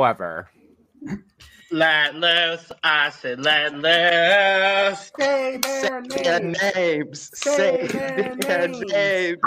[0.00, 0.48] However,
[1.70, 2.72] Let loose.
[2.82, 5.12] I said let loose.
[5.18, 6.58] Say their Their names.
[6.74, 7.30] names.
[7.34, 8.82] Say Say their their names.
[8.92, 9.38] names.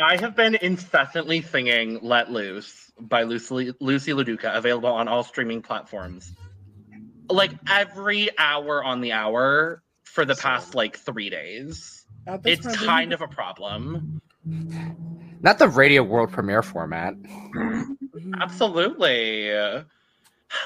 [0.00, 5.62] I have been incessantly singing Let Loose by Loosey, Loosey LaDuca, available on all streaming
[5.62, 6.32] platforms.
[7.30, 12.04] Like every hour on the hour for the past like three days.
[12.44, 14.20] It's kind of a problem.
[15.40, 17.14] Not the radio world premiere format.
[18.40, 19.52] Absolutely.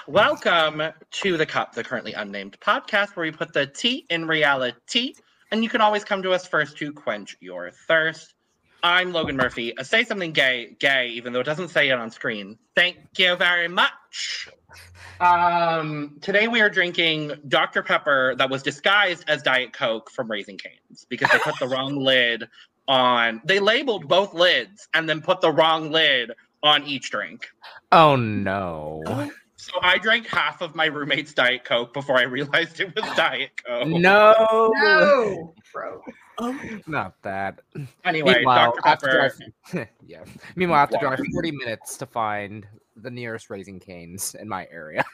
[0.07, 5.15] Welcome to the Cup, the currently unnamed podcast where we put the tea in reality.
[5.51, 8.35] And you can always come to us first to quench your thirst.
[8.83, 9.75] I'm Logan Murphy.
[9.83, 12.59] Say something gay, gay, even though it doesn't say it on screen.
[12.75, 14.49] Thank you very much.
[15.21, 17.83] Um, today we are drinking Dr.
[17.83, 21.97] Pepper that was disguised as Diet Coke from Raising Cane's because they put the wrong
[21.97, 22.49] lid
[22.89, 23.41] on.
[23.45, 27.49] They labeled both lids and then put the wrong lid on each drink.
[27.91, 29.03] Oh no.
[29.57, 33.51] So I drank half of my roommate's Diet Coke before I realized it was Diet
[33.65, 33.87] Coke.
[33.87, 34.73] No.
[34.75, 36.03] No, bro.
[36.89, 37.61] Not that.
[38.05, 38.81] Anyway, Meanwhile, Dr.
[38.85, 39.35] I have to Pepper.
[39.73, 40.25] drive- yeah.
[40.57, 42.67] Meanwhile, I have to drive 40 minutes to find
[42.97, 45.05] the nearest Raising Canes in my area.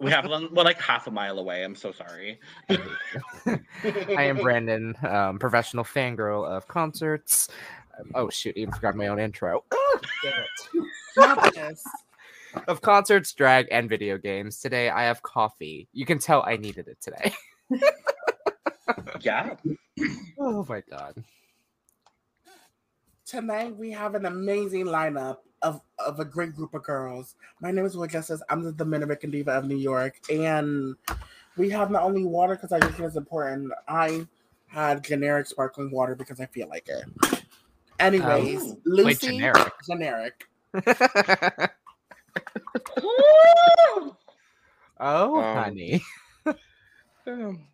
[0.00, 1.64] We have one we're like half a mile away.
[1.64, 2.40] I'm so sorry.
[2.68, 3.58] I
[4.22, 7.48] am Brandon, um, professional fangirl of concerts.
[7.98, 9.64] Um, oh shoot, even forgot my own intro.
[10.22, 10.86] Damn it.
[11.16, 11.84] not this.
[12.68, 14.60] Of concerts, drag, and video games.
[14.60, 15.88] Today I have coffee.
[15.92, 17.34] You can tell I needed it today.
[19.20, 19.56] Yeah.
[20.36, 21.22] Oh my god.
[23.24, 27.34] Tonight we have an amazing lineup of, of a great group of girls.
[27.60, 28.42] My name is Will Justice.
[28.50, 30.20] I'm the Dominican Diva of New York.
[30.30, 30.94] And
[31.56, 33.72] we have not only water because I think it's important.
[33.88, 34.26] I
[34.66, 37.06] had generic sparkling water because I feel like it.
[37.98, 38.78] Anyways, Oh.
[38.84, 39.72] Lucy Wait, generic.
[39.88, 40.44] generic.
[45.00, 46.02] oh, Um, honey.
[47.26, 47.66] Um,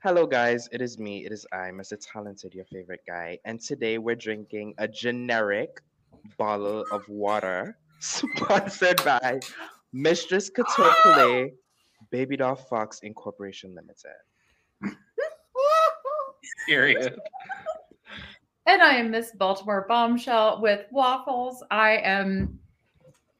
[0.00, 0.68] Hello, guys.
[0.72, 1.24] It is me.
[1.24, 1.96] It is I, Mr.
[2.00, 3.38] Talented, your favorite guy.
[3.44, 5.80] And today we're drinking a generic
[6.36, 9.40] bottle of water sponsored by
[9.92, 11.52] Mistress Katokule
[12.10, 14.96] Baby Doll Fox Incorporation Limited.
[16.66, 17.18] Period.
[18.66, 21.64] And I am Miss Baltimore Bombshell with waffles.
[21.70, 22.58] I am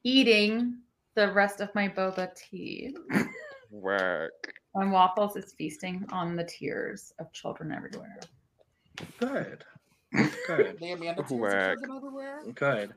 [0.02, 0.78] eating
[1.14, 2.96] the rest of my boba tea.
[3.70, 4.54] Work.
[4.74, 8.20] And waffles is feasting on the tears of children everywhere.
[9.20, 9.64] Good.
[10.12, 10.78] Good.
[10.80, 12.42] The Amanda tears are everywhere.
[12.54, 12.94] Good.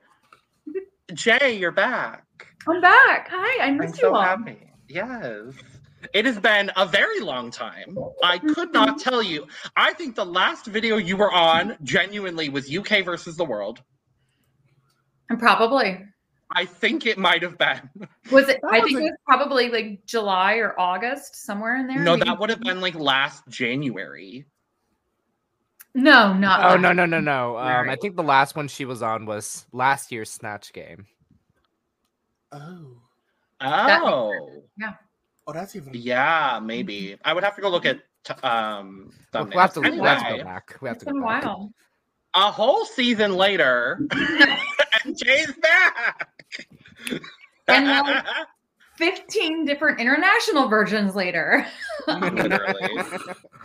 [1.11, 2.25] Jaye, you're back.
[2.67, 3.29] I'm back.
[3.29, 4.21] Hi, I missed I'm missed so you all.
[4.21, 4.71] happy.
[4.87, 5.53] Yes.
[6.13, 7.97] It has been a very long time.
[8.23, 9.09] I could not mm-hmm.
[9.09, 9.47] tell you.
[9.75, 13.81] I think the last video you were on genuinely was UK versus the world.
[15.29, 15.99] And probably
[16.53, 17.89] I think it might have been.
[18.31, 18.59] was it?
[18.61, 21.99] That I was think a- it was probably like July or August, somewhere in there.
[21.99, 24.45] No, maybe- that would have been like last January.
[25.93, 26.61] No, not.
[26.63, 26.81] Oh that.
[26.81, 27.57] no no no no.
[27.57, 31.05] Um, I think the last one she was on was last year's Snatch Game.
[32.51, 32.97] Oh.
[33.59, 34.63] Oh.
[34.77, 34.93] Yeah.
[35.47, 37.17] Oh, that's even Yeah, maybe.
[37.25, 40.27] I would have to go look at t- um We'll we'll have to, we'll have
[40.27, 40.77] to go back.
[40.81, 41.71] We have It's to go been a while.
[42.33, 46.29] a whole season later, and Jaye's back.
[47.67, 48.23] And now-
[49.01, 51.65] 15 different international versions later.
[52.07, 52.99] literally,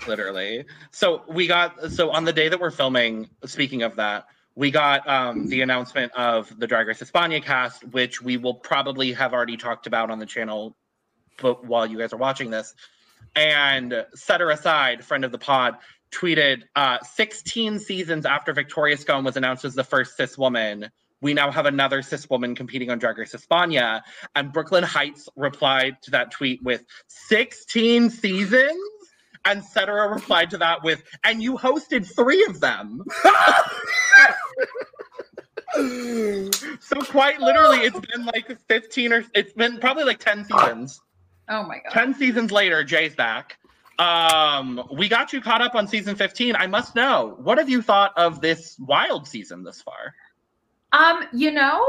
[0.09, 0.65] literally.
[0.93, 3.29] So we got so on the day that we're filming.
[3.45, 8.23] Speaking of that, we got um, the announcement of the Drag Race España cast, which
[8.23, 10.75] we will probably have already talked about on the channel,
[11.39, 12.75] but while you guys are watching this,
[13.35, 15.77] and set her aside, friend of the pod,
[16.13, 20.91] tweeted uh, 16 seasons after Victoria Scone was announced as the first cis woman.
[21.21, 24.03] We now have another cis woman competing on Drag Race España.
[24.35, 28.91] And Brooklyn Hytes replied to that tweet with 16 seasons?
[29.45, 33.05] And Cetera replied to that with, and you hosted three of them.
[36.81, 41.01] so quite literally, it's been like 15 or it's been probably like 10 seasons.
[41.49, 41.93] Oh my god.
[41.93, 43.59] 10 seasons later, Jaye's back.
[43.99, 46.57] Um, we got you caught up on season 15.
[46.57, 50.15] I must know, what have you thought of this wild season this far?
[50.97, 51.87] Um, you know,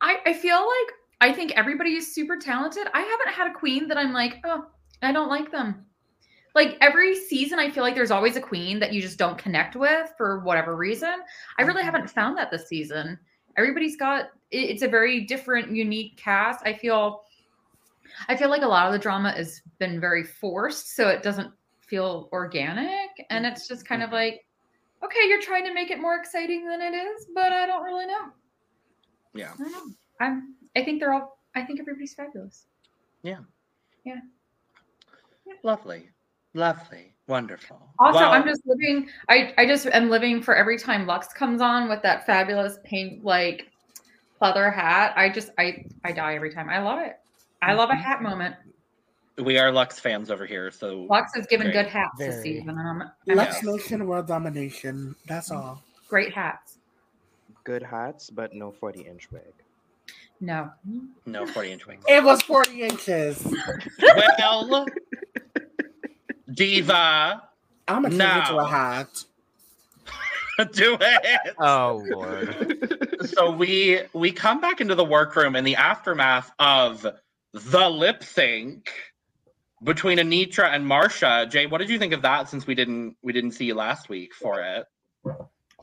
[0.00, 2.88] I I feel like I think everybody is super talented.
[2.94, 4.66] I haven't had a queen that I'm like, oh,
[5.02, 5.84] I don't like them.
[6.54, 9.76] Like every season, I feel like there's always a queen that you just don't connect
[9.76, 11.14] with for whatever reason.
[11.58, 13.18] I really haven't found that this season.
[13.56, 16.64] Everybody's got it's a very different, unique cast.
[16.66, 17.24] I feel
[18.28, 21.52] I feel like a lot of the drama has been very forced, so it doesn't
[21.80, 23.26] feel organic.
[23.28, 24.46] And it's just kind of like,
[25.04, 28.06] okay, you're trying to make it more exciting than it is, but I don't really
[28.06, 28.30] know.
[29.34, 29.52] Yeah.
[29.58, 29.82] I know.
[30.20, 31.38] I'm I think they're all.
[31.54, 32.66] I think everybody's fabulous.
[33.22, 33.38] Yeah.
[34.04, 34.20] Yeah.
[35.46, 35.54] yeah.
[35.62, 36.08] Lovely.
[36.54, 37.14] Lovely.
[37.28, 37.80] Wonderful.
[37.98, 39.08] Also, Well, I'm just living.
[39.28, 43.20] I I just am living for every time Luxx comes on with that fabulous pink
[43.22, 43.68] like
[44.40, 45.12] pleather hat.
[45.16, 46.68] I just I I die every time.
[46.68, 47.16] I love it.
[47.62, 48.02] I love a mm-hmm.
[48.02, 48.56] hat moment.
[49.38, 52.42] We are Luxx fans over here, so Luxx has given Very, good hats this very.
[52.42, 52.70] season.
[52.70, 53.72] and I'm, I'm Luxx Yeah.
[53.72, 55.14] Nation world domination.
[55.26, 55.60] That's mm-hmm.
[55.68, 55.82] all.
[56.08, 56.78] great hats.
[57.64, 59.42] Good hats, but no 40 inch wig.
[60.40, 60.70] No.
[61.24, 62.00] no 40 inch wig.
[62.08, 63.46] It was 40 inches.
[64.38, 64.86] well,
[66.52, 67.42] Diva,
[67.88, 69.24] I'm gonna change it to a hat.
[70.72, 71.54] do it.
[71.58, 73.28] Oh lord.
[73.30, 77.06] so we we come back into the workroom in the aftermath of
[77.52, 78.90] the lip sync
[79.84, 81.46] between Anetra and Marcia.
[81.50, 84.08] Jaye, what did you think of that since we didn't we didn't see you last
[84.08, 84.86] week for it?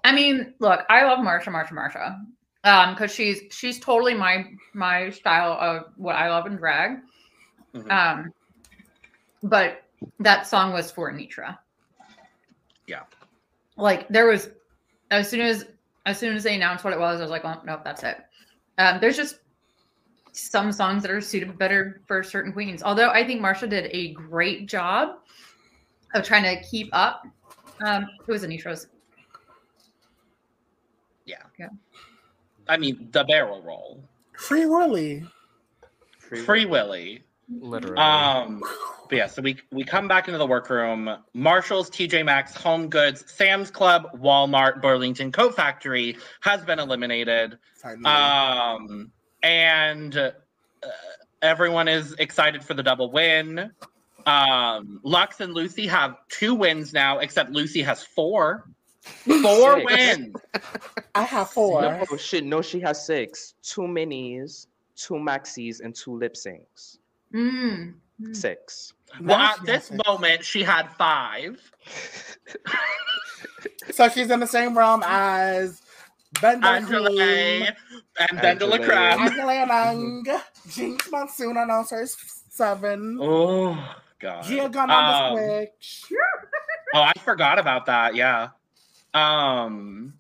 [0.03, 2.21] I mean, look, I love Marcia, Marcia, Marcia,
[2.63, 6.99] um, because she's she's totally my my style of what I love in drag.
[7.73, 7.91] Mhm.
[7.91, 8.33] Um,
[9.43, 9.83] but
[10.19, 11.57] that song was for Anetra.
[12.87, 13.03] Yeah.
[13.77, 14.49] Like there was,
[15.11, 15.65] as soon as
[16.05, 18.17] as soon as they announced what it was, I was like, oh nope, that's it.
[18.77, 19.39] Um, there's just
[20.31, 22.83] some songs that are suited better for certain queens.
[22.83, 25.19] Although I think Marcia did a great job
[26.13, 27.25] of trying to keep up.
[27.81, 28.87] Um, it was Anetra's.
[31.25, 31.37] Yeah.
[31.57, 31.69] Yeah.
[32.67, 34.03] I mean, the barrel roll,
[34.33, 35.25] Free Willy.
[36.19, 37.23] Free Willy.
[37.49, 37.97] Literally.
[37.97, 38.63] Um,
[39.09, 41.09] but yeah, so we we come back into the workroom.
[41.33, 47.57] Marshalls, TJ Maxx, Home Goods, Sam's Club, Walmart, Burlington Coat Factory has been eliminated.
[47.81, 48.05] Finally.
[48.05, 49.11] Um,
[49.43, 50.31] and uh,
[51.41, 53.71] everyone is excited for the double win.
[54.25, 58.65] Um, Luxx and Loosey have two wins now, except Loosey has four.
[59.25, 59.85] Four Six.
[60.17, 60.35] wins.
[61.15, 61.81] I have four.
[61.81, 63.55] No, she no, she has six.
[63.63, 66.97] Two minis, two maxis, and two lip syncs.
[67.33, 67.95] Mm.
[68.33, 68.93] Six.
[69.21, 71.59] Well, Now at this has moment, she had five.
[73.91, 75.81] So she's in the same realm as
[76.41, 77.67] Ben Angela Queen,
[78.19, 78.79] and Bendela Angela.
[78.85, 79.19] Crab.
[79.19, 80.23] Angela Young,
[80.67, 82.15] Jinkx Monsoon announcers
[82.49, 83.77] seven, Oh
[84.19, 84.43] god.
[84.43, 86.03] Gia Gunn on Um, the switch.
[86.93, 88.15] Oh, I forgot about that.
[88.15, 88.49] Yeah.
[89.13, 90.13] Um,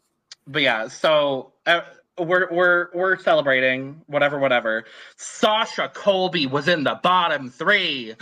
[0.45, 1.81] but yeah, so uh,
[2.19, 4.85] we're we're we're celebrating whatever, whatever.
[5.17, 8.13] Sasha Colby was in the bottom three.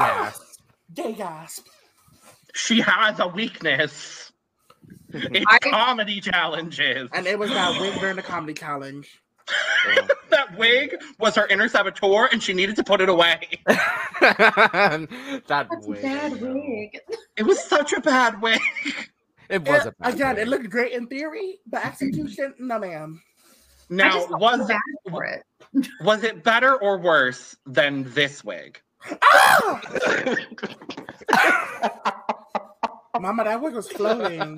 [0.00, 0.40] yes.
[0.94, 1.66] Gay gasp.
[2.54, 4.29] She has a weakness.
[5.12, 7.08] It's I- comedy challenges.
[7.12, 9.20] And it was that wig during the comedy challenge.
[10.30, 13.40] that wig was her inner saboteur, and she needed to put it away.
[13.66, 15.08] that
[15.48, 16.02] That's wig.
[16.02, 16.52] bad no.
[16.54, 16.98] wig.
[17.36, 18.60] It was such a bad wig.
[19.48, 20.38] It was a It- bad again, wig.
[20.42, 23.20] it looked great in theory, but execution, no ma'am.
[23.88, 24.78] Now, was bad
[25.10, 25.44] for it.
[26.02, 28.80] was it better or worse than this wig?
[29.20, 29.80] Ah!
[33.20, 34.56] Mama, that wig was floating.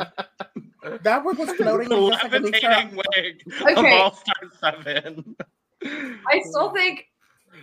[1.02, 1.88] That wig was floating.
[1.88, 5.36] The just like a new levitating wig of All Star Seven.
[5.84, 7.08] I still think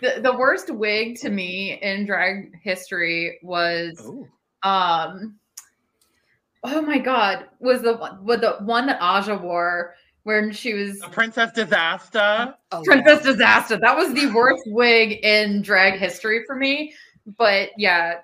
[0.02, 4.00] the, the worst wig to me in drag history was
[4.64, 5.36] um
[6.64, 11.00] oh my god was the one with the one that Aja wore when she was
[11.12, 12.54] Princess Disaster.
[12.72, 13.78] Oh, Princess Disaster.
[13.78, 16.94] That was the worst wig in drag history for me.
[17.38, 18.20] But yeah,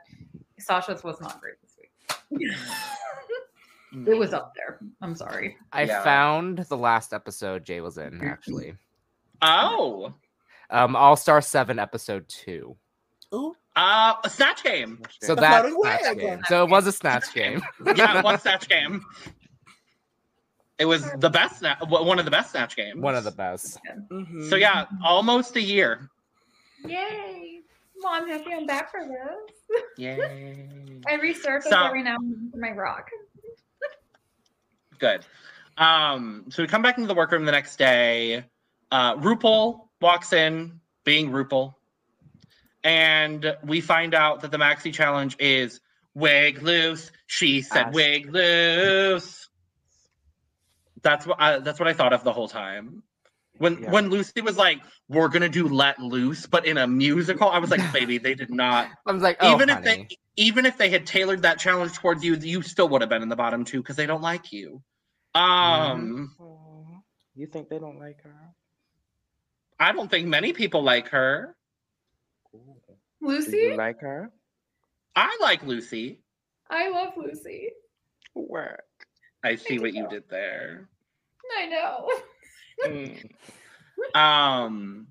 [0.59, 1.64] Sasha's was not great this week.
[2.31, 4.79] it was up there.
[5.01, 5.57] I'm sorry.
[5.71, 6.03] I Yeah.
[6.03, 8.75] found the last episode Jay was in, actually.
[9.41, 10.13] Oh,
[10.69, 12.75] Um, All Star Seven, episode two.
[13.33, 15.01] Ooh, uh, a snatch game.
[15.21, 16.41] So The that's floating snatch game.
[16.47, 17.61] So it was a snatch game.
[17.95, 19.03] Yeah, one snatch game.
[20.77, 22.99] It was the best, sna- one of the best snatch games.
[22.99, 23.79] One of the best.
[24.11, 24.49] mhm.
[24.49, 26.09] So yeah, almost a year.
[26.85, 27.54] Yay.
[28.05, 29.81] Well, I'm happy I'm back for this.
[29.97, 30.69] Yay!
[31.07, 33.09] I resurface So- every now and then for my rock.
[34.99, 35.25] Good.
[35.79, 38.45] Um, so we come back into the workroom the next day.
[38.91, 41.73] Uh, RuPaul walks in, being RuPaul,
[42.83, 45.81] and we find out that the maxi challenge is
[46.13, 47.11] wig loose.
[47.25, 47.93] She said Ass.
[47.95, 49.49] wig loose.
[51.01, 53.01] That's what I, that's what I thought of the whole time.
[53.57, 53.91] When Yeah.
[53.91, 57.71] when Loosey was like, "We're gonna do Let Loose," but in a musical, I was
[57.71, 60.89] like, "Baby, they did not." I was like, oh, even if they even if they
[60.89, 63.81] had tailored that challenge towards you, you still would have been in the bottom two
[63.81, 64.81] because they don't like you.
[65.33, 66.99] Um, Aw,
[67.35, 68.53] You think they don't like her?
[69.79, 71.55] I don't think many people like her.
[72.53, 72.75] Ooh.
[73.21, 73.53] Do Loosey?
[73.53, 74.31] you like her?
[75.15, 76.17] I like Loosey.
[76.69, 77.71] I love Lucy.
[78.33, 78.83] Work.
[79.43, 80.09] I see what you you.
[80.09, 80.89] did there.
[81.57, 82.09] I know.
[82.83, 83.31] Mm.
[84.13, 85.07] Um,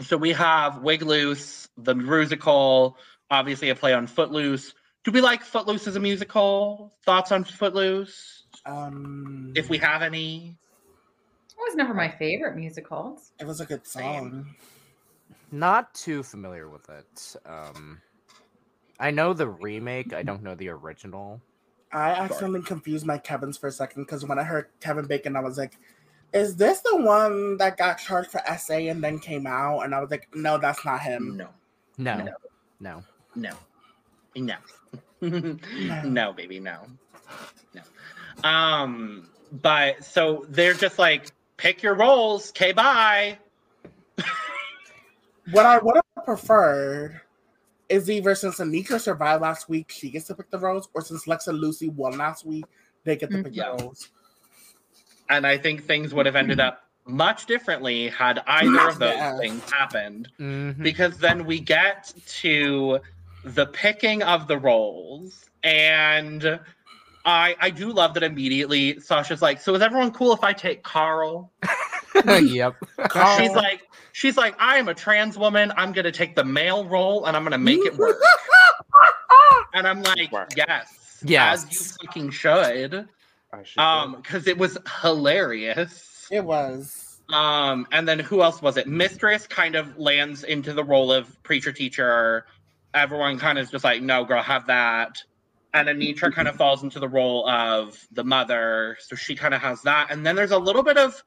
[0.00, 2.96] so we have Wig Loose, the musical,
[3.30, 4.74] obviously a play on Footloose.
[5.04, 6.94] Do we like Footloose as a musical?
[7.04, 8.44] Thoughts on Footloose?
[8.66, 10.56] Um, If we have any.
[11.50, 13.20] It was never my favorite musical.
[13.40, 14.46] It was a good song.
[15.50, 17.36] Not too familiar with it.
[17.46, 18.00] Um,
[18.98, 20.12] I know the remake.
[20.12, 21.40] I don't know the original.
[21.92, 25.40] I accidentally confused my Kevin's for a second because when I heard Kevin Bacon, I
[25.40, 25.78] was like,
[26.32, 30.00] "Is this the one that got charged for SA and then came out?" And I
[30.00, 31.48] was like, "No, that's not him." No,
[31.98, 32.24] No, No.
[32.80, 33.02] no.
[33.34, 33.52] no,
[34.34, 34.56] no,
[36.04, 36.86] no, baby, no,
[37.74, 38.48] no.
[38.48, 39.28] Um,
[39.62, 42.50] but so they're just like, pick your roles.
[42.50, 43.38] Okay, bye.
[45.50, 47.20] What I would have preferred
[47.88, 51.26] is either since Anika survived last week, she gets to pick the roles, or since
[51.26, 52.64] Luxx and Loosey won last week,
[53.04, 54.08] they get to pick the roles.
[55.32, 59.38] And I think things would have ended up much differently had either of those Yes.
[59.40, 60.28] things happened.
[60.38, 60.82] Mhm.
[60.82, 62.12] because then we get
[62.42, 63.00] to
[63.44, 66.60] the picking of the roles and
[67.24, 70.82] I I do love that immediately Sasha's like, so is everyone cool if I take
[70.84, 71.50] Carl?
[72.26, 72.76] yep.
[73.08, 73.80] Carl- She's like,
[74.12, 75.72] she's like, I am a trans woman.
[75.76, 78.20] I'm gonna take the male role and I'm gonna make it work.
[79.74, 80.50] and I'm like, Work.
[80.56, 81.64] yes, Yes.
[81.64, 83.08] as you fucking should.
[83.52, 86.26] I should Um, because it was hilarious.
[86.30, 87.20] it was.
[87.32, 88.86] Um, and then who else was it?
[88.86, 92.46] Mistress kind of lands into the role of preacher teacher.
[92.94, 95.22] Everyone kind of is just like, no, girl, have that.
[95.74, 99.62] And Anetra kind of falls into the role of the mother, so she kind of
[99.62, 100.08] has that.
[100.10, 101.22] And then there's a little bit of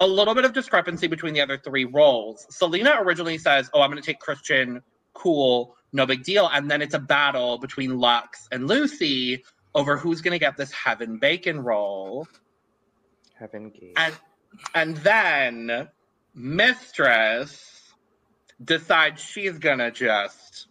[0.00, 2.46] a little bit of discrepancy between the other three roles.
[2.48, 6.80] Salina originally says, "Oh, I'm going to take Christian, cool, no big deal," and then
[6.80, 9.42] it's a battle between Luxx and Loosey
[9.74, 12.28] over who's going to get this Heaven Bacon roll.
[13.38, 13.94] Heaven Gate.
[13.96, 14.14] And
[14.74, 15.88] and then
[16.34, 17.92] Mistress
[18.62, 20.68] decides she's gonna just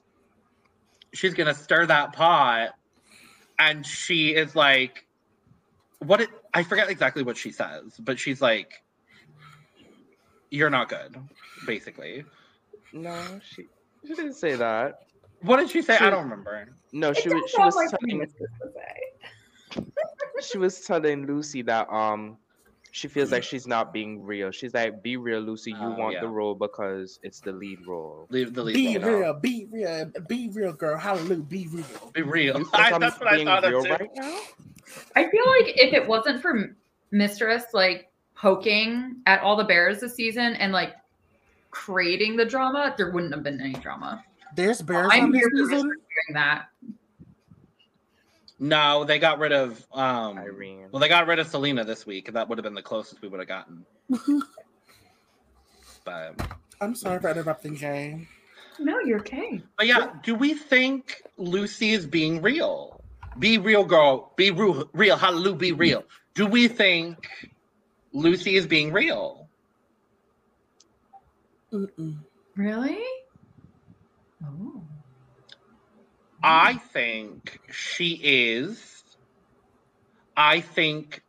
[1.14, 2.76] she's gonna stir that pot
[3.60, 5.06] and she is like
[6.00, 8.84] what it I forget exactly what she says, but she's like
[10.50, 11.18] you're not good,
[11.66, 12.24] basically.
[12.94, 13.68] no, she
[14.06, 15.02] she didn't say that.
[15.44, 15.98] What did she say?
[15.98, 16.70] She- I don't remember.
[16.92, 18.52] No, It she was she was like telling Mistress
[19.76, 22.38] would she was telling Loosey that um
[22.92, 24.52] she feels like she's not being real.
[24.52, 25.68] She's like, "Be real, Loosey.
[25.70, 26.22] You Oh, want yeah.
[26.22, 29.20] the role because it's the lead role." Leave the lead Be role.
[29.20, 30.98] real, be real, be real, girl.
[31.00, 32.12] Hallelujah, be real.
[32.14, 32.58] Be real.
[32.74, 33.90] I, that's what I thought of too.
[33.90, 34.38] right now?
[35.16, 36.76] I feel like if it wasn't for
[37.10, 40.94] Mistress like poking at all the bears this season and like
[41.72, 44.24] creating the drama, there wouldn't have been any drama.
[44.56, 45.88] There's bears I'm on this here for season.
[45.88, 46.66] Mistress that.
[48.60, 50.88] No, they got rid of um Irene.
[50.92, 52.32] Well, they got rid of Salina this week.
[52.34, 53.86] That would have been the closest we would have gotten.
[56.06, 56.36] But,
[56.82, 58.28] I'm sorry for interrupting, Jaye.
[58.80, 59.62] No, you're okay.
[59.78, 63.00] but yeah, do we think Loosey is being real?
[63.40, 64.34] Be real, girl.
[64.36, 64.90] Be real.
[64.94, 65.16] real.
[65.16, 65.56] Hallelujah.
[65.56, 66.04] Be real.
[66.34, 67.30] Do we think
[68.14, 69.48] Loosey is being real?
[71.72, 72.18] Mm-mm.
[72.56, 73.04] Really?
[74.46, 74.82] Oh.
[76.44, 79.04] I think she is.
[80.36, 81.22] I think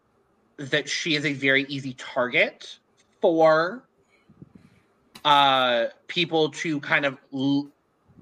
[0.56, 2.78] that she is a very easy target
[3.20, 3.82] for
[5.24, 7.68] uh people to kind of l-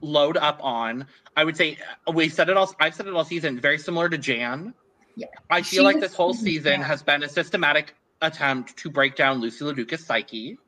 [0.00, 1.06] load up on.
[1.36, 1.78] I would say
[2.12, 2.74] we said it all.
[2.80, 3.60] I've said it all season.
[3.60, 4.74] Very similar to Jan.
[5.16, 5.26] Yeah.
[5.50, 6.86] I She feel like was- this whole season yeah.
[6.86, 10.58] has been a systematic attempt to break down Loosey LaDuca's psyche.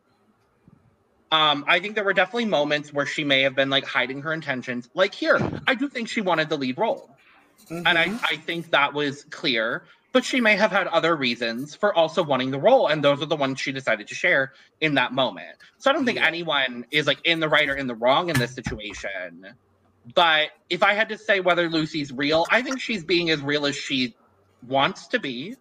[1.35, 4.33] Um, I think there were definitely moments where she may have been like hiding her
[4.33, 4.89] intentions.
[4.95, 7.17] Like here, I do think she wanted the lead role,
[7.85, 8.21] and I, Mhm.
[8.23, 9.85] I think that was clear.
[10.13, 13.27] But she may have had other reasons for also wanting the role, and those are
[13.27, 15.57] the ones she decided to share in that moment.
[15.79, 16.29] So I don't think Yeah.
[16.29, 19.45] anyone is like in the right or in the wrong in this situation.
[20.15, 23.67] But if I had to say whether Loosey's real, I think she's being as real
[23.67, 24.15] as she
[24.63, 25.57] wants to be.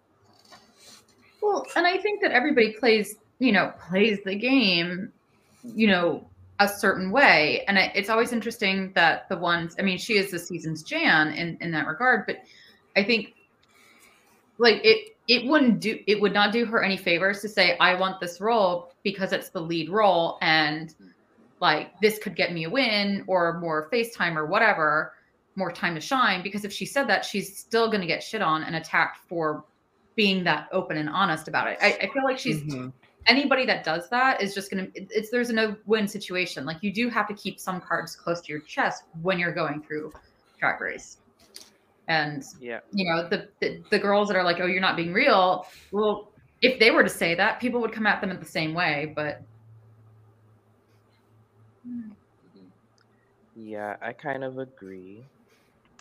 [1.42, 5.12] Well, and I think that everybody plays, you know, plays the game,
[5.64, 6.28] you know,
[6.60, 7.64] a certain way.
[7.66, 11.58] And it's always interesting that the ones, I mean, she is the season's Jan in,
[11.60, 12.38] in that regard, but
[12.96, 13.34] I think
[14.58, 17.94] like it, it wouldn't do, it would not do her any favors to say, I
[17.94, 20.94] want this role because it's the lead role and
[21.60, 25.14] like this could get me a win or more FaceTime or whatever,
[25.56, 26.42] more time to shine.
[26.42, 29.64] Because if she said that, she's still going to get shit on and attacked for
[30.14, 31.78] being that open and honest about it.
[31.80, 32.92] I, I feel like she's Mhm.
[33.26, 36.64] Anybody that does that is just gonna it- it's there's a no win situation.
[36.64, 39.82] Like you do have to keep some cards close to your chest when you're going
[39.82, 40.12] through
[40.58, 41.18] drag race.
[42.08, 42.80] And Yeah.
[42.92, 46.32] you know, the, the the girls that are like, Oh, you're not being real, well,
[46.62, 49.12] if they were to say that, people would come at them in the same way.
[49.14, 49.42] But
[53.56, 55.22] Yeah, I kind of agree.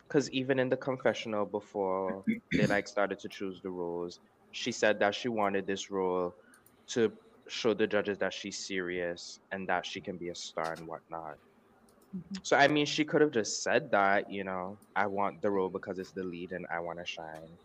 [0.08, 2.24] Because even in the confessional before
[2.58, 4.20] they like started to choose the roles,
[4.52, 6.34] she said that she wanted this role
[6.90, 7.12] to
[7.48, 11.38] show the judges that she's serious and that she can be a star and whatnot.
[12.44, 15.70] So I mean, she could have just said that, you know, I want the role
[15.70, 17.58] because it's the lead and I want to shine.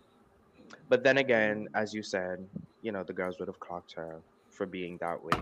[0.88, 2.48] But then again, as you said,
[2.82, 5.40] you know, the girls would have clocked her for being that way,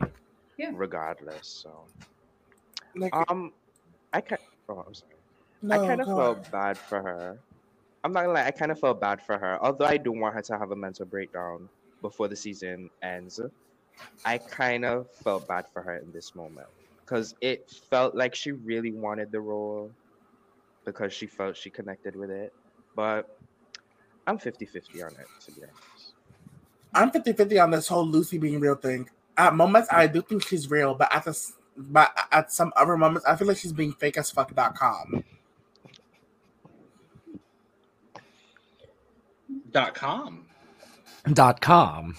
[0.58, 0.72] Yeah.
[0.72, 1.48] regardless.
[1.62, 1.86] So,
[2.94, 3.52] Like, um,
[4.12, 4.38] I can.
[4.68, 5.12] Oh, I'm sorry.
[5.62, 6.44] no, I kind of go felt on.
[6.50, 7.38] bad for her.
[8.04, 9.58] I'm not gonna lie, I kind of felt bad for her.
[9.62, 11.68] Although I do want her to have a mental breakdown
[12.00, 13.40] before the season ends,
[14.24, 16.66] I kind of felt bad for her in this moment
[17.00, 19.90] because it felt like she really wanted the role
[20.84, 22.52] because she felt she connected with it.
[22.94, 23.38] But
[24.26, 26.14] I'm 50 50 on it, to be honest.
[26.94, 29.08] I'm 50 50 on this whole Loosey being real thing.
[29.36, 33.26] At moments, I do think she's real, but at this, but at some other moments,
[33.26, 35.22] I feel like she's being fake as fuck.com.
[39.70, 40.46] Dot com.
[41.34, 42.16] Dot com.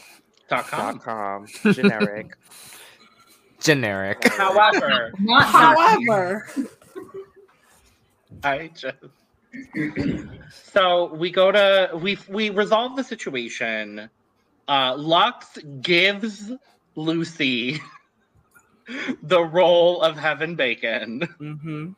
[0.49, 0.93] Dot com.
[0.97, 2.37] Dot com, generic.
[3.59, 4.27] Generic.
[4.27, 6.47] However, Not However,
[8.43, 8.97] I just
[10.51, 14.09] so we go to we we resolve the situation.
[14.67, 16.51] Uh, Luxx gives
[16.95, 17.79] Loosey
[19.23, 21.21] the role of Heaven Bacon.
[21.39, 21.91] hmm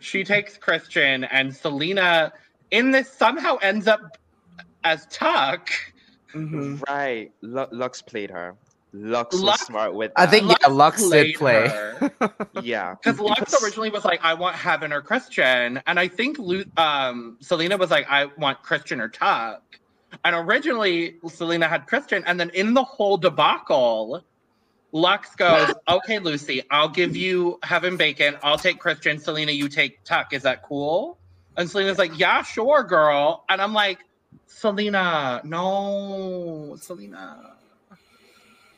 [0.00, 2.32] She takes Christian, and Salina
[2.70, 4.18] in this somehow ends up
[4.82, 5.70] as Tuck.
[6.34, 7.32] Hmm right.
[7.40, 8.54] Lu- Luxx played her.
[8.94, 10.30] Luxx, Luxx- was smart with I that.
[10.30, 11.68] think yeah, Luxx did played play.
[11.68, 12.34] her.
[12.62, 12.94] yeah.
[12.94, 15.80] Because Luxx originally was like, I want Heaven or Christian.
[15.86, 19.62] And I think Lu- um, Salina was like, I want Christian or Tuck.
[20.24, 22.22] And originally, Salina had Christian.
[22.26, 24.22] And then in the whole debacle,
[24.92, 28.36] Luxx goes, Okay, Loosey, I'll give you Heaven Bacon.
[28.44, 29.18] I'll take Christian.
[29.18, 30.32] Salina, you take Tuck.
[30.32, 31.18] Is that cool?
[31.56, 33.44] And Salina's like, Yeah, sure, girl.
[33.48, 33.98] And I'm like,
[34.46, 37.56] Salina, no, Salina.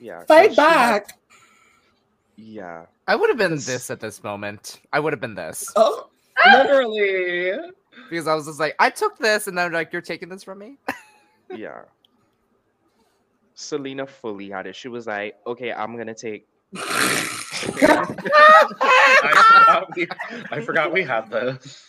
[0.01, 0.19] Yeah.
[0.19, 1.19] 'cause fight she had- back.
[2.37, 2.87] yeah.
[3.09, 4.81] I would have been This- this at this moment.
[4.93, 6.53] I would have been this Oh, ah!
[6.63, 7.53] Literally.
[8.11, 10.59] because I was just like, I took this, and then like, you're taking this from
[10.59, 10.77] me.
[11.55, 11.83] Yeah.
[13.55, 14.75] Salina fully had it.
[14.75, 18.05] She was like, okay, I'm gonna take I
[19.65, 20.09] forgot we,
[20.51, 21.85] I forgot we had this.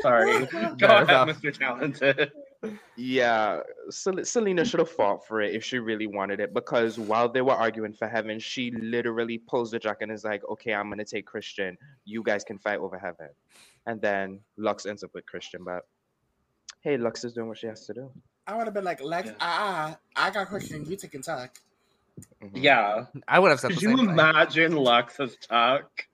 [0.00, 0.46] Sorry.
[0.46, 1.26] Go No, ahead, no.
[1.26, 1.52] Mr.
[1.56, 2.32] Talented.
[2.96, 7.28] Yeah, Sel- Salina should have fought for it if she really wanted it because while
[7.28, 10.88] they were arguing for heaven, she literally pulls the jacket and is like, okay, I'm
[10.88, 11.76] gonna take Christian.
[12.04, 13.28] You guys can fight over heaven.
[13.86, 15.82] And then Luxx ends up with Christian, but
[16.82, 18.10] hey, Luxx is doing what she has to do.
[18.46, 19.34] I would have been like, Lex, Yeah.
[19.40, 21.56] ah, I got Christian, you taking Tuck.
[22.42, 22.50] Mhm.
[22.54, 23.06] Yeah.
[23.28, 26.04] I would have said the Could same you imagine Luxx as Tuck?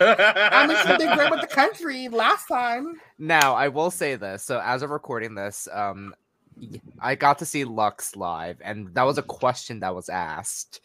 [0.00, 3.00] I mean, she did great with the country last time.
[3.18, 4.42] Now, I will say this.
[4.44, 6.14] So, as of recording this, um,
[6.60, 10.80] y- I got to see Luxx live, and that was a question that was asked,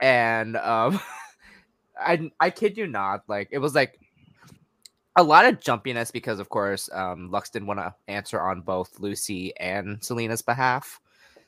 [0.00, 1.00] and um,
[1.98, 3.98] I I kid you not, like it was like
[5.16, 8.98] a lot of jumpiness because, of course, um, Luxx didn't want to answer on both
[8.98, 11.00] Loosey and Salina's behalf,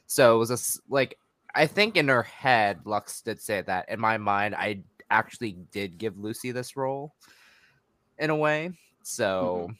[0.07, 1.18] so it was just like
[1.55, 3.88] I think in her head, Luxx did say that.
[3.88, 7.14] In my mind, I actually did give Loosey this role
[8.19, 8.73] in a way.
[9.03, 9.73] So mm-hmm.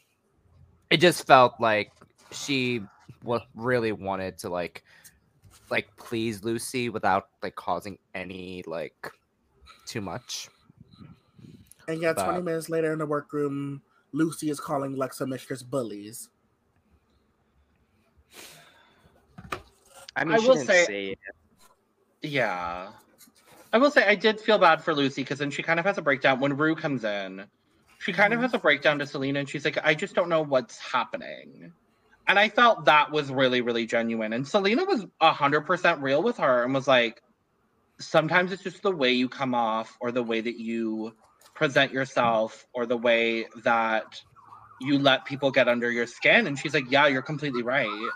[0.89, 1.91] it just felt like
[2.31, 2.81] she
[3.23, 4.83] wa really wanted to like
[5.69, 9.11] like please Loosey without like causing any like
[9.85, 10.49] too much.
[11.87, 13.81] And yet, 20 But- minutes later in the workroom,
[14.13, 16.29] Loosey is calling Lexa Mistress bullies.
[20.15, 21.19] I mean, I she will didn't say- say it.
[22.25, 22.89] Yeah.
[23.71, 25.97] I will say I did feel bad for Loosey because then she kind of has
[25.97, 27.45] a breakdown when Ru comes in.
[27.99, 30.41] She kind of has a breakdown to Salina and she's like, I just don't know
[30.41, 31.71] what's happening.
[32.27, 34.33] And I felt that was really, really genuine.
[34.33, 37.21] And Salina was 100% real with her and was like,
[37.99, 41.13] sometimes it's just the way you come off or the way that you
[41.53, 44.21] present yourself or the way that
[44.81, 46.47] you let people get under your skin.
[46.47, 48.09] And she's like, yeah, you're completely right.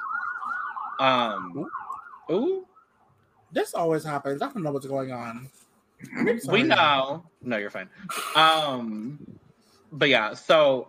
[1.00, 1.67] Um,
[2.32, 2.65] ooh.
[3.51, 4.41] This always happens.
[4.41, 5.49] I don't know what's going on.
[6.47, 7.23] We know.
[7.41, 7.89] No, you're fine.
[8.35, 9.19] Um,
[9.91, 10.88] but yeah, so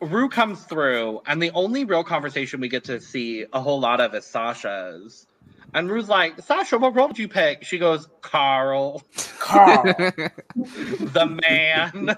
[0.00, 4.00] Ru comes through, and the only real conversation we get to see a whole lot
[4.00, 5.26] of is Sasha's.
[5.74, 7.64] And Ru's like, Sasha, what role did you pick?
[7.64, 9.02] She goes, Carl,
[9.38, 9.82] Carl.
[10.54, 12.16] the man.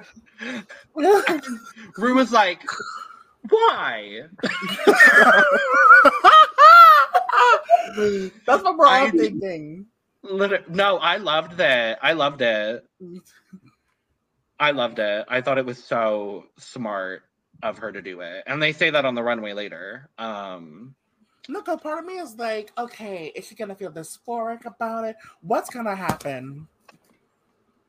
[1.97, 2.63] Rue was like,
[3.49, 4.25] why?
[8.47, 9.87] That's what we're all I- thinking.
[10.23, 12.01] Liter- no, I loved that.
[12.03, 12.85] I loved it.
[14.59, 15.25] I loved it.
[15.29, 17.23] I thought it was so smart
[17.63, 18.43] of her to do it.
[18.47, 20.09] And they say that on the runway later.
[20.19, 20.95] Um
[21.49, 25.17] Look, a part of me is like, okay, is she gonna feel dysphoric about it?
[25.41, 26.67] What's gonna happen?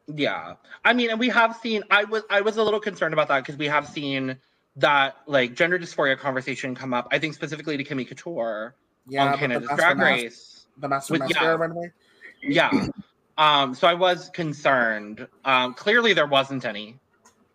[0.08, 0.56] yeah.
[0.86, 3.39] I mean, and we have seen I was I was a little concerned about that
[3.41, 4.38] because we have seen
[4.78, 8.76] that like gender dysphoria conversation come up, I think specifically to Kimmy Couture
[9.08, 10.66] Yeah, on but the Canada's Master Drag Mas- Race.
[10.78, 11.62] the Master with- Mascara yeah.
[11.62, 11.92] runway.
[12.42, 12.88] Yeah.
[13.38, 15.28] Um, so I was concerned.
[15.46, 17.00] Um, clearly there wasn't any.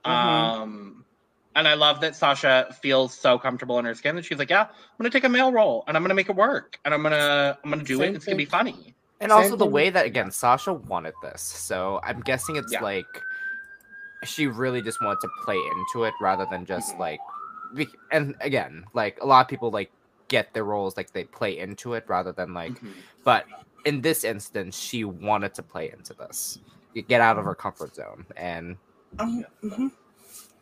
[0.05, 0.11] Mhm.
[0.11, 1.05] Um,
[1.57, 4.63] and I love that Sasha feels so comfortable in her skin that she's like, yeah,
[4.63, 7.57] I'm gonna take a male role and I'm gonna make it work and I'm gonna
[7.63, 8.07] I'm gonna do it.
[8.07, 8.95] Same It's gonna be funny.
[9.21, 12.83] And Same also the way that again Sasha wanted this, so I'm guessing it's Yeah.
[12.83, 13.07] like
[14.25, 16.99] she really just wanted to play into it rather than just Mhm.
[16.99, 17.21] like.
[17.75, 19.91] be- And again, like a lot of people like
[20.29, 22.73] get their roles like they play into it rather than like.
[22.73, 22.93] Mhm.
[23.25, 23.47] But
[23.85, 26.59] in this instance, she wanted to play into this,
[27.09, 28.77] get out of her comfort zone, and
[29.19, 29.93] Um, mhm.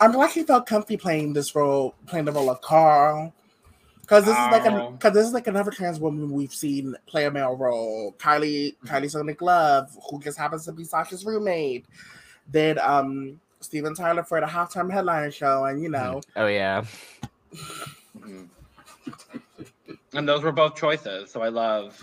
[0.01, 3.33] I'm glad she felt comfy playing this role, playing the role of Carl.
[4.01, 7.25] Because this is like a because this is like another trans woman we've seen play
[7.25, 8.13] a male role.
[8.19, 11.87] Kylie Kylie Sonique Love, who just happens to be Sasha's roommate,
[12.51, 16.85] did um Steven Tyler for the halftime headliner show, and you know, oh yeah,
[18.19, 18.49] Mhm.
[20.15, 21.31] And those were both choices.
[21.31, 21.99] So I love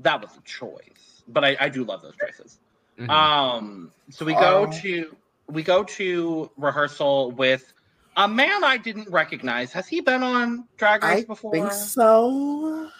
[0.00, 1.22] that was a choice.
[1.28, 2.58] But I, I do love those choices.
[2.98, 3.10] Mhm.
[3.10, 4.72] Um, so we go Oh.
[4.80, 5.16] to
[5.48, 7.72] we go to rehearsal with
[8.16, 9.72] a man I didn't recognize.
[9.72, 11.52] Has he been on Drag Race I before?
[11.52, 12.90] think so.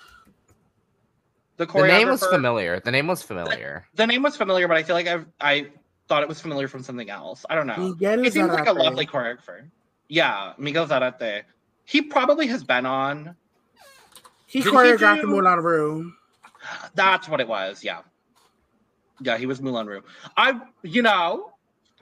[1.57, 2.81] The the name was familiar.
[2.81, 3.87] The name was familiar.
[3.95, 5.67] The name was familiar, but I feel like I I
[6.09, 7.45] thought it was familiar from something else.
[7.51, 7.77] I don't know.
[7.91, 9.69] Miguel He seems like a lovely choreographer.
[10.09, 11.43] Yeah, Miguel Zarate.
[11.85, 13.37] He probably has been on.
[14.51, 16.13] He Did he choreographed do- the Moulin Rouge.
[16.95, 17.85] That's what it was.
[17.85, 18.01] Yeah.
[19.21, 20.05] Yeah, he was Moulin Rouge.
[20.37, 21.53] I, you know,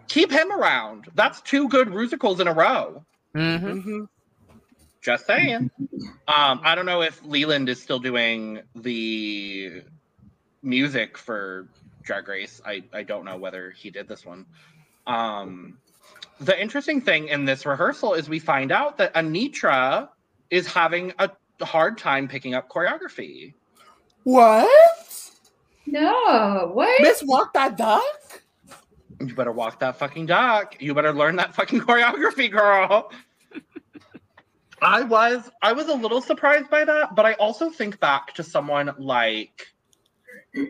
[0.08, 1.08] keep him around.
[1.14, 3.04] That's two good musicals in a row.
[3.36, 3.82] Mhm.
[3.82, 4.04] hmm
[5.02, 5.70] Just saying.
[6.26, 9.82] Um, I don't know if Leland is still doing the
[10.62, 11.68] music for
[12.02, 12.60] Drag Race.
[12.64, 14.46] I, I don't know whether he did this one.
[15.06, 15.78] Um,
[16.40, 20.08] the interesting thing in this rehearsal is we find out that Anetra
[20.50, 21.30] is having a
[21.64, 23.54] hard time picking up choreography.
[24.24, 25.30] What?
[25.86, 27.00] No, what?
[27.00, 28.42] Miss Walk That Duck?
[29.20, 30.80] You better walk that fucking duck.
[30.80, 33.10] You better learn that fucking choreography, girl.
[34.80, 38.44] I was I was a little surprised by that, but I also think back to
[38.44, 39.66] someone like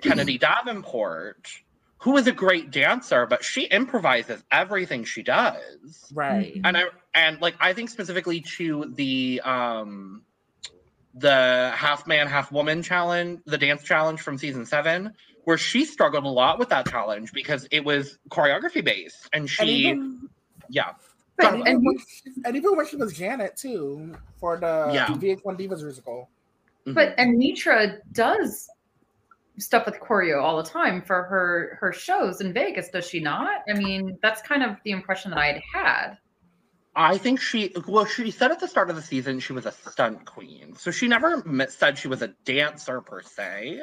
[0.02, 1.50] Kennedy Davenport,
[1.98, 6.10] who is a great dancer, but she improvises everything she does.
[6.14, 6.58] Right.
[6.64, 10.22] And I and like I think specifically to the um
[11.14, 15.12] the half man, half woman challenge, the dance challenge from season seven,
[15.44, 19.28] where she struggled a lot with that challenge because it was choreography based.
[19.32, 20.28] And And she even,
[20.68, 20.92] yeah.
[21.40, 25.06] And, and even when she, and even when she was Janet too for the Yeah.
[25.06, 26.28] VH1 Divas musical.
[26.86, 26.94] Mhm.
[26.94, 28.68] But Anetra does
[29.58, 33.62] stuff with choreo all the time for her her shows in Vegas, does she not?
[33.68, 36.18] I mean, that's kind of the impression that I had had.
[37.00, 39.72] I think she well, she said at the start of the season she was a
[39.72, 40.74] stunt queen.
[40.76, 43.82] So she never said she was a dancer per se.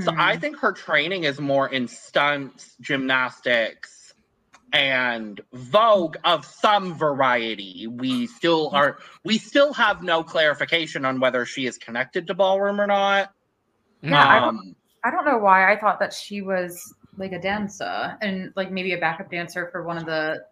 [0.00, 0.40] So I Hmm.
[0.40, 4.12] think her training is more in stunts, gymnastics,
[4.74, 7.86] and Vogue of some variety.
[7.86, 12.78] We still are we still have no clarification on whether she is connected to ballroom
[12.78, 13.32] or not.
[14.02, 16.78] Yeah, I don't- Um, I don't know why I thought that she was
[17.16, 20.44] like a dancer and like maybe a backup dancer for one of the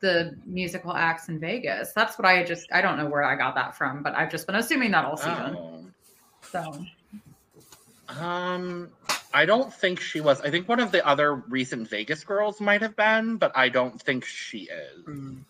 [0.00, 1.92] the musical acts in Vegas.
[1.92, 4.46] That's what I just I don't know where I got that from, but I've just
[4.46, 5.56] been assuming that all season.
[5.56, 5.84] oh.
[6.50, 6.84] So
[8.20, 8.90] Um,
[9.34, 10.40] I don't think she was.
[10.40, 14.00] I think one of the other recent Vegas girls might have been, but I don't
[14.00, 15.04] think she is.
[15.06, 15.44] Mm.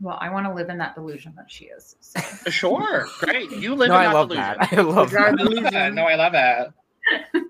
[0.00, 1.96] well, I want to live in that delusion that she is.
[2.00, 2.20] So.
[2.50, 3.50] Sure, great.
[3.50, 4.56] You live No, in I that love delusion.
[4.60, 4.72] that.
[4.78, 5.36] I love that.
[5.36, 5.94] delusion.
[5.94, 6.34] no, I love
[7.24, 7.42] it.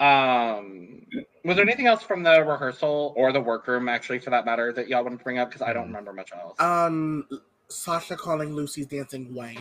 [0.00, 1.06] um,
[1.44, 4.88] was there anything else from the rehearsal or the workroom, actually, for that matter, that
[4.88, 5.48] y'all wanted to bring up?
[5.50, 6.58] Because I don't remember much else.
[6.60, 7.26] Um,
[7.68, 9.58] Sasha calling Loosey's dancing white.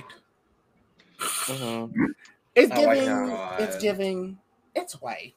[1.19, 1.91] Mhm.
[2.56, 3.06] It's Oh giving.
[3.08, 3.62] God.
[3.62, 4.38] it's giving.
[4.76, 5.34] It's white.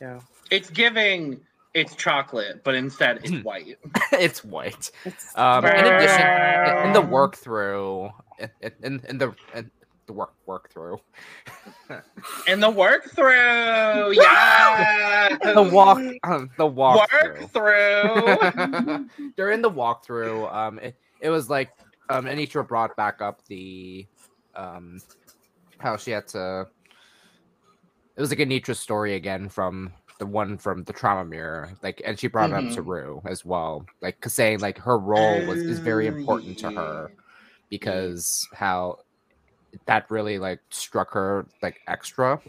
[0.00, 0.20] Yeah.
[0.50, 1.40] it's giving.
[1.74, 3.78] It's chocolate, but instead it's white.
[4.12, 4.90] it's white.
[5.06, 8.50] It's Um, in addition, in- in the work through, in,
[8.82, 9.70] in, in the in
[10.12, 10.98] the work work through,
[12.46, 15.28] And the work through, yeah.
[15.54, 18.36] the walk, um, the walk work through.
[19.36, 21.70] During the walkthrough, um, it, it was like
[22.10, 24.06] um, Anetra brought back up the
[24.54, 25.00] um,
[25.78, 26.66] how she had to.
[28.16, 32.18] It was like Anetra's story again from the one from the trauma mirror, like, and
[32.18, 32.58] she brought Mhm.
[32.58, 36.08] it up to Ru as well, like saying like her role was is very Oh,
[36.08, 37.10] important to her
[37.70, 38.98] because how
[39.86, 42.40] that really like struck her like extra.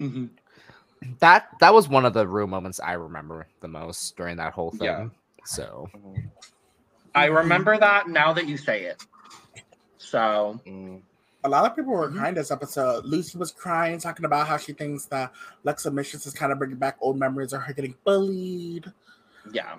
[0.00, 0.30] Mhm.
[1.20, 4.70] That that was one of the real moments I remember the most during that whole
[4.70, 4.82] thing.
[4.84, 5.08] Yeah.
[5.44, 5.88] So.
[7.14, 9.04] I remember that now that you say it.
[9.98, 11.02] So Mm.
[11.44, 12.18] A lot of people were Mm-hmm.
[12.18, 13.04] crying this episode.
[13.04, 15.30] Loosey was crying, talking about how she thinks that
[15.62, 18.90] Lexa Mistress is kind of bringing back old memories of her getting bullied.
[19.52, 19.76] yeah.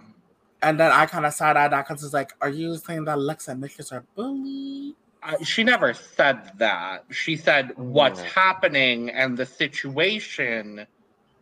[0.62, 3.18] And then I kind of side eyed that because it's like, are you saying that
[3.18, 4.96] Lexa Mistress are bullied?
[5.26, 7.06] I, she never said that.
[7.12, 8.26] She said what's No.
[8.26, 10.86] happening and the situation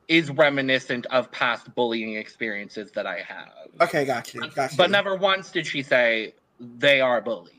[0.08, 3.69] is reminiscent of past bullying experiences that I have.
[3.82, 4.41] Okay, got you.
[4.50, 4.78] Got you.
[4.78, 7.52] But never once did she say they are bullies.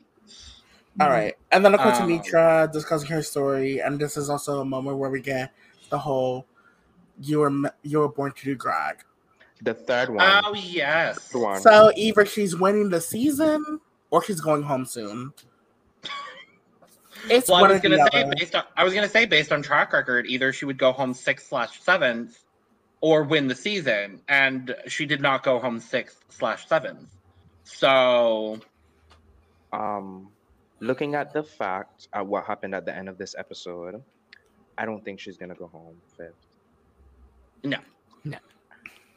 [0.99, 1.35] All right.
[1.51, 3.79] And then, of course, Um, Anetra discussing her story.
[3.79, 5.51] And this is also a moment where we get
[5.89, 6.45] the whole
[7.21, 7.51] you were,
[7.83, 9.03] you were born to do drag.
[9.61, 10.41] The third one.
[10.45, 11.33] Oh yes.
[11.33, 11.61] One.
[11.61, 13.79] So either she's winning the season
[14.11, 15.33] or she's going home soon.
[17.29, 18.33] It's Well, I was gonna say other.
[18.37, 21.13] based on I was gonna say based on track record, either she would go home
[21.13, 22.43] sixth slash seventh
[23.01, 27.09] or win the season, and she did not go home sixth slash seventh.
[27.63, 28.59] So
[29.73, 30.29] um,
[30.79, 34.01] looking at the fact at what happened at the end of this episode,
[34.77, 36.33] I don't think she's gonna go home fifth.
[37.63, 37.77] No.
[38.23, 38.37] No.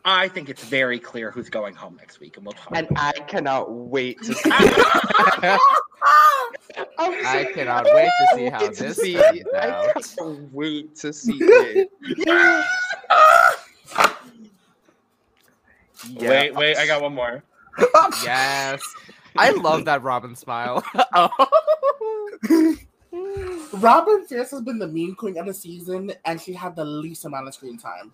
[0.05, 2.75] I think it's very clear who's going home next week, and we'll talk.
[2.75, 4.51] And about I cannot wait to see.
[6.03, 6.53] Oh!
[6.77, 9.15] I I cannot wait to see how this see.
[9.15, 9.95] turns I out.
[9.95, 11.91] can't wait to see it.
[12.03, 12.65] it.
[16.17, 17.43] Wait, wait, I got one more.
[18.25, 18.81] Yes.
[19.37, 20.83] I love that Robin smile.
[21.15, 21.29] oh.
[23.73, 27.25] Robin Fierce has been the meme queen of the season, and she had the least
[27.25, 28.13] amount of screen time.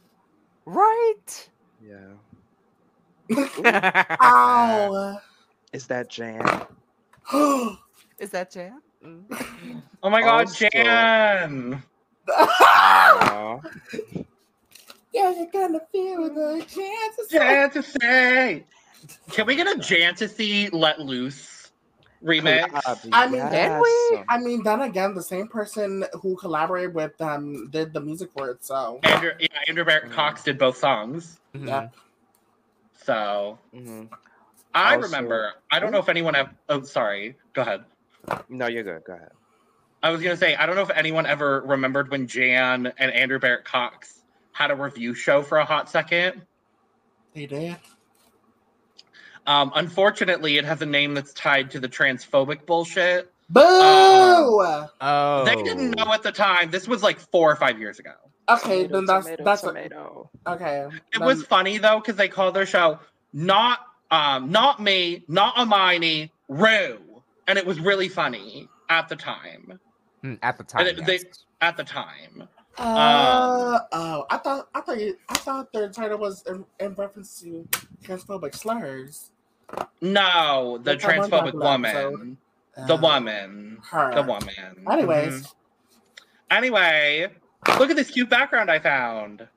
[0.65, 1.49] Right.
[1.83, 2.15] Yeah.
[4.21, 5.21] Ow!
[5.73, 6.67] Is that Jan?
[8.19, 8.81] Is that Jan?
[9.05, 9.83] Mm.
[10.03, 11.83] Oh my god, Also- Jan!
[12.29, 13.61] Aw.
[15.13, 17.29] yeah, you're gonna feel the chances.
[17.31, 18.65] Jan to say.
[19.31, 21.71] Can we get a Jan to see Let Loose
[22.23, 22.69] remix?
[23.13, 24.25] I mean, can we?
[24.29, 28.51] I mean, then again, the same person who collaborated with them did the music for
[28.51, 31.39] it, so Andrew, yeah, Andrew Barrett Cox did both songs.
[31.55, 31.69] Mhm.
[31.69, 31.89] Yeah.
[33.05, 34.09] So Mhm.
[34.75, 35.53] I Also- remember.
[35.71, 36.35] I don't know if anyone.
[36.35, 37.37] Have, oh, sorry.
[37.53, 37.85] Go ahead.
[38.49, 39.05] No, you're good.
[39.05, 39.31] Go ahead.
[40.03, 43.39] I was gonna say I don't know if anyone ever remembered when Jan and Andrew
[43.39, 46.43] Barrett Cox had a review show for a hot second.
[47.35, 47.77] they did.
[49.47, 53.31] Um, unfortunately, it has a name that's tied to the transphobic bullshit.
[53.51, 53.61] Boo!
[53.63, 55.43] Oh.
[55.45, 56.71] They didn't know at the time.
[56.71, 58.13] This was like four or five years ago.
[58.49, 60.31] okay, Tomato, then that's tomato, that's tomato.
[60.47, 60.87] okay.
[61.13, 62.99] It then- was funny though because they called their show
[63.33, 63.81] not
[64.15, 67.01] um not me, not Amini, Rue,
[67.49, 69.79] and it was really funny at the time.
[70.23, 70.87] Mm, At the time.
[70.87, 71.21] And they-
[71.61, 72.47] At the time,
[72.77, 77.41] Uh, oh, I thought I thought you, I thought their title was in, in reference
[77.41, 77.67] to
[78.03, 79.31] transphobic slurs.
[80.03, 82.37] no, the That's transphobic popular woman,
[82.89, 84.15] the Uh, woman, her.
[84.15, 84.85] the woman.
[84.91, 85.55] Anyways, Mhm.
[86.51, 87.29] Anyway,
[87.79, 89.49] look at this cute background I found.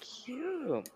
[0.00, 0.88] Cute.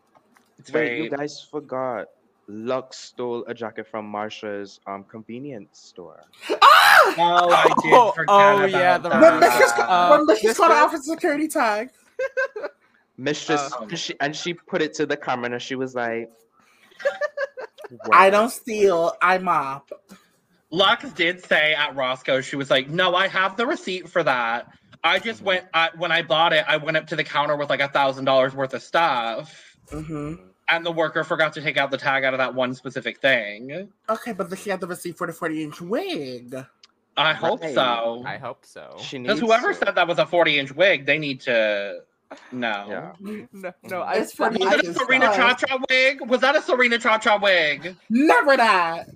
[0.59, 1.03] It's Wait, very.
[1.05, 2.07] you guys forgot.
[2.49, 6.25] Luxx stole a jacket from Marcia's um convenience store.
[6.63, 7.15] ah!
[7.19, 9.21] Oh, I did Oh, forget oh, about yeah, the that.
[9.21, 10.85] when Mistress, Uh, when Mistress got Mistress?
[10.85, 11.91] off a security tag.
[13.19, 16.31] Mistress, Um, and she and she put it to the camera and she was like,
[18.13, 19.91] I don't steal, I mop.
[20.71, 24.69] Lux did say at Roscoe, she was like, "No, I have the receipt for that.
[25.03, 26.65] I just went I, when I bought it.
[26.69, 30.35] I went up to the counter with like a thousand dollars worth of stuff, hmm
[30.71, 33.89] and the worker forgot to take out the tag out of that one specific thing.
[34.09, 36.55] Okay, but then she had the receipt for the 40 inch wig.
[37.17, 37.75] I hope Right.
[37.75, 38.23] so.
[38.25, 38.97] I hope so.
[39.11, 39.79] Because whoever to.
[39.79, 42.03] said that was a forty-inch wig, they need to.
[42.53, 42.87] No.
[42.89, 43.13] Yeah.
[43.53, 45.27] No, no, I, It's for I- the Was it a Yes, Serena.
[45.35, 46.21] Cha Cha wig?
[46.29, 47.97] Was that a Serena Cha Cha wig?
[48.09, 49.09] Never that.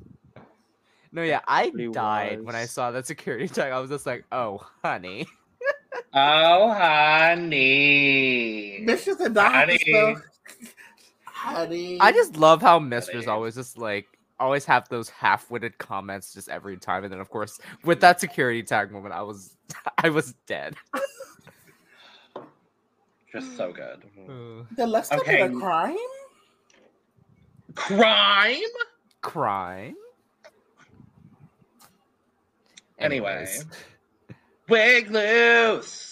[1.12, 3.70] no, yeah, I Probably died when I saw that security tag.
[3.70, 5.26] I was just like, oh, honey.
[6.14, 8.82] Oh, honey.
[8.84, 10.16] This is a have to
[11.42, 11.98] Honey.
[12.00, 13.34] I just love how Mistress Honey.
[13.34, 14.06] always just like
[14.38, 18.62] always have those half-witted comments just every time, and then of course with that security
[18.62, 19.56] tag moment, I was
[19.98, 20.74] I was dead.
[23.32, 24.04] Just so good.
[24.76, 25.40] Did Lex commit Okay.
[25.40, 25.96] a crime?
[27.74, 28.60] Crime?
[29.22, 29.94] Crime.
[32.98, 33.30] Anyway.
[33.30, 33.64] Anyways.
[34.68, 36.11] Wig loose.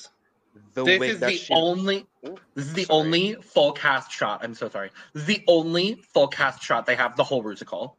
[0.75, 2.07] The this wig is that the she only.
[2.55, 3.01] This is the sorry.
[3.01, 4.41] only full cast shot.
[4.45, 4.91] I'm so sorry.
[5.15, 7.97] This is the only full cast shot they have the whole musical,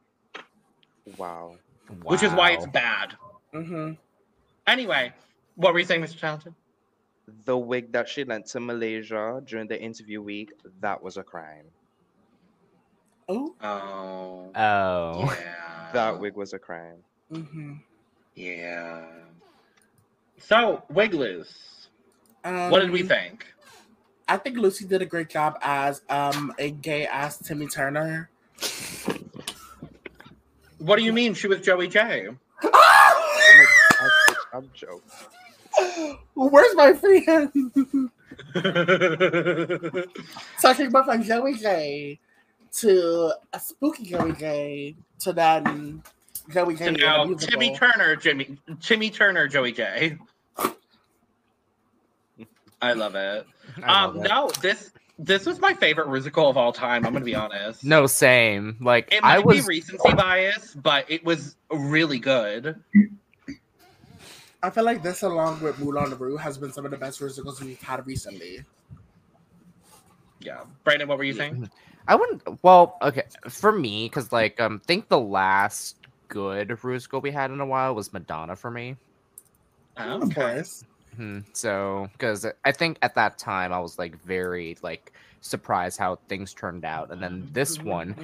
[1.17, 1.55] Wow.
[1.89, 1.95] wow.
[2.03, 3.13] which is why it's bad.
[3.53, 3.93] Mm-hmm.
[4.67, 5.11] Anyway,
[5.55, 6.19] what were you saying, Mr.
[6.19, 6.53] Talented?
[7.45, 11.65] The wig that she lent to Malaysia during the interview week, that was a crime.
[13.27, 13.53] Oh.
[13.61, 15.23] Oh, Oh.
[15.39, 15.89] yeah.
[15.93, 16.97] That wig was a crime.
[17.31, 17.73] Mm-hmm.
[18.35, 19.05] Yeah.
[20.37, 21.80] So, Wigloose,
[22.43, 23.45] Um, what did we think?
[24.27, 28.29] I think Loosey did a great job as um a gay ass Timmy Turner.
[30.77, 32.27] What do you mean she was Joey Jay?
[32.27, 32.37] I'm,
[32.71, 33.67] like,
[34.01, 34.09] I'm,
[34.53, 35.01] I'm joking.
[36.33, 37.51] Where's my friend?
[40.61, 42.19] Talking about from Joey Jay
[42.73, 46.01] to a spooky Joey Jay to then
[46.49, 47.33] Joey Jay So in a now.
[47.35, 50.17] Timmy Turner, Jimmy, Timmy Turner, Joey J.
[52.81, 53.45] I love it.
[53.83, 54.29] I um, it.
[54.29, 57.05] no, this this was my favorite musical of all time.
[57.05, 57.83] I'm gonna be honest.
[57.83, 58.77] No, same.
[58.81, 62.75] Like it might I was be recency bias, but it was really good.
[64.63, 67.61] I feel like this, along with Moulin Rouge, has been some of the best musicals
[67.61, 68.63] we've had recently.
[70.39, 71.69] Yeah, Brandon, what were you saying?
[72.07, 72.63] I wouldn't.
[72.63, 77.59] Well, okay, for me, because like um, think the last good musical we had in
[77.59, 78.95] a while was Madonna for me.
[79.97, 80.83] Oh, Of course.
[81.21, 86.17] Hmm So, because I think at that time I was like very like surprised how
[86.27, 88.15] things turned out, and then this one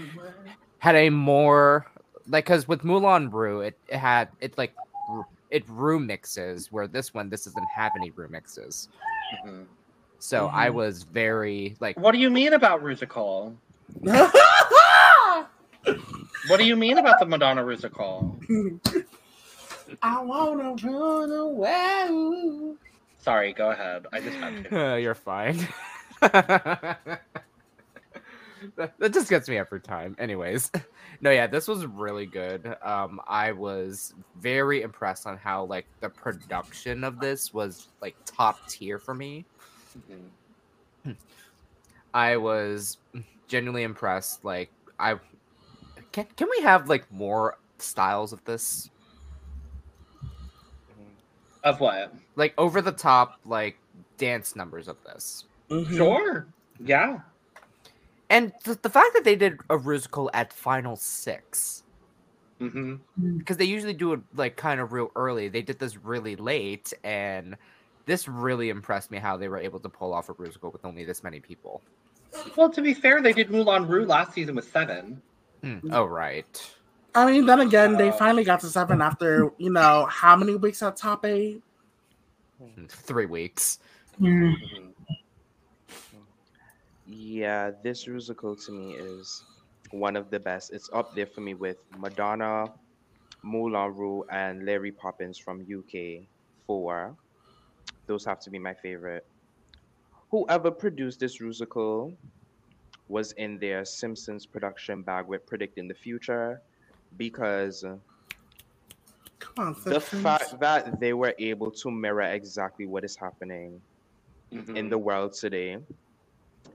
[0.80, 1.86] had a more
[2.28, 4.74] like because with Moulin Rouge, it, it had it like
[5.52, 8.90] it room mixes where this one this doesn't have any room mixes.
[9.46, 9.68] Mhm.
[10.20, 10.74] So I Mhm.
[10.74, 13.56] was very like What do you mean about Rusical?
[16.48, 18.40] What do you mean about the Madonna Rusical?
[20.02, 22.76] I wanna run away.
[23.28, 24.06] Sorry, go ahead.
[24.14, 24.94] I just had to.
[24.94, 25.68] Uh, you're fine.
[26.22, 27.20] that,
[29.12, 30.16] just gets me every time.
[30.18, 30.72] Anyways,
[31.22, 32.74] no, yeah, this was really good.
[32.82, 38.66] Um, I was very impressed on how like the production of this was like top
[38.70, 39.46] tier for me.
[41.06, 41.18] Mhm.
[42.14, 42.98] I was
[43.50, 44.46] genuinely impressed.
[44.46, 45.16] Like, I
[46.14, 48.90] can can we have like more styles of this?
[51.68, 52.14] Of what?
[52.38, 53.78] Like over the top, like
[54.18, 55.46] dance numbers of this.
[55.70, 55.98] Mhm.
[55.98, 56.48] Sure.
[56.80, 57.20] Yeah.
[58.30, 61.84] And th- the fact that they did a musical at final six,
[62.60, 62.96] hmm
[63.38, 66.94] because they usually do it like kind of real early, they did this really late,
[67.04, 67.58] and
[68.06, 71.04] this really impressed me how they were able to pull off a musical with only
[71.04, 71.82] this many people.
[72.56, 75.22] Well, to be fair, they did Moulin Rouge last season with seven.
[75.64, 76.72] Hmm, Oh right,
[77.16, 80.82] I mean, then again, they finally got to seven after you know how many weeks
[80.84, 81.62] at top eight.
[82.90, 83.80] Three weeks.
[84.20, 84.94] Mhm.
[87.06, 89.44] Yeah, this musical to me is
[89.92, 90.74] one of the best.
[90.74, 92.74] It's up there for me with Madonna,
[93.44, 96.28] Moulin Rouge, and Larry Poppins from UK.
[96.66, 97.16] Four.
[98.08, 99.26] Those have to be my favorite.
[100.32, 102.14] Whoever produced this musical
[103.08, 106.62] was in their Simpsons production bag with predicting the future
[107.16, 107.84] because
[109.58, 113.82] on, the fact that they were able to mirror exactly what is happening
[114.52, 114.76] Mhm.
[114.76, 115.78] in the world today,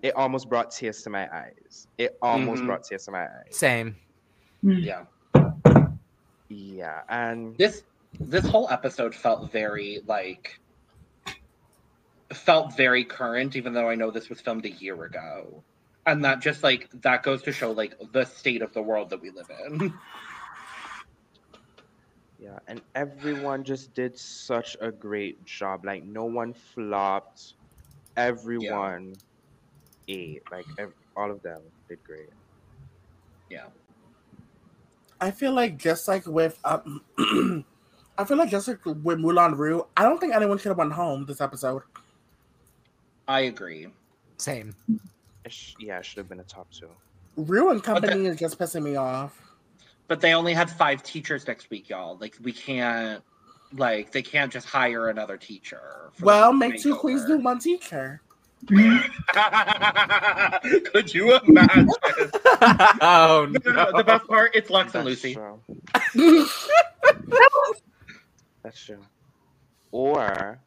[0.03, 1.87] it almost brought tears to my eyes.
[1.99, 2.67] It almost Mhm.
[2.67, 3.57] brought tears to my eyes.
[3.57, 3.97] Same.
[4.63, 5.07] Yeah.
[6.49, 7.85] Yeah, and This
[8.21, 10.61] this whole episode felt very like
[12.35, 15.65] felt very current, even though I know this was filmed a year ago.
[16.07, 19.21] And that just like that goes to show like the state of the world that
[19.21, 19.95] we live in.
[22.41, 25.85] yeah, and everyone just did such a great job.
[25.85, 27.55] Like no one flopped.
[28.17, 29.15] Everyone
[30.09, 30.43] ate.
[30.51, 32.31] Like ev- all of them did great.
[33.49, 33.67] Yeah.
[35.21, 37.01] I feel like just like with um,
[38.19, 40.93] I feel like just like with Moulin Rouge, I don't think anyone should have went
[40.93, 41.83] home this episode.
[43.29, 43.87] I agree.
[44.39, 44.75] Same.
[45.45, 46.89] It sh- yeah, it should have been a top two.
[47.37, 49.41] Rue and But company is just pissing me off.
[50.09, 52.17] But they only had five teachers next week, y'all.
[52.19, 53.23] Like we can't
[53.77, 56.11] like they can't just hire another teacher.
[56.21, 56.99] Well, make two makeover.
[56.99, 58.21] queens do one teacher.
[58.69, 58.79] Could
[61.13, 61.89] you imagine?
[63.01, 65.35] oh the, the best part, it's Luxx and Loosey.
[65.35, 65.59] true.
[68.63, 69.01] That's true.
[69.91, 70.59] Or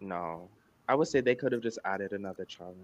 [0.00, 0.48] no,
[0.88, 2.78] I would say they could have just added another challenge.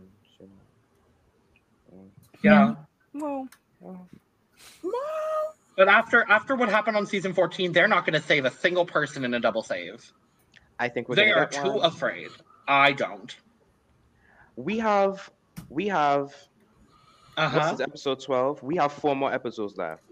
[1.93, 2.76] You know?
[3.14, 3.20] Yeah.
[3.20, 3.49] Well,
[3.80, 4.09] Well,
[5.76, 8.84] But after after what happened on season 14, they're not going to save a single
[8.87, 10.12] person in a double save.
[10.78, 11.84] I think we're They gonna are too one.
[11.84, 12.30] afraid.
[12.68, 13.34] I don't.
[14.57, 15.30] We have
[15.68, 16.34] we have
[17.37, 17.70] Uh what's huh.
[17.72, 18.62] this is episode 12?
[18.62, 20.03] We have four more episodes left.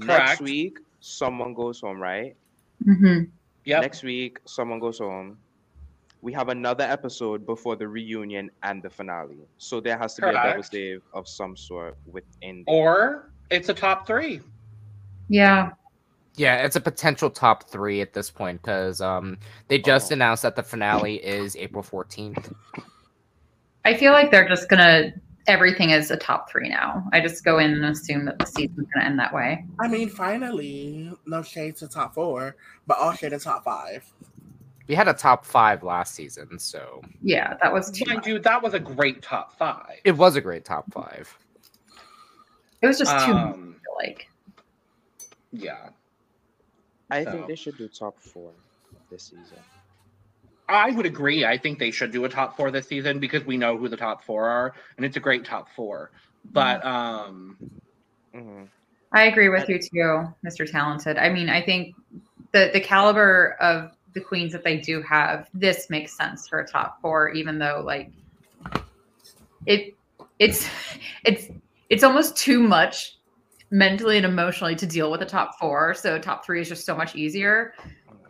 [0.00, 0.40] Correct.
[0.40, 2.36] Next week, someone goes home, right?
[2.84, 3.22] hmm
[3.64, 3.82] Yep.
[3.82, 5.38] Next week, someone goes home.
[6.22, 9.38] We have another episode before the reunion and the finale.
[9.58, 13.68] So there has to be a double save of some sort within the Or it's
[13.70, 14.40] a top three.
[15.28, 15.70] Yeah.
[16.36, 20.14] Yeah, it's a potential top three at this point because um they just Oh.
[20.14, 22.52] announced that the finale is April fourteenth.
[23.84, 25.12] I feel like they're just gonna
[25.46, 27.08] everything is a top three now.
[27.12, 29.64] I just go in and assume that the season's gonna end that way.
[29.80, 32.56] I mean, finally, no shade to top four,
[32.86, 34.04] but all shade to top five.
[34.90, 38.26] We had a top five last season, so Yeah, that was too Mind much.
[38.26, 40.00] you, that was a great top five.
[40.02, 41.32] it was a great top five.
[42.82, 44.28] It was just too Um, feel like.
[45.52, 45.90] yeah.
[47.08, 48.50] I So- think they should do top four
[49.12, 49.58] this season.
[50.68, 51.44] I would agree.
[51.44, 53.96] I think they should do a top four this season because we know who the
[53.96, 56.10] top four are, and it's a great top four.
[56.46, 57.56] But um,
[58.34, 58.64] hmm
[59.12, 60.68] I agree with you too, Mr.
[60.68, 61.16] Talented.
[61.16, 61.94] I mean, I think
[62.50, 66.66] the the caliber of the queens that they do have, this makes sense for a
[66.66, 68.10] top four, even though like
[69.66, 69.94] it
[70.38, 70.68] it's
[71.24, 71.48] it's
[71.88, 73.18] it's almost too much
[73.70, 75.94] mentally and emotionally to deal with a top four.
[75.94, 77.74] So top three is just so much easier.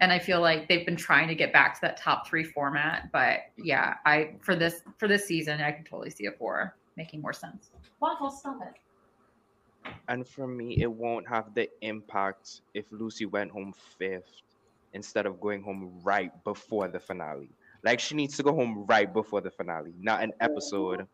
[0.02, 3.10] And I feel like they've been trying to get back to that top three format.
[3.12, 7.20] But yeah, I for this for this season, I can totally see a four making
[7.20, 7.70] more sense.
[8.00, 9.92] Waffle, stop it.
[10.08, 14.42] And for me, it won't have the impact if Loosey went home fifth
[14.92, 17.50] instead of going home right before the finale.
[17.82, 21.06] Like she needs to go home right before the finale, not an episode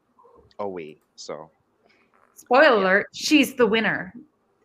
[0.59, 0.99] away.
[1.14, 1.51] So
[2.35, 4.12] Spoiler alert, she's the winner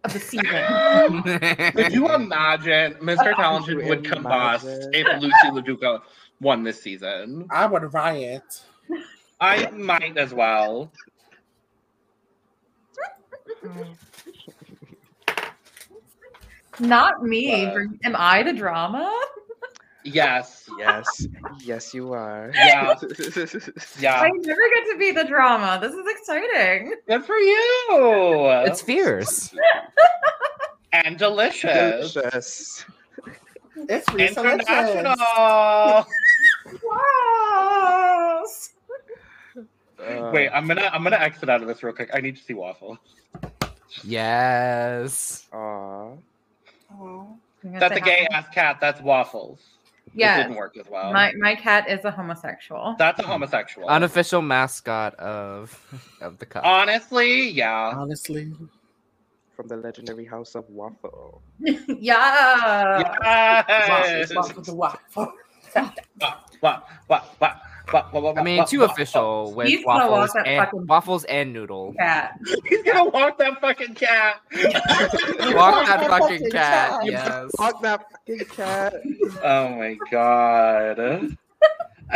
[0.03, 1.24] of the season.
[1.74, 3.34] could you imagine Mr.
[3.36, 6.01] Talented you would combust if Loosey LaDuca
[6.41, 7.47] won this season?
[7.49, 8.62] I would riot.
[9.39, 10.91] I might as well.
[16.82, 17.67] Not me.
[17.67, 17.88] What?
[18.03, 19.13] Am I the drama?
[20.03, 20.67] Yes.
[20.79, 21.27] yes,
[21.63, 22.51] yes, you are.
[22.55, 22.95] Yeah.
[23.99, 24.19] Yeah.
[24.19, 25.77] I never get to be the drama.
[25.79, 26.95] This is exciting.
[27.07, 28.47] Good for you.
[28.65, 29.53] it's fierce.
[30.93, 32.13] and delicious.
[32.13, 32.86] Delicious.
[33.75, 36.07] It's Risa International.
[38.43, 38.73] Yes.
[39.99, 42.09] Uh, Wait, I'm gonna I'm gonna exit out of this real quick.
[42.13, 42.97] I need to see waffle.
[44.03, 45.45] Yes.
[45.53, 46.13] aw.
[46.99, 47.25] Aw.
[47.63, 48.77] That's a gay ass cat.
[48.81, 49.59] That's waffles.
[50.07, 50.37] It Yeah.
[50.43, 51.13] didn't work as well.
[51.13, 52.95] My my cat is a homosexual.
[52.97, 53.87] That's a homosexual.
[53.87, 55.79] Unofficial mascot of
[56.21, 56.65] of the cup.
[56.65, 57.93] Honestly, yeah.
[57.95, 58.51] Honestly,
[59.55, 61.41] from the legendary house of Waffle.
[61.59, 63.03] yeah.
[63.67, 64.33] Yes.
[64.35, 65.33] waffle waffle.
[67.93, 71.53] I mean, what, too official with He's gonna waffles walk that and fucking- waffles and
[71.53, 71.93] noodle.
[71.97, 72.39] Cat.
[72.67, 74.35] He's gonna walk that fucking cat.
[74.53, 77.05] Walk that fucking cat.
[77.05, 77.51] Yes.
[77.57, 78.93] Fuck that fucking cat.
[79.43, 81.35] Oh my god.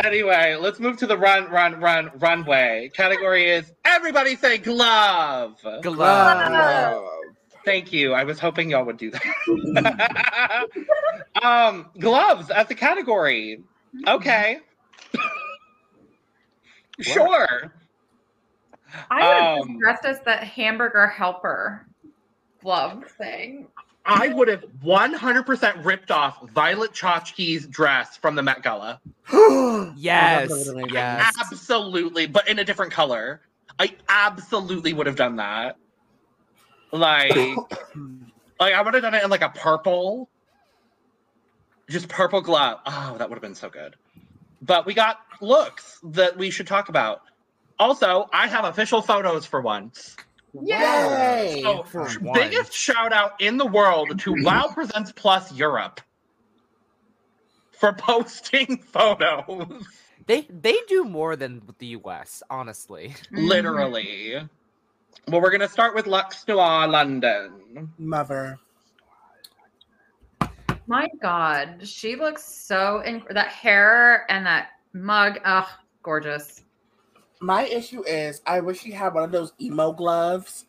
[0.04, 2.90] Anyway, let's move to the run, run, run, runway.
[2.94, 5.56] Category is everybody say glove.
[5.82, 7.08] Glove.
[7.64, 8.12] Thank you.
[8.12, 10.66] I was hoping y'all would do that.
[11.42, 13.62] um, gloves as a category.
[14.06, 14.58] Okay.
[17.00, 17.72] Sure.
[19.10, 21.86] I would have Um, dressed as the hamburger helper
[22.62, 23.68] glove thing.
[24.04, 29.00] I would have 100% ripped off Violet Chachki's dress from the Met Gala.
[29.96, 30.70] Yes.
[30.92, 31.34] Yes.
[31.40, 33.40] Absolutely, but in a different color.
[33.78, 35.76] I absolutely would have done that.
[36.92, 37.34] Like,
[38.60, 40.28] like I would have done it in like a purple,
[41.90, 42.80] just purple glove.
[42.86, 43.96] Oh, that would have been so good.
[44.66, 47.22] But we got looks that we should talk about.
[47.78, 50.16] Also, I have official photos for once.
[50.62, 51.60] Yay!
[51.62, 52.38] So, For sh- once.
[52.38, 56.00] biggest shout out in the world to Wow Presents Plus Europe
[57.72, 59.86] for posting photos.
[60.26, 63.14] They they do more than the US, honestly.
[63.32, 63.46] Mm-hmm.
[63.46, 64.48] Literally.
[65.28, 67.92] Well, we're gonna start with Luxx Noir London.
[67.98, 68.58] Mother.
[70.86, 75.40] My God, she looks so in that hair and that mug.
[75.44, 75.66] Ugh,
[76.02, 76.62] gorgeous.
[77.40, 80.66] My issue is I wish she had one of those emo gloves.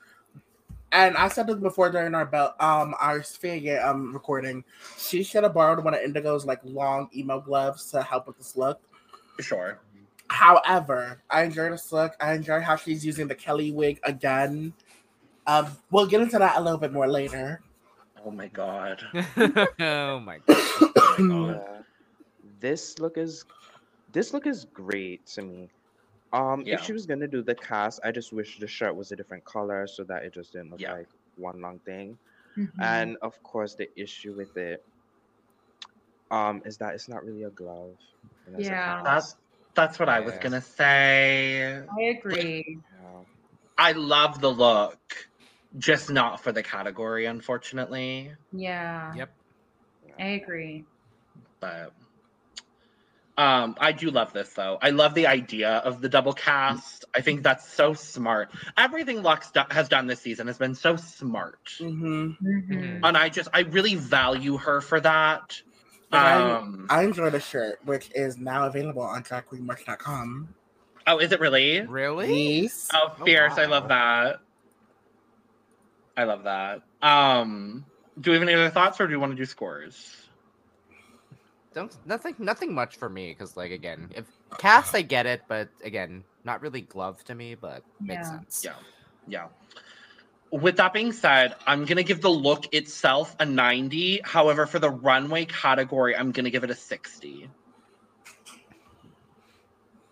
[0.92, 4.64] And I said this before during our belt um our Sphere um recording.
[4.98, 8.58] She should have borrowed one of Indigo's like long emo gloves to help with this
[8.58, 8.82] look.
[9.40, 9.80] Sure.
[10.30, 12.14] However, I enjoy this look.
[12.20, 14.74] I enjoy how she's using the Kelly wig again.
[15.46, 17.62] Um, we'll get into that a little bit more later.
[18.36, 19.74] Oh my god.
[19.80, 20.64] oh my god.
[20.96, 21.62] Oh my god.
[21.66, 21.82] Yeah.
[22.60, 23.46] This look is
[24.12, 25.70] this look is great to me.
[26.34, 26.76] Um, Yeah.
[26.76, 29.46] if she was gonna do the cast, I just wish the shirt was a different
[29.46, 30.94] color so that it just didn't look Yeah.
[30.94, 32.18] like one long thing.
[32.58, 32.72] Mhm.
[32.80, 34.86] And of course, the issue with it,
[36.32, 37.98] um, is that it's not really a glove.
[38.46, 39.02] and a Yeah.
[39.04, 39.38] cast.
[39.76, 41.88] That's what I was gonna say.
[41.98, 42.80] I agree.
[42.92, 43.24] Yeah.
[43.78, 45.00] I love the look,
[45.78, 48.32] just not for the category, unfortunately.
[48.52, 49.14] Yeah.
[49.16, 49.30] Yep.
[50.20, 50.86] I agree.
[51.60, 51.92] But
[53.38, 54.80] um, I do love this though.
[54.82, 57.06] I love the idea of the double cast.
[57.16, 58.50] I think that's so smart.
[58.78, 63.00] Everything Luxx do- has done this season has been so smart, hmm Mhm.
[63.04, 65.62] and I just I really value her for that.
[66.10, 70.50] But I- Um, I enjoy the shirt, which is now available on dragqueenmerch.com.
[71.06, 71.82] oh, is it really?
[71.82, 72.62] Really?
[72.64, 72.90] Yes.
[72.94, 73.58] Oh, Oh, fierce!
[73.58, 74.40] I love that.
[76.18, 76.82] I love that.
[77.02, 77.86] Um,
[78.20, 80.16] do we have any other thoughts, or do you want to do scores?
[81.74, 84.26] Don't nothing nothing much for me because like again, if
[84.58, 88.32] cast I get it, but again, not really glove to me, but makes Yeah.
[88.32, 88.62] sense.
[88.66, 88.76] Yeah.
[89.28, 89.48] Yeah.
[90.52, 94.22] With that being said, I'm gonna give the look itself a 90.
[94.24, 97.48] However, for the runway category, I'm gonna give it a 60.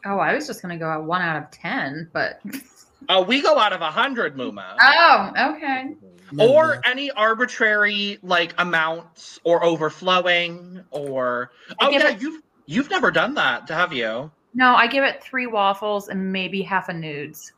[0.05, 2.41] Oh, I was just gonna go at one out of ten, but
[3.09, 4.75] Oh, we go out of a 100, Muma.
[4.81, 5.95] oh, okay.
[6.39, 13.11] Or any arbitrary like amounts or overflowing or I oh yeah it- you've you've never
[13.11, 17.53] done that have you No, I give it three waffles and maybe half a nudes.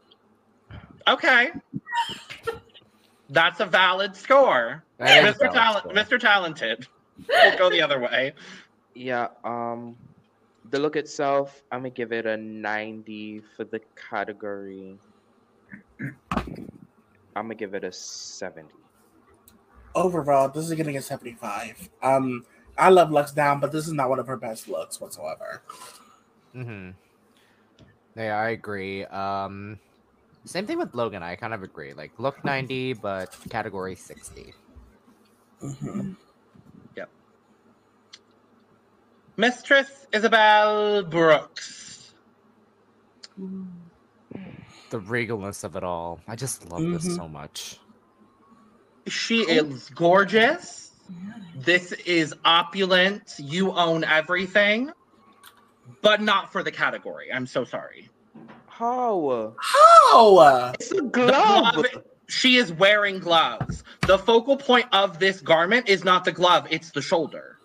[1.07, 1.49] okay
[3.29, 5.93] that's a valid score That is mr valid talent score.
[5.93, 6.87] mr talented
[7.29, 8.33] we'll go the other way
[8.93, 9.95] Yeah, um
[10.69, 13.79] the look itself, I'm gonna give it a 90 for the
[14.09, 14.97] category.
[15.99, 18.69] I'm gonna give it a 70.
[19.95, 21.89] Overall, this is gonna get 75.
[22.01, 22.45] Um,
[22.77, 25.61] I love Luxx Down, but this is not one of her best looks whatsoever.
[26.55, 26.91] Mm-hmm.
[28.15, 29.05] Yeah, I agree.
[29.05, 29.79] Um,
[30.45, 31.23] same thing with Logan.
[31.23, 31.93] I kind of agree.
[31.93, 34.53] Like look ninety, but category sixty.
[35.59, 36.13] hmm
[36.95, 37.09] Yep.
[39.37, 42.13] mistress Isabelle Brooks
[44.89, 46.19] The regalness of it all.
[46.27, 47.15] I just love this Mhm.
[47.15, 47.79] so much.
[49.07, 50.91] she is gorgeous
[51.55, 54.91] this is opulent you own everything
[56.01, 58.09] but not for the category i'm so sorry
[58.67, 59.55] How?
[59.57, 60.73] How?
[60.77, 61.73] It's a glove.
[61.73, 63.85] glove- she is wearing gloves.
[64.01, 67.57] The focal point of this garment is not the glove, it's the shoulder.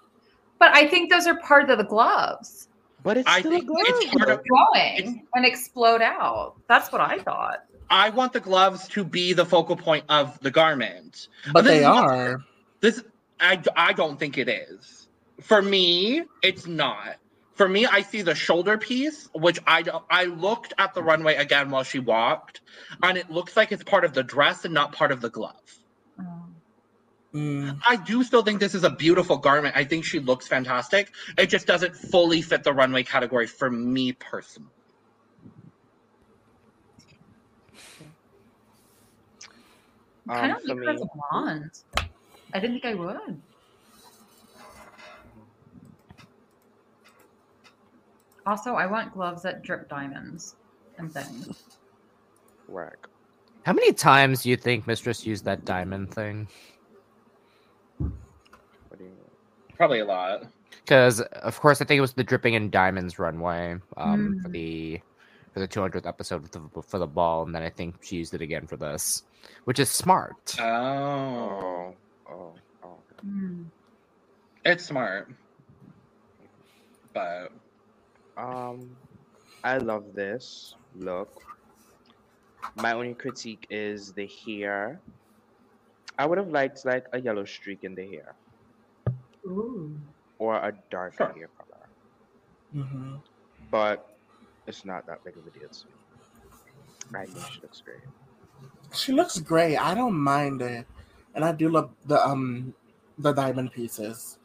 [0.61, 2.69] But I think those are part of the gloves.
[3.03, 3.81] But it's I still a think glove.
[3.89, 6.55] it's part of Going and explode out.
[6.69, 7.65] That's what I thought.
[7.91, 11.29] I want the gloves to be the focal point of the garment.
[11.53, 12.45] But this they is not- are.
[12.81, 13.03] This
[13.41, 15.09] I, I don't think it is.
[15.41, 17.17] For me, it's not.
[17.55, 21.35] For me, I see the shoulder piece, which I don't- I looked at the runway
[21.37, 22.61] again while she walked,
[23.03, 25.55] and it looks like it's part of the dress and not part of the glove.
[27.35, 27.81] Mm.
[27.87, 29.75] I do still think this is a beautiful garment.
[29.77, 31.13] I think she looks fantastic.
[31.39, 34.69] It just doesn't fully fit the runway category for me personally.
[40.29, 41.71] I kind Um, of for like as a blonde.
[42.55, 43.41] I didn't think I would.
[48.45, 50.57] Also, I want gloves that drip diamonds
[50.99, 51.63] and things.
[52.69, 53.09] Work.
[53.65, 56.49] How many times do you think Mistress used that diamond thing?
[57.99, 59.72] What do you mean?
[59.83, 60.45] Probably a lot.
[60.85, 64.53] Because of course I think it was the dripping in diamonds runway um, for Mm.
[64.53, 65.01] the
[65.53, 68.33] for the 200th episode for the, for the ball, and then I think she used
[68.33, 69.25] it again for this,
[69.65, 70.55] which is smart.
[70.61, 71.97] Oh,
[72.31, 72.55] Oh,
[72.85, 72.97] oh.
[73.23, 73.65] Hmm.
[74.65, 75.29] it's smart.
[77.13, 77.51] But
[78.37, 78.97] Um,
[79.65, 81.43] I love this look.
[82.77, 85.01] My only critique is the hair.
[86.21, 88.37] I would have liked like a yellow streak in the hair
[89.47, 90.01] Ooh.
[90.39, 91.35] or a darker Sure.
[91.35, 91.89] hair color,
[92.73, 93.17] hmm
[93.71, 94.07] but
[94.67, 95.95] it's not that big of a deal to me.
[97.15, 98.03] I think she looks great.
[98.95, 99.77] She looks great.
[99.77, 100.87] I don't mind it,
[101.35, 102.75] and I do love the um
[103.19, 104.39] the diamond pieces.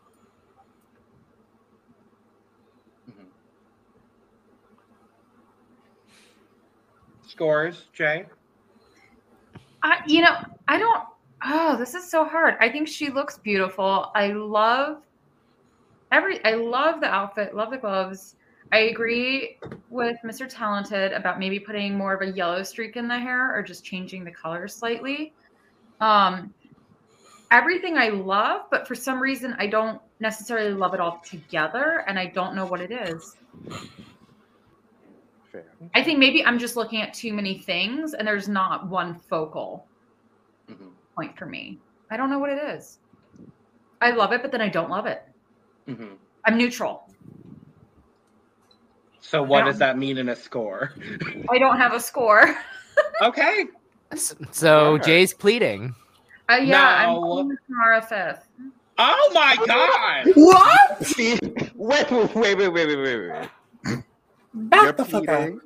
[3.07, 3.27] mhm.
[7.21, 8.29] scores, Jaye.
[9.83, 10.35] I, you know,
[10.67, 11.03] I don't.
[11.43, 12.55] Oh, this is so hard.
[12.59, 14.11] I think she looks beautiful.
[14.15, 15.03] I love
[16.11, 16.43] every.
[16.43, 17.55] I love the outfit.
[17.55, 18.35] Love the gloves.
[18.71, 19.57] I agree
[19.89, 20.47] with Mr.
[20.49, 24.23] Talented about maybe putting more of a yellow streak in the hair or just changing
[24.23, 25.33] the color slightly.
[26.01, 26.53] Um,
[27.51, 32.19] everything I love, but for some reason I don't necessarily love it all together, and
[32.19, 33.37] I don't know what it is.
[35.51, 35.65] Fair.
[35.95, 39.87] I think maybe I'm just looking at too many things and there's not one focal.
[41.17, 41.79] Point for me.
[42.11, 42.99] I don't know what it is.
[44.01, 45.23] I love it, but then I don't love it.
[45.89, 46.17] Mhm.
[46.45, 47.11] I'm neutral.
[49.19, 50.93] So what does that mean in a score?
[51.49, 52.55] I don't have a score.
[53.21, 53.65] Okay.
[54.15, 55.01] So Alright.
[55.03, 55.93] Jaye's pleading.
[56.49, 57.21] Uh, yeah, I'm No.
[57.21, 57.57] going
[58.09, 58.47] fifth.
[58.97, 60.31] Oh my god.
[60.35, 61.03] What?
[61.05, 61.37] See,
[61.75, 63.49] wait, wait, wait, wait, wait, wait, wait.
[63.85, 64.03] You're
[64.53, 65.39] Back the fuck up.
[65.41, 65.61] pleading?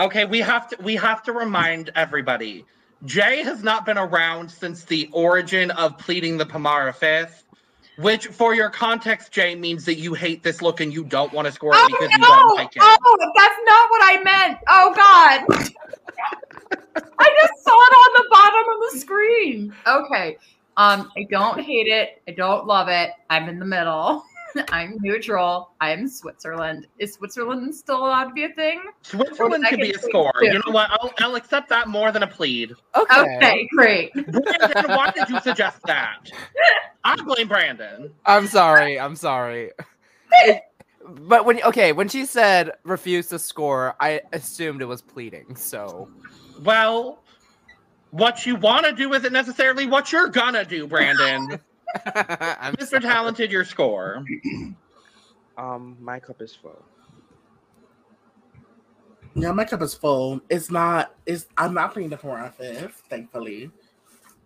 [0.00, 2.64] Okay, we have to we have to remind everybody.
[3.04, 7.44] Jaye has not been around since the origin of pleading the Pamara fifth,
[7.98, 11.46] which for your context, Jaye, means that you hate this look and you don't want
[11.46, 12.28] to score it Oh because you no!
[12.28, 12.82] don't like it.
[12.82, 14.58] Oh, that's not what I meant.
[14.70, 15.44] Oh God.
[17.18, 19.74] I just saw it on the bottom of the screen.
[19.86, 20.38] Okay.
[20.78, 22.22] Um, I don't hate it.
[22.26, 23.10] I don't love it.
[23.28, 24.24] I'm in the middle.
[24.70, 25.70] I'm neutral.
[25.80, 26.86] I'm Switzerland.
[26.98, 28.80] Is Switzerland still allowed to be a thing?
[29.02, 30.32] Switzerland Or could be a second score.
[30.38, 30.90] place, You know what?
[30.90, 32.72] I'll, I'll accept that more than a plead.
[32.96, 33.36] Okay.
[33.36, 34.12] Okay, great.
[34.14, 36.30] Brandon, why did you suggest that?
[37.04, 38.12] I blame Brandon.
[38.26, 38.98] I'm sorry.
[38.98, 39.70] I'm sorry.
[40.32, 40.62] It-
[41.12, 45.56] but when okay, when she said refuse to score, I assumed it was pleading.
[45.56, 46.08] So
[46.62, 47.20] Well,
[48.10, 51.58] what you want to do isn't necessarily what you're gonna do, Brandon.
[52.14, 52.86] I'm Mr.
[52.86, 53.02] sorry.
[53.02, 54.24] Talented, your score.
[55.58, 56.82] Um, my cup is full.
[59.34, 60.40] Yeah, my cup is full.
[60.48, 61.14] It's not.
[61.26, 61.48] It's.
[61.58, 63.02] I'm not playing the four on fifth.
[63.10, 63.70] Thankfully,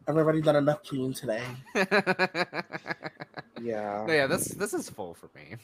[0.08, 1.42] I've already done enough cleaning today.
[3.64, 4.04] Yeah.
[4.06, 5.56] No, yeah, this this is full for me.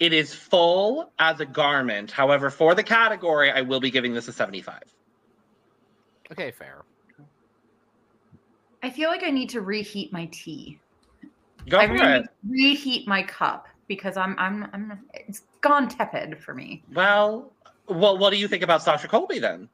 [0.00, 2.10] It is full as a garment.
[2.10, 4.82] However, for the category, I will be giving this a 75.
[6.32, 6.82] Okay, fair.
[8.84, 10.78] I feel like I need to reheat my tea.
[11.70, 12.26] Go I for really it.
[12.46, 16.82] reheat my cup because I'm I'm I'm it's gone tepid for me.
[16.92, 17.50] Well,
[17.88, 19.70] well, what do you think about Sasha Colby then?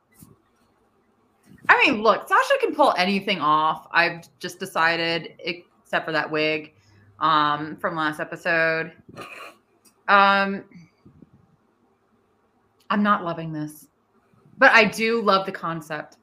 [1.68, 3.88] I mean, look, Sasha can pull anything off.
[3.90, 6.74] I've just decided, except for that wig
[7.18, 8.92] um, from last episode.
[10.06, 10.62] Um,
[12.90, 13.88] I'm not loving this,
[14.56, 16.18] but I do love the concept.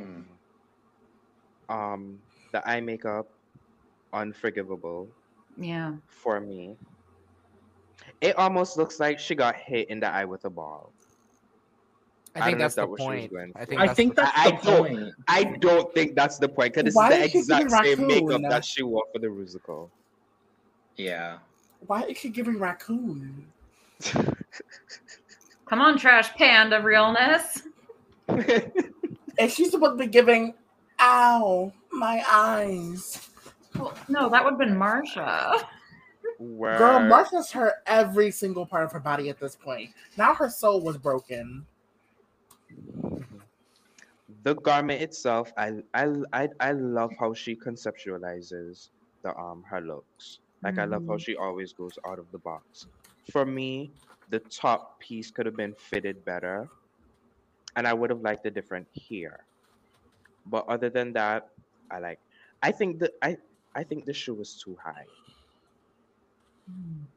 [0.00, 0.20] Hmm.
[1.74, 2.18] Um,
[2.52, 3.28] the eye makeup,
[4.12, 5.08] unforgivable
[5.56, 5.92] Yeah.
[6.08, 6.76] for me.
[8.20, 10.92] It almost looks like she got hit in the eye with a ball.
[12.34, 13.52] I I think don't that's that the what she was point.
[13.56, 15.14] I think I that's think the- that's I- the I don't- point.
[15.28, 18.42] I don't think that's the point because this Why is the exact giving same makeup
[18.50, 19.90] that she wore for the musical.
[20.96, 21.38] Yeah.
[21.86, 23.46] Why is she giving raccoon?
[25.66, 27.62] Come on, trash panda realness.
[29.40, 30.54] And she's supposed to be giving,
[31.00, 33.30] ow, my eyes.
[33.74, 35.66] Well, no, that would have been Marcia.
[36.38, 39.90] Where Girl, Marcia's hurt every single part of her body at this point.
[40.18, 41.66] Now her soul was broken.
[44.44, 48.90] the garment itself, I, I I I love how she conceptualizes
[49.22, 50.40] the um her looks.
[50.62, 51.20] Like I love how Mhm.
[51.20, 52.86] she always goes out of the box.
[53.32, 53.92] For me,
[54.28, 56.70] the top piece could have been fitted better,
[57.76, 59.46] and I would have liked a different here.
[60.46, 61.48] But other than that,
[61.90, 62.20] I like.
[62.62, 63.36] I think the I
[63.74, 65.06] I think the shoe was too high.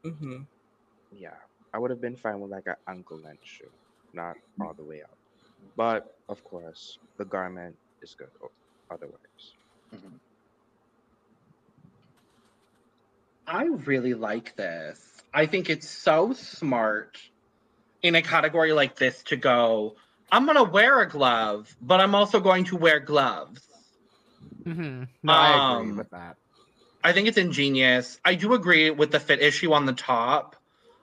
[0.04, 0.42] Mm-hmm.
[1.10, 1.36] Yeah,
[1.72, 3.70] I would have been fine with like an ankle length shoe,
[4.12, 5.18] not all the way up.
[5.76, 8.30] But of course, the garment is good.
[8.42, 8.52] o-
[8.90, 9.56] Otherwise,
[9.92, 10.20] Mhm.
[13.46, 14.98] I really like this.
[15.32, 17.18] I think it's so smart
[18.02, 19.96] in a category like this to go,
[20.30, 23.60] I'm going to wear a glove, but I'm also going to wear gloves.
[24.66, 25.08] Mhm.
[25.22, 26.36] No, I agree Um, with that.
[27.02, 28.18] I think it's ingenious.
[28.24, 30.56] I do agree with the fit issue on the top,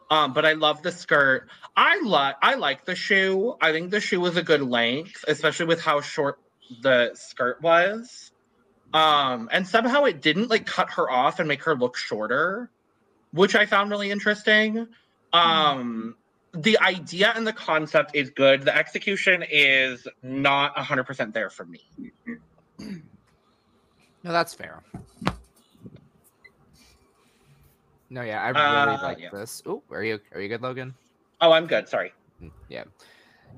[0.09, 1.49] um, but I love the skirt.
[1.75, 3.55] I like I like the shoe.
[3.61, 8.31] I think the shoe is a good length, especially with how short the skirt was.
[8.93, 12.71] Um, and somehow it didn't like cut her off and make her look shorter,
[13.31, 14.87] which I found really interesting.
[15.33, 16.17] Um,
[16.53, 18.63] the idea and the concept is good.
[18.63, 21.81] The execution is not 100% there for me.
[22.79, 24.83] No, that's fair.
[28.09, 29.29] No, yeah, I really Uh, like yeah.
[29.31, 29.63] this.
[29.65, 30.93] Oh, are you are you good, Logan?
[31.39, 31.87] Oh, I'm good.
[31.87, 32.11] Sorry.
[32.43, 32.83] Mm, Yeah,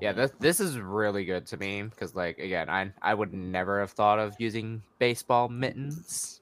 [0.00, 0.12] yeah.
[0.12, 3.90] This this is really good to me because, like, again, I I would never have
[3.90, 6.40] thought of using baseball mittens.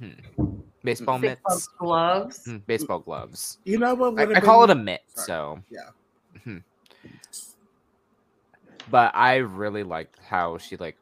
[0.00, 0.10] Hmm.
[0.84, 1.68] Baseball Big mitts.
[1.78, 2.42] gloves.
[2.44, 3.58] Hmm, baseball gloves.
[3.64, 4.18] You know what?
[4.18, 5.26] I, I call it a mitt, Sorry.
[5.26, 5.62] so.
[5.70, 5.90] Yeah.
[6.38, 6.62] Mhm.
[8.90, 10.96] But I really liked how she like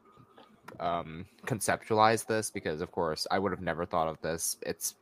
[0.79, 4.57] um conceptualized this because of course I would have never thought of this.
[4.61, 4.95] It's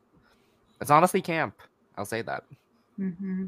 [0.82, 1.55] It's honestly camp.
[1.97, 2.43] I'll say that.
[2.97, 3.45] hmm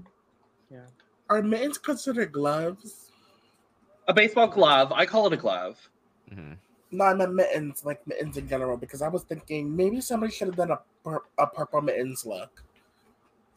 [1.30, 3.12] Are mittens considered gloves?
[4.08, 4.92] A baseball glove.
[4.92, 5.78] I call it a glove.
[6.30, 6.58] Mhm.
[6.92, 10.48] No, I meant mittens, like mittens in general, because I was thinking maybe somebody should
[10.50, 12.64] have done a, pur- a purple mittens look.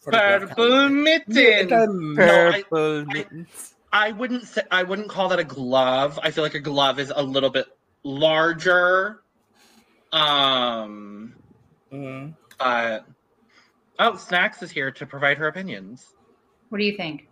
[0.00, 1.02] for the glove Purple category.
[1.02, 1.34] mitten.
[1.34, 2.14] Mitten.
[2.14, 3.74] No, I- Purple I- mittens.
[3.92, 6.18] I wouldn't say I wouldn't call that a glove.
[6.22, 7.66] I feel like a glove is a little bit
[8.02, 9.22] larger.
[10.12, 11.34] Um
[11.92, 12.34] Mhm.
[12.58, 13.06] but
[14.00, 16.14] oh, Snacks is here to provide her opinions.
[16.70, 17.28] What do you think?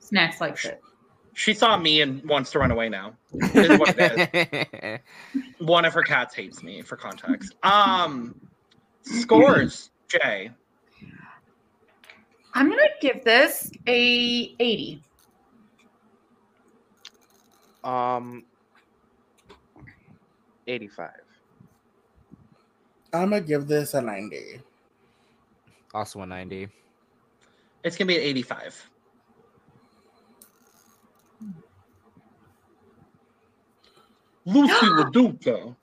[0.00, 0.82] Snacks likes it.
[1.34, 3.14] She saw me and wants to run away now.
[3.32, 4.28] Is what it
[4.92, 5.00] is.
[5.66, 7.54] One of her cats hates me for context.
[7.62, 8.34] Um
[9.02, 10.52] scores, Jaye.
[12.54, 15.02] I'm gonna give this a 80.
[17.84, 18.44] Um,
[20.66, 21.10] 85.
[23.12, 24.60] I'm gonna give this a 90.
[25.94, 26.68] also a 90.
[27.84, 28.90] It's gonna be an 85.
[34.50, 34.68] Loosey
[35.12, 35.76] LaDuca.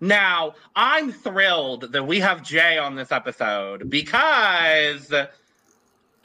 [0.00, 5.12] Now, I'm thrilled that we have Jaye on this episode because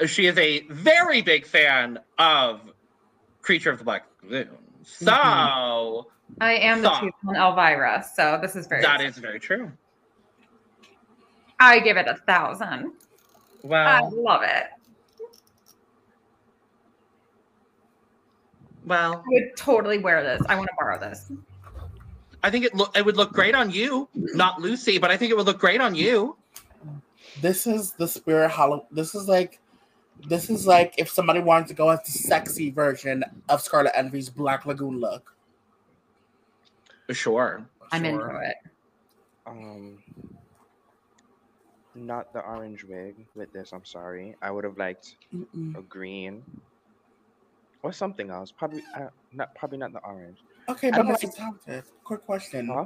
[0.05, 2.61] she is a very big fan of
[3.41, 4.49] Creature of the Black Lagoon.
[4.83, 6.43] So mm-hmm.
[6.43, 8.81] I am the chief on Elvira, so this is very.
[8.81, 9.71] that is very true.
[11.59, 12.93] I give it a thousand.
[13.63, 13.85] Wow.
[13.85, 14.67] I love it.
[18.87, 20.41] Well, I would totally wear this.
[20.47, 21.29] I want to borrow this.
[22.43, 25.31] I think it look it would look great on you, not Loosey, but I think
[25.31, 26.37] it would look great on you.
[27.41, 28.87] This is the spirit hollow.
[28.91, 29.59] This is like,
[30.27, 34.29] this is like if somebody wanted to go as the sexy version of Scarlet Envy's
[34.29, 35.35] Black Lagoon look.
[37.11, 37.65] Sure.
[37.91, 38.41] I'm into Sure.
[38.41, 38.55] it.
[39.45, 39.97] Um,
[41.95, 43.71] not the orange wig with this.
[43.73, 44.35] I'm sorry.
[44.41, 45.77] I would have liked Mm-mm.
[45.77, 46.43] a green
[47.83, 48.51] or something else.
[48.51, 49.53] Probably uh, not.
[49.55, 50.39] Probably not the orange.
[50.69, 51.67] Okay, but don't Mr.
[51.67, 52.67] like- quick question.
[52.67, 52.85] Huh?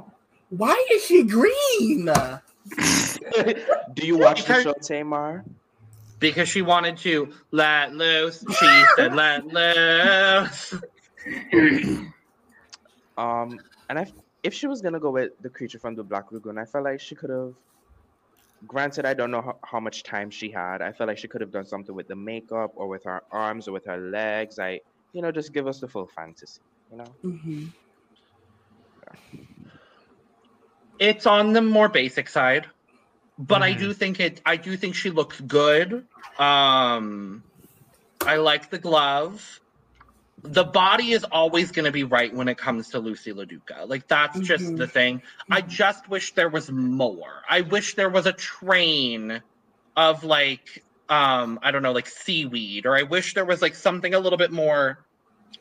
[0.50, 2.04] Why is she green?
[3.94, 5.44] Do you watch the show Tamar?
[6.18, 8.44] Because she wanted to let loose.
[8.60, 10.74] She said let loose.
[13.16, 14.12] Um, and I,
[14.42, 17.00] if she was gonna go with the creature from the Black Lagoon, I felt like
[17.00, 17.54] she could have.
[18.66, 20.82] Granted, I don't know how, how much time she had.
[20.82, 23.68] I felt like she could have done something with the makeup or with her arms
[23.68, 24.58] or with her legs.
[24.58, 24.80] I,
[25.12, 26.62] you know, just give us the full fantasy.
[26.90, 27.16] You know.
[27.22, 27.66] hmm
[30.98, 32.66] It's on the more basic side.
[33.38, 33.78] But I Mhm.
[33.78, 36.06] do think it I do think she looks good.
[36.38, 37.44] Um
[38.26, 39.61] I like the glove.
[40.44, 43.88] The body is always going to be right when it comes to Loosey LaDuca.
[43.88, 44.76] Like that's just Mhm.
[44.78, 45.22] the thing.
[45.50, 47.42] I just wish there was more.
[47.48, 49.40] I wish there was a train
[49.96, 54.14] of like um I don't know, like seaweed or I wish there was like something
[54.14, 55.04] a little bit more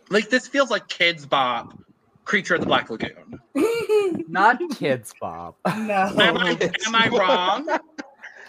[0.09, 1.77] like this feels like Kidz Bop
[2.25, 3.39] Creature of the Black Lagoon.
[4.27, 5.55] Not kids, Bob.
[5.65, 5.93] no.
[6.17, 7.07] Am I, am I
[7.67, 7.79] wrong?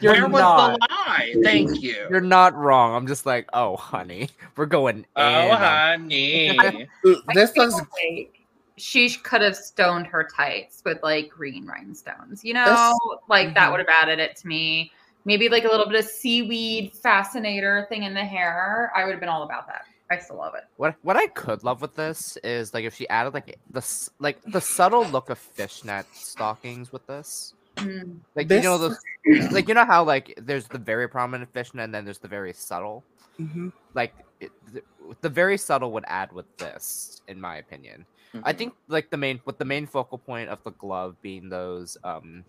[0.03, 1.35] You're Where was the lie?
[1.43, 1.95] Thank you.
[2.11, 2.95] You're not wrong.
[2.95, 5.07] I'm just like, oh, honey, we're going.
[5.17, 5.23] oh,
[5.53, 6.87] in honey.
[7.33, 8.39] This I looks like
[8.79, 12.45] she could have stoned her tights with like green rhinestones.
[12.45, 12.93] You know,
[13.29, 13.71] like that Mhm.
[13.71, 14.91] would have added it to me.
[15.25, 18.91] Maybe like a little bit of seaweed fascinator thing in the hair.
[18.97, 19.83] I would have been all about that.
[20.11, 20.65] I still love it.
[20.77, 24.43] What what I could love with this is like if she added like the like
[24.43, 27.55] the subtle look of fishnet stockings with this.
[27.77, 28.19] Mm.
[28.35, 28.99] Like This- you know those
[29.53, 32.53] like you know how like there's the very prominent fish and then there's the very
[32.53, 33.05] subtle.
[33.41, 33.73] Mhm.
[33.95, 34.83] Like it, the,
[35.21, 38.07] the very subtle would add with this, in my opinion.
[38.45, 41.99] I think like the main with the main focal point of the glove being those
[42.03, 42.45] um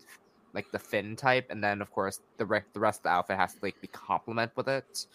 [0.54, 3.36] like the fin type, and then of course the re- the rest of the outfit
[3.36, 5.06] has to like be complement with it.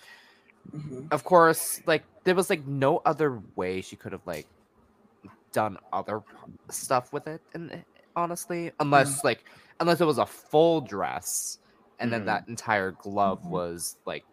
[0.76, 1.12] Mhm.
[1.12, 4.46] Of course, like there was like no other way she could have like
[5.52, 6.22] done other
[6.70, 7.84] stuff with it, and
[8.16, 9.44] honestly, unless like
[9.80, 11.58] unless it was a full dress,
[12.00, 12.26] and then Mhm.
[12.26, 13.50] that entire glove Mhm.
[13.50, 14.26] was like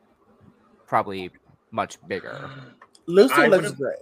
[0.86, 1.30] probably
[1.70, 2.50] much bigger.
[3.08, 3.98] Loosey I looks great.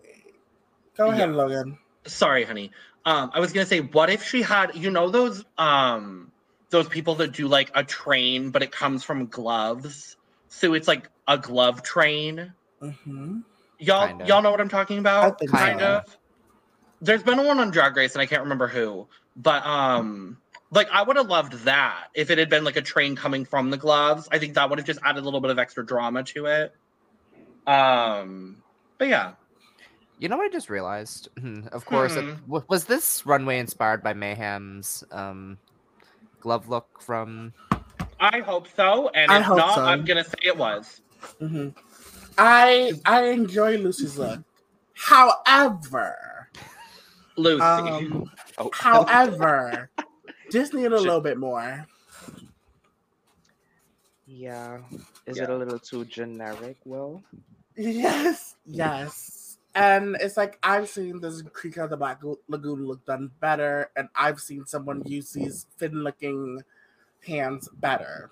[0.97, 1.79] Go ahead, Logan.
[2.07, 2.71] Sorry, honey.
[3.05, 6.33] Um, I was gonna say, what if she had, you know, those um,
[6.71, 10.17] those people that do like a train, but it comes from gloves,
[10.49, 12.55] so it's like a glove train.
[12.81, 13.41] hmm
[13.79, 14.27] Y'all, Kinda.
[14.27, 15.39] y'all know what I'm talking I about?
[15.39, 15.87] think kind so.
[15.87, 16.19] of.
[17.01, 20.39] There's been one on Drag Race, and I can't remember who, but um,
[20.75, 23.71] like I would have loved that if it had been like a train coming from
[23.71, 24.29] the gloves.
[24.33, 26.73] I think that would have just added a little bit of extra drama to it.
[27.67, 28.63] Um,
[28.99, 29.33] but yeah,
[30.19, 31.29] You know what I just realized?
[31.73, 32.35] of course, it, Hmm.
[32.47, 35.59] w- was this runway inspired by Mayhem's um,
[36.41, 37.53] glove look from?
[38.21, 39.85] I hope so, and I if hope not, so.
[39.85, 41.01] I'm gonna say it was.
[41.39, 41.69] hmm
[42.39, 44.41] I I enjoy Loosey's look.
[44.95, 46.17] However,
[47.39, 47.61] Loosey.
[47.63, 49.91] um, Oh, however,
[50.51, 51.87] just need a little bit more.
[54.27, 54.79] yeah.
[55.27, 56.77] Is it a little too generic?
[56.85, 57.23] Will?
[57.77, 59.59] Yes, yes.
[59.75, 64.09] And it's like I've seen this Creek of the Black Lagoon look done better, and
[64.15, 66.63] I've seen someone use these fin looking
[67.27, 68.31] hands better.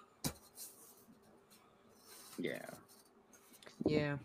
[2.38, 2.66] yeah.
[3.84, 4.16] Yeah.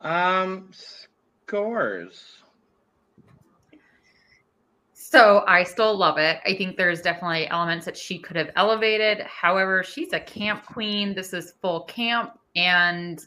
[0.00, 2.38] Um, scores.
[5.16, 6.40] So I still love it.
[6.44, 9.22] I think there's definitely elements that she could have elevated.
[9.22, 11.14] However, she's a camp queen.
[11.14, 12.32] This is full camp.
[12.54, 13.24] And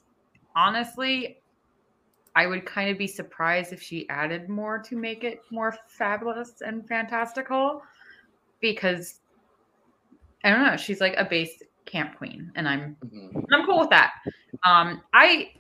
[0.56, 1.42] honestly,
[2.36, 6.62] I would kind of be surprised if she added more to make it more fabulous
[6.62, 7.82] and fantastical
[8.62, 9.22] because
[10.44, 10.78] I don't know.
[10.78, 13.46] She's like a base camp queen, and I'm Mhm.
[13.52, 14.14] I'm cool with that.
[14.64, 15.54] Um, I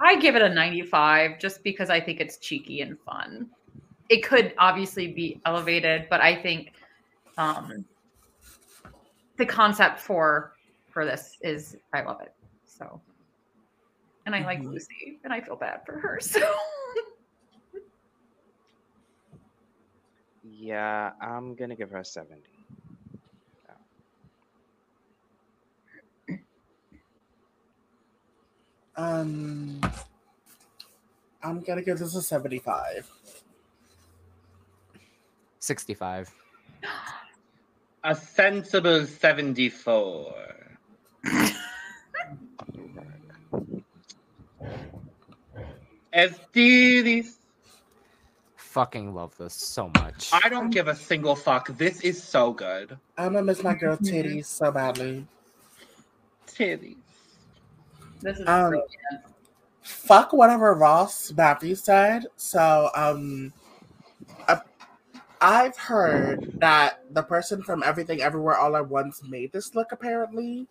[0.00, 3.48] I give it a 95 just because I think it's cheeky and fun.
[4.08, 6.72] It could obviously be elevated, but I think
[7.38, 7.84] um,
[9.36, 10.52] the concept for
[10.90, 12.32] for this is I love it.
[12.64, 13.00] So,
[14.24, 14.72] and I like Mhm.
[14.74, 16.20] Loosey, and I feel bad for her.
[16.26, 16.40] So,
[20.48, 22.42] Yeah, I'm gonna give her a 70.
[28.96, 29.80] Um,
[31.42, 33.10] I'm gonna give this a 75.
[35.66, 36.32] 65.
[38.04, 40.32] A sensible 74.
[46.14, 47.38] EsTitties.
[48.56, 50.30] Fucking love this so much.
[50.32, 51.68] I don't give a single fuck.
[51.76, 52.96] This is so good.
[53.18, 55.26] I'm gonna miss my girl titties so badly.
[56.46, 56.96] Titties.
[58.20, 58.90] this is Um, brilliant.
[59.82, 62.26] Fuck whatever Ross Mathews said.
[62.36, 63.65] So, um, I-
[65.40, 69.92] I've heard that the person from Everything Everywhere All at Once made this look.
[69.92, 70.66] Apparently,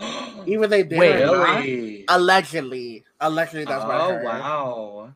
[0.46, 1.64] Even they did Wait, or not.
[2.08, 4.24] Allegedly, allegedly, that's what I oh heard.
[4.24, 5.14] wow.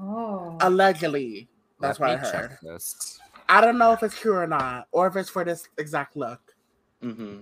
[0.00, 1.48] Oh, Allegedly,
[1.80, 2.58] that's Let what I me check heard.
[2.62, 3.18] This.
[3.48, 6.40] I don't know if it's true or not, or if it's for this exact look.
[7.02, 7.38] hmm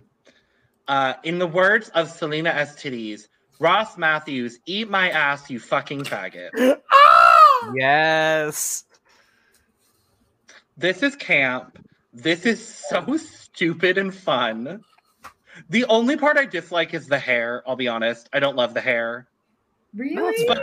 [0.89, 3.29] Uh, in the words of Salina EsTitties,
[3.59, 6.51] Ross Mathews, eat my ass, you fucking faggot.
[6.93, 7.73] Ah!
[7.75, 8.85] Yes.
[10.77, 11.79] This is camp.
[12.13, 14.83] This is so stupid and fun.
[15.71, 18.29] The only part I dislike is the hair, I'll be honest.
[18.33, 19.27] I don't love the hair.
[19.95, 20.45] really?
[20.47, 20.59] But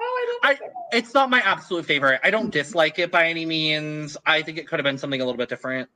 [0.00, 0.72] oh, I I- don't.
[0.90, 2.20] It's not my absolute favorite.
[2.24, 4.16] I don't dislike it by any means.
[4.24, 5.90] I think it could have been something a little bit different.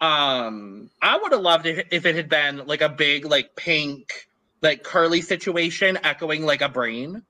[0.00, 4.08] Um, I would have loved it if it had been like a big, like pink,
[4.60, 7.22] like curly situation, echoing like a brain.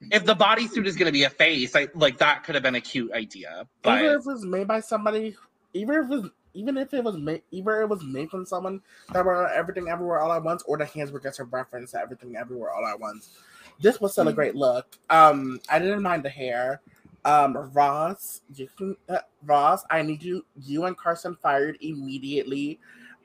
[0.00, 2.76] If the bodysuit is going to be a face, I like that could have been
[2.76, 3.66] a cute idea.
[3.82, 5.36] But even if it was made by somebody,
[5.74, 8.80] even if it was, even if it was made, either it was made from someone
[9.12, 12.00] that were everything everywhere all at once, or the hands were just a reference to
[12.00, 13.36] everything everywhere all at once.
[13.80, 14.98] This was still a great look.
[15.10, 16.80] Um, I didn't mind the hair.
[17.24, 22.78] Um, Ross, you can, uh, Ross, I need you, you and Carson fired immediately.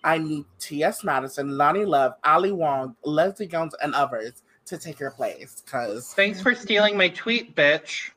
[0.04, 1.04] I need T.S.
[1.04, 5.64] Madison, Loni Love, Ali Wong, Leslie Jones, and others to take your place.
[5.66, 8.12] Cause thanks for stealing my tweet, bitch.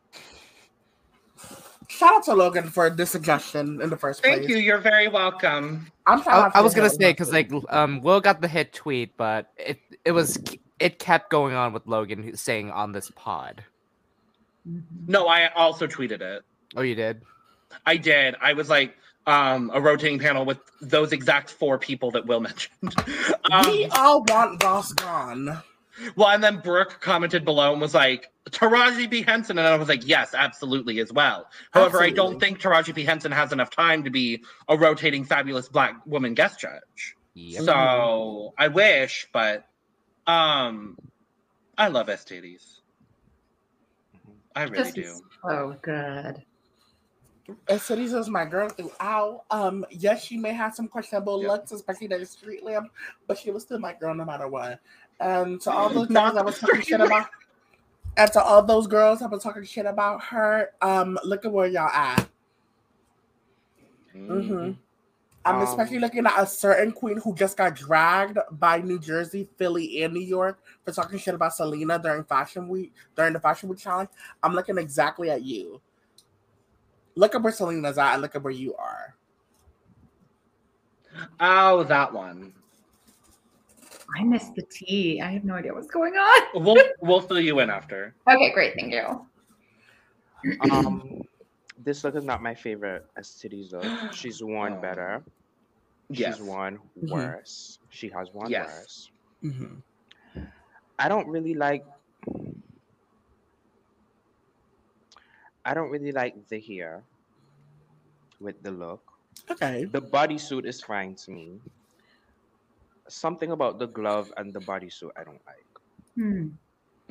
[1.88, 4.38] shout out to Logan for this suggestion in the first place.
[4.38, 4.56] Thank you.
[4.56, 5.90] You're very welcome.
[6.06, 8.72] I'm trying I, not I was gonna say because like um Will got the hit
[8.72, 10.38] tweet, but it it was
[10.78, 13.64] it kept going on with Logan saying on this pod.
[15.06, 16.42] No, I also tweeted it.
[16.76, 17.22] Oh, you did.
[17.84, 18.34] I did.
[18.40, 22.94] I was like um, a rotating panel with those exact four people that Will mentioned.
[23.50, 25.62] um, we all want Ross gone.
[26.16, 29.22] Well, and then Brooke commented below and was like, Taraji P.
[29.22, 29.58] Henson.
[29.58, 31.48] And I was like, yes, absolutely, as well.
[31.72, 33.04] However, I don't think Taraji P.
[33.04, 37.16] Henson has enough time to be a rotating fabulous black woman guest judge.
[37.34, 37.64] Yep.
[37.64, 39.66] So I wish, but
[40.26, 40.96] um,
[41.76, 42.80] I love STDs.
[44.54, 45.20] I really This do.
[45.44, 46.44] Oh, so good.
[47.68, 49.44] And Cities is my girl throughout.
[49.50, 51.48] Um, yes, she may have some questionable Yeah.
[51.48, 52.90] looks, especially that street lamp,
[53.26, 54.80] but she was still my girl no matter what.
[55.20, 57.28] And to all those girls that was talking shit about,
[58.16, 61.66] and to all those girls that were talking shit about her, um, look at where
[61.66, 62.26] y'all at.
[64.16, 64.72] Mm-hmm.
[65.46, 69.48] I'm Um, especially looking at a certain queen who just got dragged by New Jersey,
[69.56, 73.68] Philly, and New York for talking shit about Salina during Fashion Week, during the Fashion
[73.68, 74.10] Week challenge.
[74.42, 75.80] I'm looking exactly at you.
[77.14, 79.14] Look at where Salina's at and look at where you are.
[81.38, 82.52] Oh, that one.
[84.16, 85.20] I missed the tea.
[85.20, 86.64] I have no idea what's going on.
[86.64, 88.14] We'll we'll fill you in after.
[88.26, 88.74] Okay, great.
[88.74, 89.26] Thank you.
[90.70, 91.22] Um,
[91.84, 94.12] this look is not my favorite EsTitties look.
[94.14, 94.80] She's worn Oh.
[94.80, 95.22] better.
[96.10, 96.40] She's Yes.
[96.40, 97.10] worn Mhm.
[97.10, 97.78] worse.
[97.90, 98.68] She has worn Yes.
[98.68, 99.10] worse.
[99.44, 99.82] Mhm.
[100.98, 101.84] I don't really like.
[105.64, 107.02] I don't really like the hair
[108.40, 109.02] with the look.
[109.50, 109.84] Okay.
[109.84, 111.60] The bodysuit is fine to me.
[113.08, 115.66] Something about the glove and the bodysuit I don't like.
[116.16, 116.48] Hmm.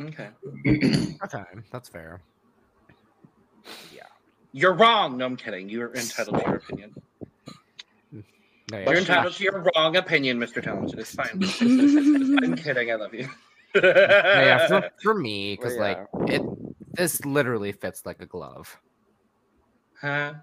[0.07, 0.29] Okay.
[1.25, 2.21] Okay, that's fair.
[3.93, 4.03] Yeah.
[4.51, 5.17] You're wrong.
[5.17, 5.69] No, I'm kidding.
[5.69, 6.93] You're entitled to your opinion.
[8.11, 8.21] No,
[8.69, 8.93] But You're yeah.
[8.93, 10.61] she- entitled to your wrong opinion, Mr.
[10.61, 10.99] Talented.
[10.99, 11.29] It's fine.
[12.43, 12.91] I'm kidding.
[12.91, 13.27] I love you.
[13.75, 16.41] No, yeah, for, for me, because Well, like it,
[16.93, 18.77] this literally fits like a glove.
[20.01, 20.33] huh?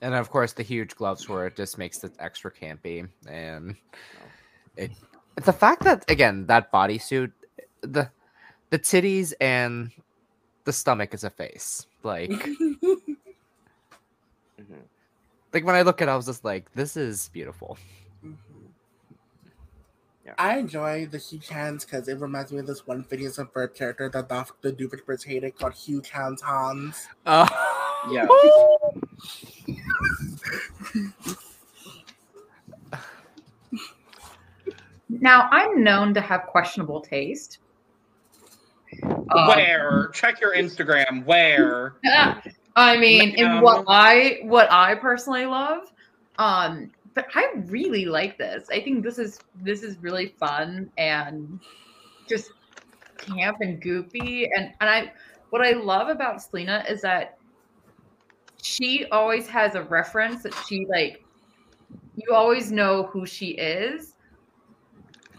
[0.00, 3.08] And of course, the huge gloves for it just makes it extra campy.
[3.28, 3.74] And
[4.76, 4.92] it,
[5.44, 7.32] the fact that again that bodysuit,
[7.80, 8.08] the
[8.70, 9.90] the titties and
[10.64, 11.86] the stomach is a face.
[12.02, 12.30] Like,
[14.60, 14.82] Mhm.
[15.52, 17.78] like when I look at, it, I was just like, this is beautiful.
[20.26, 20.34] Yeah.
[20.36, 23.74] I enjoy the huge hands because it reminds me of this one Phineas and Ferb
[23.74, 27.06] character that the, the Doofenshmirtz hated called Huge Hands Hans.
[27.24, 27.48] Uh,
[28.10, 28.26] Yeah.
[35.08, 37.58] Now I'm known to have questionable taste.
[39.02, 40.08] Um, Where?
[40.14, 41.24] Check your Instagram.
[41.24, 41.96] Where?
[42.76, 45.92] I mean, in what I what I personally love.
[46.38, 48.68] Um, but I really like this.
[48.70, 51.58] I think this is this is really fun and
[52.28, 52.52] just
[53.16, 54.48] camp and goofy.
[54.54, 55.12] And and I
[55.50, 57.37] what I love about Salina is that
[58.62, 61.24] she always has a reference that she like
[62.16, 64.14] you always know who she is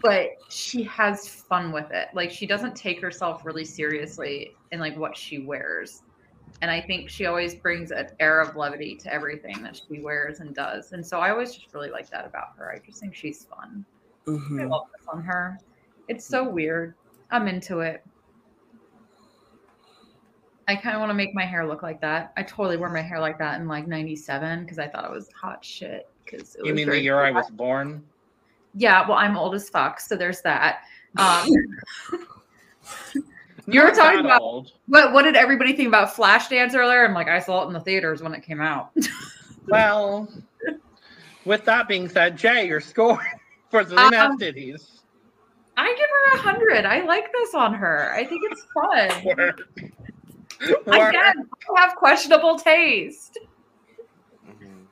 [0.02, 2.08] but she has fun with it.
[2.14, 6.02] Like she doesn't take herself really seriously in like what she wears.
[6.62, 10.40] And i think she always brings an air of levity to everything that she wears
[10.40, 10.92] and does.
[10.92, 12.72] And so i always just really like that about her.
[12.72, 13.84] I just think she's fun.
[14.26, 14.70] I Mhm.
[14.70, 15.58] love this on her.
[16.08, 16.94] It's so weird.
[17.30, 18.04] I'm into it
[20.68, 23.00] i kind of want to make my hair look like that i totally wore my
[23.02, 26.74] hair like that in like 97 because i thought it was hot shit because You
[26.74, 28.04] mean the year I was born?
[28.74, 30.80] yeah well i'm old as fuck so there's that
[31.16, 31.48] um
[33.66, 34.72] You were Not talking about- old.
[34.86, 37.80] what what did everybody think about flashdance earlier i'm like i saw it in the
[37.80, 38.90] theaters when it came out
[39.68, 40.26] Well,
[41.44, 43.20] with that being said, Jaye, your score
[43.70, 45.00] for the Um, Cities.
[45.76, 49.54] i give her a hundred i like this on her i think it's fun.
[50.60, 53.38] Again i have questionable taste
[54.46, 54.86] Mhm.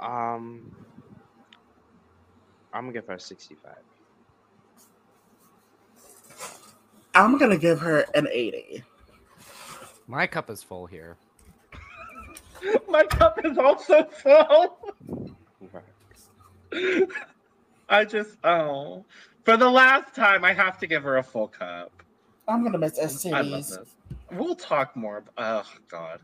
[0.00, 0.72] Um,
[2.72, 3.72] I'm gonna give her a 65.
[7.14, 8.82] I'm gonna give her an 80.
[10.06, 11.16] my cup is full here.
[12.88, 14.78] My cup is also full.
[17.88, 19.04] I just oh,
[19.44, 21.90] for the last time, I have to give her a full cup.
[22.46, 23.96] I'm gonna miss S I love this.
[24.32, 25.18] We'll talk more.
[25.18, 26.20] ab- Oh God.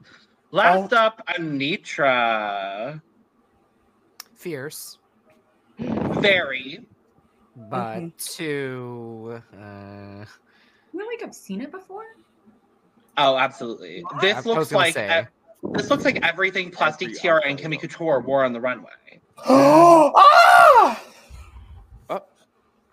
[0.51, 3.01] Last up, Anetra.
[4.35, 4.99] Fierce,
[5.79, 6.87] Very.
[7.57, 8.35] but Mhm.
[8.37, 10.27] to uh, I
[10.93, 12.05] feel like I've seen it before.
[13.17, 14.03] Oh, absolutely.
[14.05, 14.21] What?
[14.21, 15.23] This was looks gonna like say.
[15.23, 15.27] e-
[15.73, 17.71] this looks like everything Plastic Every Tiara and outfit.
[17.73, 19.21] Kimmy Couture wore on the runway.
[19.39, 21.03] ah!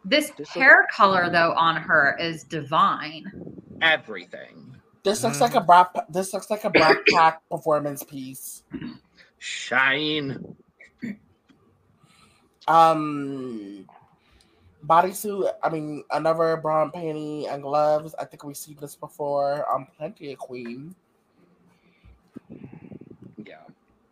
[0.03, 3.31] This This hair color though on her is divine.
[3.81, 4.74] Everything.
[5.05, 5.87] This looks like a Brad.
[6.09, 8.63] This looks like a Black Pack performance piece.
[9.37, 10.55] Shine.
[12.67, 13.85] Um,
[14.83, 15.51] bodysuit.
[15.61, 18.15] I mean, another bra and panty and gloves.
[18.17, 20.95] I think we've seen this before on Plenty of Queen.
[23.45, 23.61] Yeah.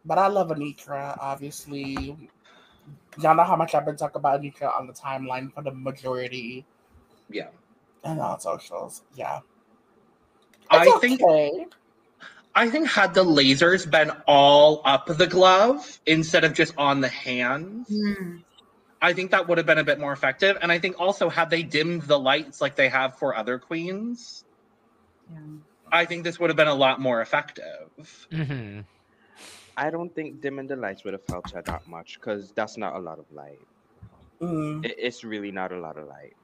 [0.06, 2.16] But I love Anetra, obviously.
[3.20, 6.66] Y'all know how much I've been talking about Anetra on the timeline for the majority
[7.30, 7.48] Yeah.
[8.04, 9.02] and on socials.
[9.16, 9.40] Yeah.
[10.74, 11.22] I It's think.
[12.56, 17.08] I think had the lasers been all up the glove instead of just on the
[17.08, 17.92] hands,
[19.02, 20.58] I think that would have been a bit more effective.
[20.62, 24.46] And I think also had they dimmed the lights like they have for other queens,
[25.32, 25.40] Yeah.
[25.92, 27.90] I think this would have been a lot more effective.
[28.32, 28.86] mhm.
[29.76, 32.96] I don't think dimming the lights would have helped her that much because that's not
[32.96, 33.60] a lot of light.
[34.42, 34.86] Mm.
[34.86, 36.36] It, it's really not a lot of light.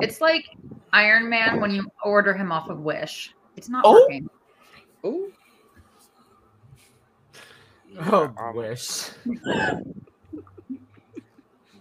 [0.00, 0.44] It's like
[0.92, 3.34] Iron Man when you order him off of Wish.
[3.58, 4.00] It's not Oh.
[4.06, 4.30] working.
[5.04, 5.32] Ooh.
[7.98, 9.10] Oh, Um, wish.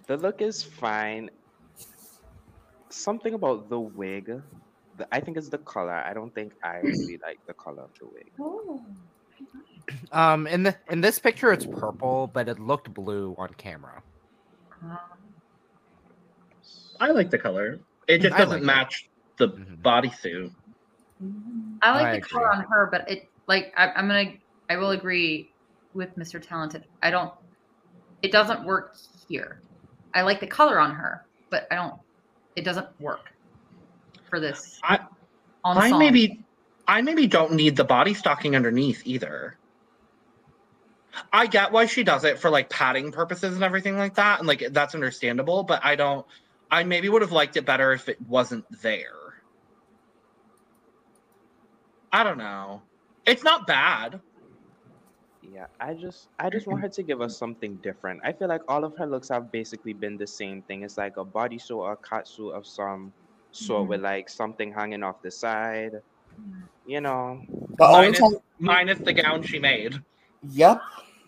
[0.07, 1.29] The look is fine.
[2.89, 4.25] Something about the wig.
[4.97, 5.93] The, I think it's the color.
[5.93, 8.31] I don't think I really like the color of the wig.
[8.39, 8.81] Oh.
[10.11, 14.01] Um, in the in this picture, it's purple, but it looked blue on camera.
[16.99, 17.77] I like the color.
[18.07, 18.65] It just I doesn't like it.
[18.65, 19.81] match the Mhm.
[19.83, 20.51] bodysuit.
[21.81, 24.33] I like I the color on her, but it like I, I'm gonna
[24.69, 25.49] I will agree
[25.93, 26.41] with Mr.
[26.41, 26.85] Talented.
[27.01, 27.33] I don't.
[28.21, 28.95] It doesn't work
[29.27, 29.61] here.
[30.13, 31.95] I like the color on her, but I don't.
[32.55, 33.31] It doesn't work
[34.29, 34.79] for this.
[34.83, 34.99] I-
[35.63, 36.43] I maybe
[36.87, 39.57] I maybe don't need the body stocking underneath either.
[41.33, 44.47] I get why she does it for like padding purposes and everything like that, and
[44.47, 46.25] like that's understandable, but I don't
[46.71, 49.26] I maybe would have liked it better if it wasn't there.
[52.11, 52.83] I don't know.
[53.25, 54.21] It's not bad.
[55.41, 58.21] Yeah, I just I just want her to give us something different.
[58.25, 60.83] I feel like all of her looks have basically been the same thing.
[60.83, 63.13] It's like a bodysuit or a catsuit of some
[63.51, 65.93] sort with like something hanging off the side.
[66.85, 67.41] You know,
[67.79, 69.95] The only Minus, time, minus the gown she made.
[70.43, 70.81] yep.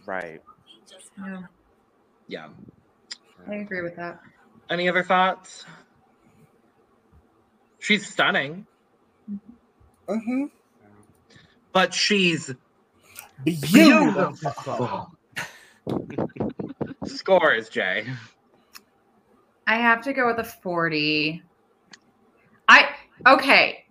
[0.05, 0.41] right.
[1.17, 1.43] Yeah,
[2.27, 2.49] Yeah.
[3.47, 4.19] I agree with that.
[4.69, 5.65] Any other thoughts?
[7.79, 8.67] She's stunning,
[10.09, 10.45] hmm
[11.79, 12.53] but she's
[13.45, 14.35] Beautiful.
[17.05, 18.13] scores, Jaye.
[19.65, 21.41] I have to go with a 40.
[22.67, 22.89] I
[23.25, 23.85] okay.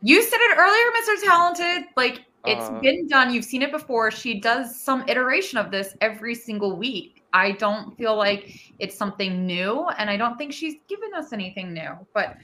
[0.00, 1.22] You said it earlier, Mr.
[1.22, 1.84] Talented.
[1.98, 2.80] Like it's Uh.
[2.80, 3.34] been done.
[3.34, 4.10] You've seen it before.
[4.10, 7.22] She does some iteration of this every single week.
[7.34, 11.74] I don't feel like it's something new, and I don't think she's given us anything
[11.74, 11.92] new.
[12.14, 12.38] But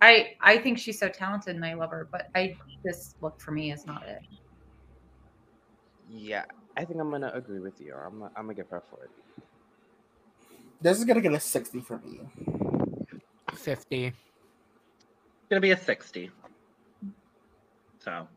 [0.00, 2.08] I I think she's so talented and I love her.
[2.10, 4.20] But I this look for me is not it.
[6.08, 6.44] Yeah,
[6.76, 7.94] I think I'm gonna agree with you.
[7.94, 9.06] I'm gonna, I'm gonna give her 40.
[10.80, 12.20] This is gonna get a sixty for me.
[13.54, 14.06] Fifty.
[14.06, 14.16] It's
[15.50, 16.30] Gonna be a 60.
[18.00, 18.28] So,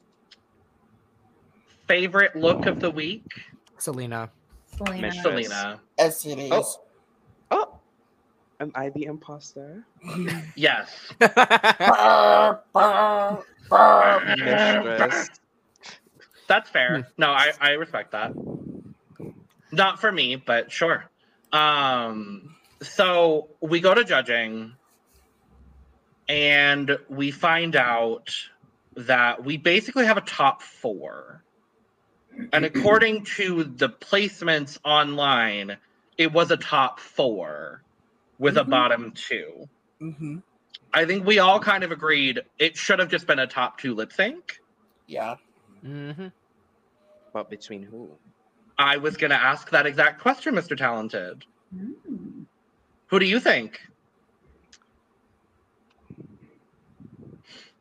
[1.87, 3.25] favorite look of the week?
[3.77, 4.29] Salina.
[4.77, 5.01] Salina.
[5.01, 5.47] Mistress.
[5.47, 5.81] Salina.
[5.99, 6.51] As it is.
[6.51, 6.75] Oh.
[7.51, 7.79] Oh,
[8.61, 9.83] am I the imposter?
[10.55, 11.11] Yes.
[14.37, 15.29] Mistress.
[16.47, 17.07] That's fair.
[17.17, 18.33] No, I, I respect that.
[19.71, 21.09] Not for me, but sure.
[21.51, 24.73] Um, so we go to judging
[26.29, 28.29] and we find out
[28.95, 31.43] that we basically have a top four.
[32.53, 35.77] And according to the placements online,
[36.17, 37.81] it was a top four
[38.41, 38.69] with a Mhm.
[38.69, 39.69] bottom two.
[39.99, 40.39] hmm
[40.93, 43.93] I think we all kind of agreed it should have just been a top two
[43.95, 44.59] lip sync.
[45.07, 45.35] Yeah.
[45.81, 46.27] hmm
[47.33, 48.17] But between who?
[48.77, 50.75] I was going to ask that exact question, Mr.
[50.75, 51.45] Talented.
[51.73, 52.45] Mm.
[53.07, 53.79] Who do you think?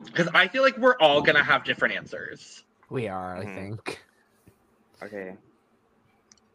[0.05, 2.62] Because I feel like we're all going to have different answers.
[2.90, 3.55] We are, I Mhm.
[3.55, 4.01] think.
[5.02, 5.36] Okay.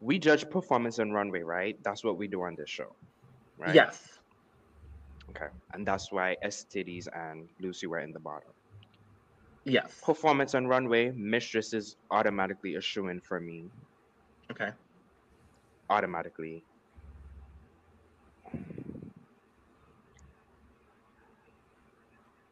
[0.00, 1.76] We judge performance on runway, right?
[1.82, 2.94] That's what we do on this show,
[3.58, 3.74] right?
[3.74, 4.18] Yes.
[5.30, 5.46] Okay.
[5.72, 8.52] And that's why STDs and Loosey were in the bottom.
[9.64, 10.00] Yes.
[10.04, 13.64] Performance on runway, Mistress is automatically a shoe in for me.
[14.50, 14.70] Okay.
[15.90, 16.62] Automatically.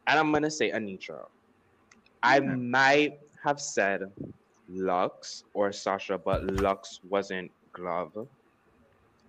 [0.07, 1.25] And I'm gonna say Anetra.
[2.21, 4.01] I might have said
[4.69, 8.27] Luxx or Sasha, but Luxx wasn't glove.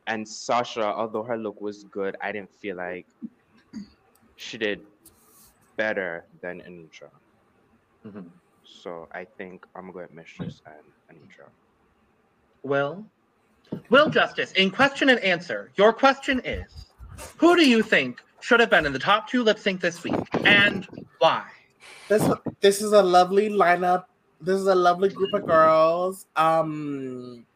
[0.06, 3.06] And Sasha, although her look was good, I didn't feel like
[4.36, 4.80] she did
[5.76, 7.10] better than Anetra.
[8.06, 8.30] Mhm.
[8.64, 11.48] So I think I'm gonna go with Mistress and Anetra.
[12.62, 13.04] Wil?
[13.90, 16.86] Wil Justice, in question and answer, your question is
[17.38, 20.14] Who do you think should have been in the top two lip sync this week
[20.44, 20.86] and
[21.18, 21.44] why?
[22.08, 22.30] This
[22.60, 24.04] this is a lovely lineup.
[24.40, 26.26] This is a lovely group of girls.
[26.36, 27.46] Um,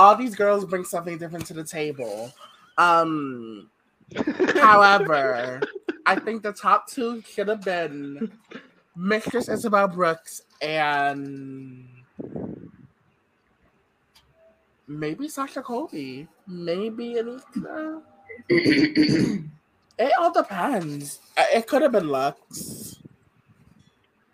[0.00, 2.32] all these girls bring something different to the table.
[2.78, 3.68] Um,
[4.54, 5.60] however,
[6.06, 8.32] I think the top two should have been
[8.96, 11.86] Mistress Isabelle Brooks and
[14.88, 18.00] maybe Sasha Colby, maybe Anetra.
[20.02, 21.18] It all depends.
[21.36, 22.96] Uh, It could have been Luxx,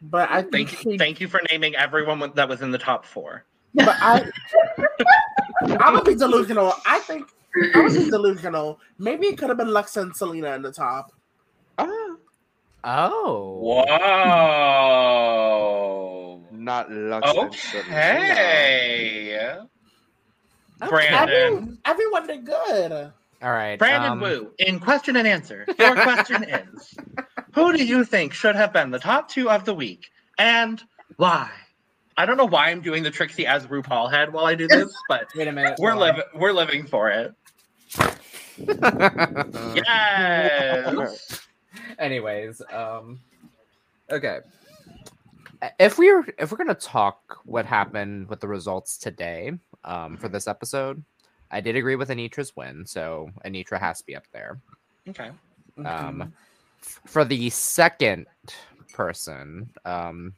[0.00, 2.78] but I think Thank you, she- thank you for naming everyone that was in the
[2.78, 3.42] top four.
[3.74, 4.30] But I,
[5.62, 6.72] I'm gonna be delusional.
[6.86, 7.28] I think
[7.74, 8.78] I was gonna delusional.
[8.98, 11.12] Maybe it could have been Luxx and Salina in the top.
[11.78, 12.16] Ah,
[12.84, 13.58] Oh.
[13.62, 13.86] Whoa.
[16.52, 17.86] not Luxx and Salina.
[17.92, 19.58] Okay.
[20.82, 20.90] Okay.
[20.90, 21.78] Brandon.
[21.84, 23.12] Every, everyone did good.
[23.42, 23.78] All right.
[23.78, 26.94] Brandon um, Wu, in question and answer, your question is
[27.54, 30.06] Who do you think should have been the top two of the week
[30.38, 30.82] and
[31.16, 31.50] why?
[32.16, 34.92] I don't know why I'm doing the Trixie as RuPaul head while I do this,
[35.08, 35.78] but Wait a minute.
[35.78, 37.34] we're living we're living for it.
[39.74, 41.40] Yes.
[41.98, 43.20] Anyways, um,
[44.10, 44.38] okay.
[45.78, 49.52] If we're if we're gonna talk what happened with the results today,
[49.84, 51.02] um, for this episode,
[51.50, 54.58] I did agree with Anetra's win, so Anetra has to be up there.
[55.08, 55.30] Okay.
[55.84, 56.32] Um,
[56.82, 58.26] f- for the second
[58.92, 60.32] person, um,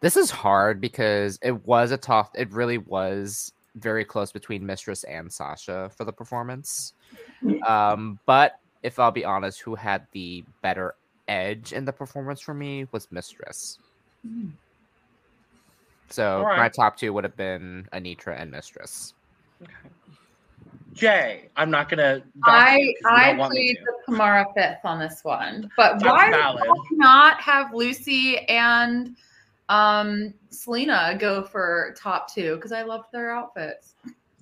[0.00, 2.30] this is hard because it was a tough.
[2.34, 6.94] It really was very close between Mistress and Sasha for the performance.
[7.66, 10.94] Um, but if I'll be honest, who had the better
[11.28, 13.78] edge in the performance for me was Mistress.
[16.08, 19.14] So my top two would have been Anetra and Mistress.
[19.62, 19.72] Okay.
[20.94, 22.22] Jaye, I'm not gonna.
[22.44, 25.70] I you 'cause you I don't want me played the Kamara fifth on this one,
[25.76, 26.62] but That's why valid.
[26.62, 29.14] did you not have Loosey and
[29.68, 32.56] um Salina go for top two?
[32.56, 33.94] Because I loved their outfits.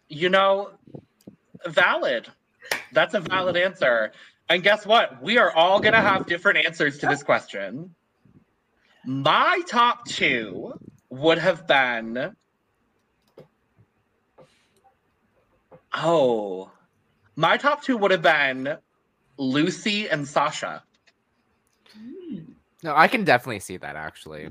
[0.08, 0.70] You know,
[1.66, 2.28] valid.
[2.92, 4.12] That's a valid answer.
[4.48, 5.22] And guess what?
[5.22, 7.94] We are all going to have different answers to this question.
[9.06, 10.78] My top two
[11.08, 12.34] would have been.
[15.96, 16.70] Oh,
[17.36, 18.76] my top two would have been
[19.38, 20.82] Loosey and Sasha.
[22.82, 24.48] No, I can definitely see that actually.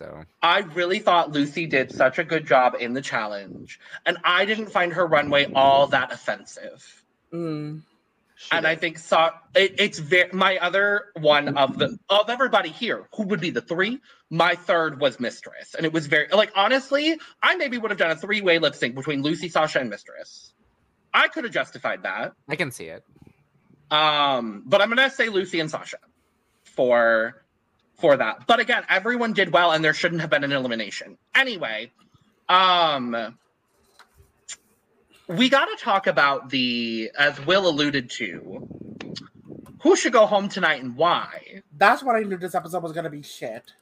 [0.00, 4.46] So I really thought Loosey did such a good job in the challenge, and I
[4.46, 7.04] didn't find her runway all that offensive.
[7.32, 7.82] Mm.
[8.34, 9.28] She and I think so.
[9.54, 13.60] It, it's very my other one of the of everybody here who would be the
[13.60, 14.00] three.
[14.30, 18.10] My third was Mistress, and it was very like honestly, I maybe would have done
[18.10, 20.54] a three way lip sync between Loosey, Sasha, and Mistress.
[21.12, 23.04] I could have justified that, I can see it.
[23.90, 25.98] um, but I'm gonna say Loosey and Sasha
[26.64, 27.42] for
[28.00, 28.46] for that.
[28.46, 31.92] But again, everyone did well, and there shouldn't have been an elimination anyway.
[32.48, 33.36] Um,
[35.28, 38.66] we got to talk about the, as Wil alluded to,
[39.82, 41.62] who should go home tonight and why.
[41.76, 43.72] That's what I knew this episode was gonna be shit.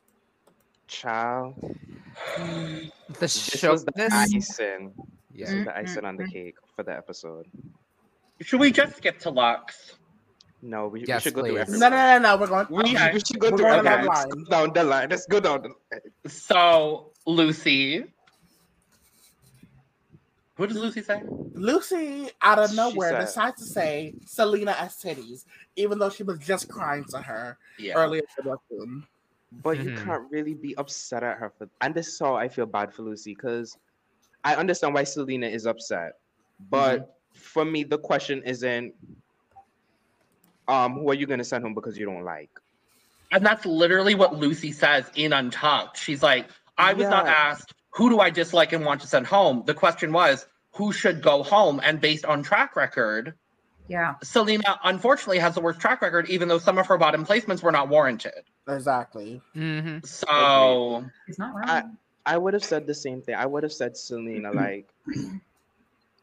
[0.87, 1.55] Child.
[2.37, 4.93] The This was the this icing.
[5.35, 5.57] This yeah.
[5.57, 7.47] was the icing on the cake for the episode.
[8.41, 9.98] Should we just skip to Luxx?
[10.61, 11.61] No, we, Yes, we should go through please.
[11.61, 11.81] everyone.
[11.81, 12.37] No, no, no, no.
[12.41, 12.67] We're going.
[12.71, 13.13] We, Okay.
[13.15, 13.87] we should go We're through going everyone.
[13.87, 14.29] down the Let's line.
[14.29, 15.09] go down the line.
[15.11, 16.01] Let's go down the line.
[16.27, 18.09] So, Loosey.
[20.57, 21.23] What does Loosey say?
[21.55, 25.45] Loosey, out of She nowhere, said- decides to say Salina EsTitties,
[25.77, 27.95] even though she was just crying to her Yeah.
[27.95, 29.07] earlier in the room.
[29.63, 30.05] But you Mhm.
[30.05, 33.03] can't really be upset at her for and this is how I feel bad for
[33.03, 33.79] Loosey because
[34.45, 36.19] I understand why Salina is upset.
[36.69, 38.93] But for me, the question isn't
[40.69, 42.51] um who are you gonna send home because you don't like?
[43.33, 45.99] And that's literally what Loosey says in Untucked.
[45.99, 49.65] She's like, I was not asked, who do I dislike and want to send home?
[49.67, 51.79] The question was, who should go home?
[51.83, 53.35] And based on track record,
[53.89, 54.15] Yeah.
[54.23, 57.73] Salina unfortunately has the worst track record, even though some of her bottom placements were
[57.73, 58.45] not warranted.
[58.69, 59.41] Exactly.
[59.57, 60.07] Mhm.
[60.07, 61.99] So, it's not I- wrong.
[62.27, 63.35] I would have said the same thing.
[63.35, 64.87] I would have said Salina like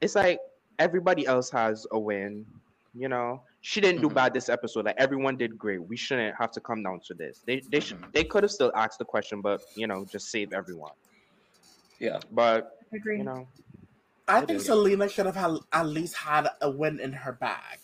[0.01, 0.39] it's like
[0.77, 2.45] everybody else has a win,
[2.93, 3.41] you know.
[3.67, 4.13] She didn't do Mhm.
[4.13, 4.85] bad this episode.
[4.85, 5.79] Like everyone did great.
[5.79, 7.41] We shouldn't have to come down to this.
[7.47, 8.11] They they should Mhm.
[8.13, 10.91] they could have still asked the question, but you know, just save everyone.
[11.97, 12.19] yeah.
[12.31, 13.17] But I agree.
[13.17, 13.47] you know,
[14.27, 14.65] I think is.
[14.67, 17.79] Salina should have had, at least had a win in her bag.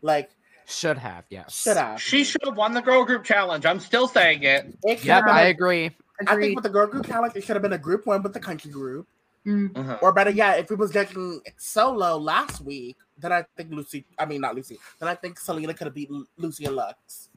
[0.00, 0.30] Like,
[0.66, 1.54] Should have, yes.
[1.62, 2.00] should have.
[2.02, 3.64] She should have won the girl group challenge.
[3.66, 4.66] I'm still saying it.
[4.84, 5.84] It Yep, have I a- agree.
[6.20, 6.42] I Agreed.
[6.46, 8.40] think with the girl group challenge, it should have been a group one with the
[8.40, 9.06] country group.
[9.46, 9.76] Mm.
[9.76, 9.98] Uh-huh.
[10.02, 14.24] Or better yet, if we was judging solo last week, then I think Loosey, I
[14.26, 17.28] mean not Loosey, then I think Salina could have beat Loosey and Luxx.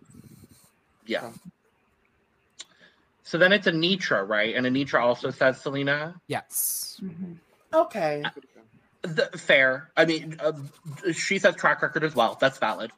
[1.06, 1.32] Yeah.
[3.23, 4.56] So then it's Anetra, right?
[4.56, 6.19] And Anetra also says Salina.
[6.27, 6.99] Yes.
[7.03, 7.38] Mhm.
[7.73, 8.23] Okay.
[9.02, 9.90] The, fair.
[9.98, 10.53] I mean, uh,
[11.11, 12.38] she says track record as well.
[12.40, 12.91] That's valid.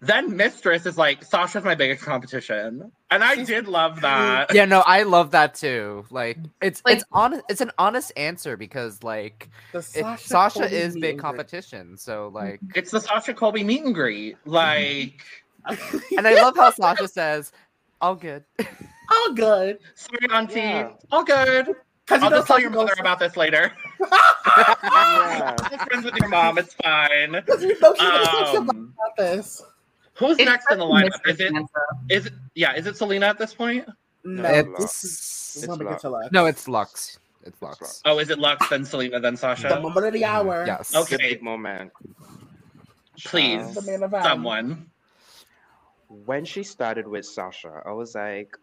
[0.00, 2.92] Then Mistress is like, Sasha's my biggest competition.
[3.10, 4.54] And I did love that.
[4.54, 6.04] Yeah, no, I love that too.
[6.10, 10.64] Like it's Like- it's honest it's an honest answer because like The it, Sasha, Sasha
[10.64, 11.18] is big and greet.
[11.18, 11.96] competition.
[11.96, 14.36] So like It's the Sasha Colby meet and greet.
[14.44, 15.22] Like,
[15.66, 17.52] and I love how Sasha says,
[18.00, 18.44] all good.
[19.10, 19.78] all good.
[19.94, 20.60] sorry, Auntie.
[20.60, 20.90] Yeah.
[21.10, 21.74] All good.
[22.04, 23.72] Because I'll just tell your mother about this later.
[24.00, 25.54] yeah.
[25.58, 26.58] I'm friends with your mom.
[26.58, 27.32] It's fine.
[27.32, 29.62] Because you know she's gonna say Um, about this.
[30.18, 31.30] Who's It's next in the such lineup?
[31.30, 31.52] Is it?
[31.52, 31.66] misanswer.
[32.10, 32.32] Is it?
[32.54, 32.74] Yeah.
[32.74, 33.86] Is it Salina at this point?
[34.24, 36.32] No, it's Let me get Luxx.
[36.32, 37.18] no, it's Luxx.
[37.44, 37.78] It's Luxx.
[37.80, 38.00] Luxx.
[38.06, 39.68] Oh, is it Luxx then Salina then Sasha?
[39.68, 40.64] the moment of the hour.
[40.64, 40.94] Mm, yes.
[40.94, 41.16] Okay.
[41.16, 41.92] The big moment.
[43.24, 44.90] Please, The man of someone.
[46.08, 48.56] when she started with Sasha, I was like,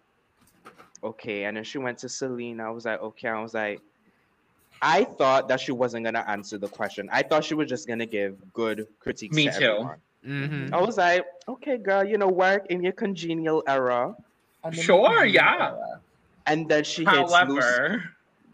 [1.04, 1.46] okay.
[1.46, 2.68] And then she went to Salina.
[2.68, 3.30] I was like, okay.
[3.30, 3.80] I was like,
[4.82, 7.10] I thought that she wasn't gonna answer the question.
[7.12, 9.36] I thought she was just gonna give good critiques.
[9.36, 9.66] Me to too.
[9.66, 9.98] everyone.
[10.26, 10.72] Mhm.
[10.74, 14.16] I was like, okay, girl, you know, work in your congenial era.
[14.72, 15.76] Sure, yeah.
[16.46, 18.02] And then she hits Loosey.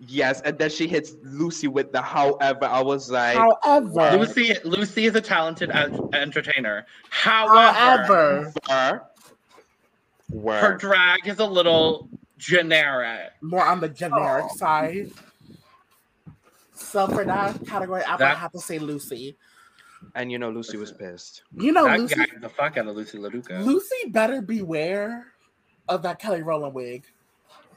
[0.08, 2.66] Yes, and then she hits Loosey with the however.
[2.66, 6.86] I was like, However, Loosey Loosey is a talented en- entertainer.
[7.10, 9.02] However, however, her,
[10.62, 13.34] her drag is a little generic.
[13.42, 14.56] more on the generic Oh.
[14.56, 15.12] side.
[16.74, 19.36] So for that category, I would That- have to say Loosey.
[20.16, 21.44] And you know, Loosey was pissed.
[21.56, 22.42] You know, that Loosey.
[22.42, 23.64] the fuck out of Loosey LaDuca.
[23.64, 25.28] Loosey better beware
[25.88, 27.06] of that Kelly Rowland wig.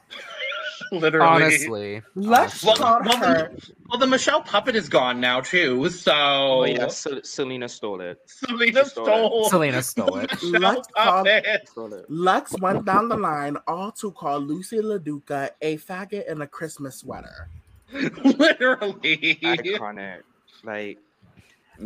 [0.91, 1.27] Literally.
[1.27, 3.51] Honestly, Let's Well, call well, her.
[3.55, 5.89] the, well, the Michelle puppet is gone now too.
[5.89, 8.19] So Oh, yeah, Sel- Salina stole it.
[8.25, 9.49] Salina She stole stole.
[9.49, 10.31] Salina stole it.
[10.43, 11.25] Michelle Let's call-
[11.65, 12.09] Stole it.
[12.09, 16.97] Luxx went down the line, all to call Loosey LaDuca a faggot in a Christmas
[16.97, 17.47] sweater.
[17.93, 19.37] Literally.
[19.41, 20.21] Iconic.
[20.63, 20.97] Like,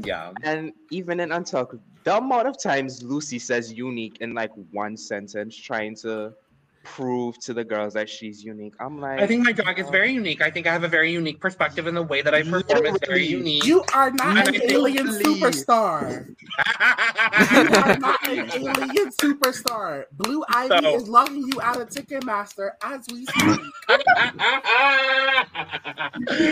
[0.04, 0.32] Yeah.
[0.44, 5.56] and even in Untucked, the amount of times Loosey says unique in like one sentence,
[5.56, 6.34] trying to
[6.84, 8.74] prove to the girls that she's unique.
[8.80, 10.42] I'm like, I think my drag is uh, very unique.
[10.42, 12.98] I think I have a very unique perspective in the way that I perform is
[13.06, 13.66] very unique.
[13.66, 14.74] You are not an Literally.
[14.98, 16.30] alien superstar.
[17.52, 20.06] You are not an alien superstar.
[20.14, 23.60] Blue Ivy So- is logging you out of Ticketmaster as we speak.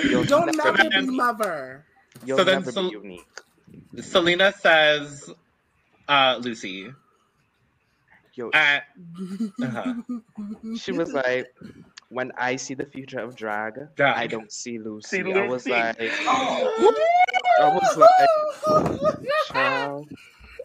[0.10, 1.86] you'll Don't never, never then- be lover.
[2.24, 3.28] You'll So then never Sel- be unique.
[4.02, 5.32] Salina says,
[6.08, 6.94] uh, Loosey.
[8.34, 8.80] Yo, Uh,
[9.64, 9.94] uh-huh.
[10.78, 11.48] she was like,
[12.10, 14.18] when I see the future of drag, Drag.
[14.18, 15.06] I don't see Loosey.
[15.06, 15.70] See I was Loosey.
[15.72, 15.98] like,
[16.28, 20.10] I was like, child.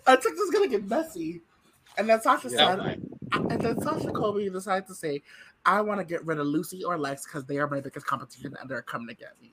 [0.07, 1.43] I think this is gonna get messy.
[1.97, 2.77] And then Sasha Yeah.
[2.77, 3.01] said,
[3.33, 5.23] and then Sasha Colby decided to say,
[5.65, 8.57] I want to get rid of Loosey or Luxx because they are my biggest competition
[8.61, 9.53] and they're coming to get me.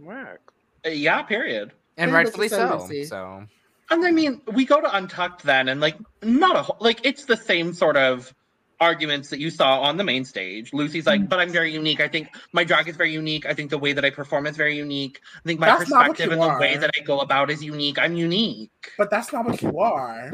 [0.00, 0.52] Work.
[0.86, 1.72] Yeah, period.
[1.96, 2.88] And Pretty rightfully so.
[3.04, 3.46] So
[3.90, 7.24] And I mean, we go to Untucked then, and like, not a whole, like, it's
[7.24, 8.34] the same sort of
[8.78, 10.72] arguments that you saw on the main stage.
[10.72, 12.00] Loosey's like, but I'm very unique.
[12.00, 13.46] I think my drag is very unique.
[13.46, 15.20] I think the way that I perform is very unique.
[15.38, 17.98] I think my That's perspective you and the way that I go about is unique.
[17.98, 18.70] I'm unique.
[18.98, 20.32] But that's not what you are.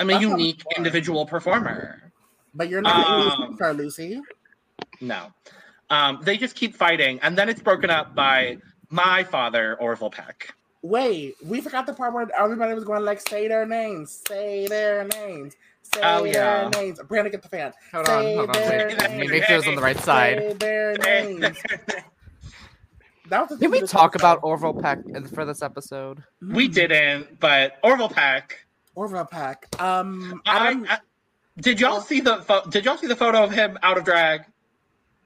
[0.00, 2.12] I'm a That's not what unique individual performer.
[2.54, 4.20] But you're not Um, an alien Loosey.
[5.00, 5.32] No.
[5.90, 8.58] Um, they just keep fighting, and then it's broken up by
[8.90, 10.54] my father, Orville Peck.
[10.82, 15.04] Wait, we forgot the part where everybody was going like, say their names, say their
[15.04, 16.68] names, say Oh, yeah.
[16.68, 17.00] their names.
[17.08, 17.72] Brandon, get the fan.
[17.92, 18.62] hold Say on, hold on.
[18.62, 19.30] their Wait, let me names.
[19.30, 20.38] make sure it's on the right side.
[20.38, 21.58] Say their names.
[23.28, 24.46] That was Did we talk about episode.
[24.48, 24.98] Orville Peck
[25.34, 26.22] for this episode?
[26.40, 28.64] we didn't, but Orville Peck.
[28.94, 29.66] Orville Pack.
[29.80, 30.98] Um, I, I-
[31.60, 34.42] did y'all see the pho- did y'all see the photo of him out of drag?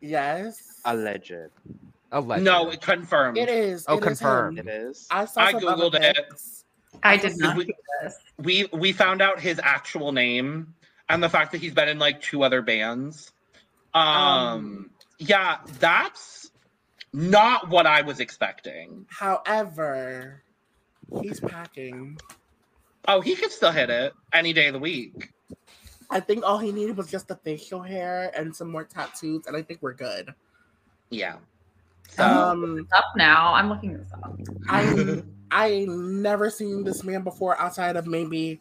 [0.00, 1.50] yes, Alleged.
[2.12, 2.44] Alleged.
[2.44, 3.38] No, it confirmed.
[3.38, 3.84] it is.
[3.88, 4.58] Oh, it is confirmed.
[4.58, 4.68] him.
[4.68, 5.06] It is.
[5.10, 6.14] I saw I googled it.
[6.16, 6.64] pics.
[7.02, 7.74] I did not We-
[8.38, 10.74] we we found out his actual name
[11.08, 13.32] and the fact that he's been in like two other bands.
[13.94, 16.50] Um, Um, yeah, that's
[17.12, 19.06] not what I was expecting.
[19.10, 20.42] However,
[21.22, 22.18] he's packing.
[23.08, 25.32] Oh, he could still hit it any day of the week.
[26.10, 29.56] I think all he needed was just the facial hair and some more tattoos, and
[29.56, 30.34] I think we're good.
[31.10, 31.36] Yeah.
[32.10, 33.54] So Um, Up now.
[33.54, 34.38] I'm looking this up.
[34.68, 38.60] I I never seen this man before outside of maybe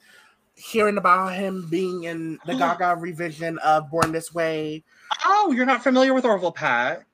[0.55, 4.83] hearing about him being in the Gaga revision of Born This Way.
[5.25, 7.05] Oh, you're not familiar with Orville Peck?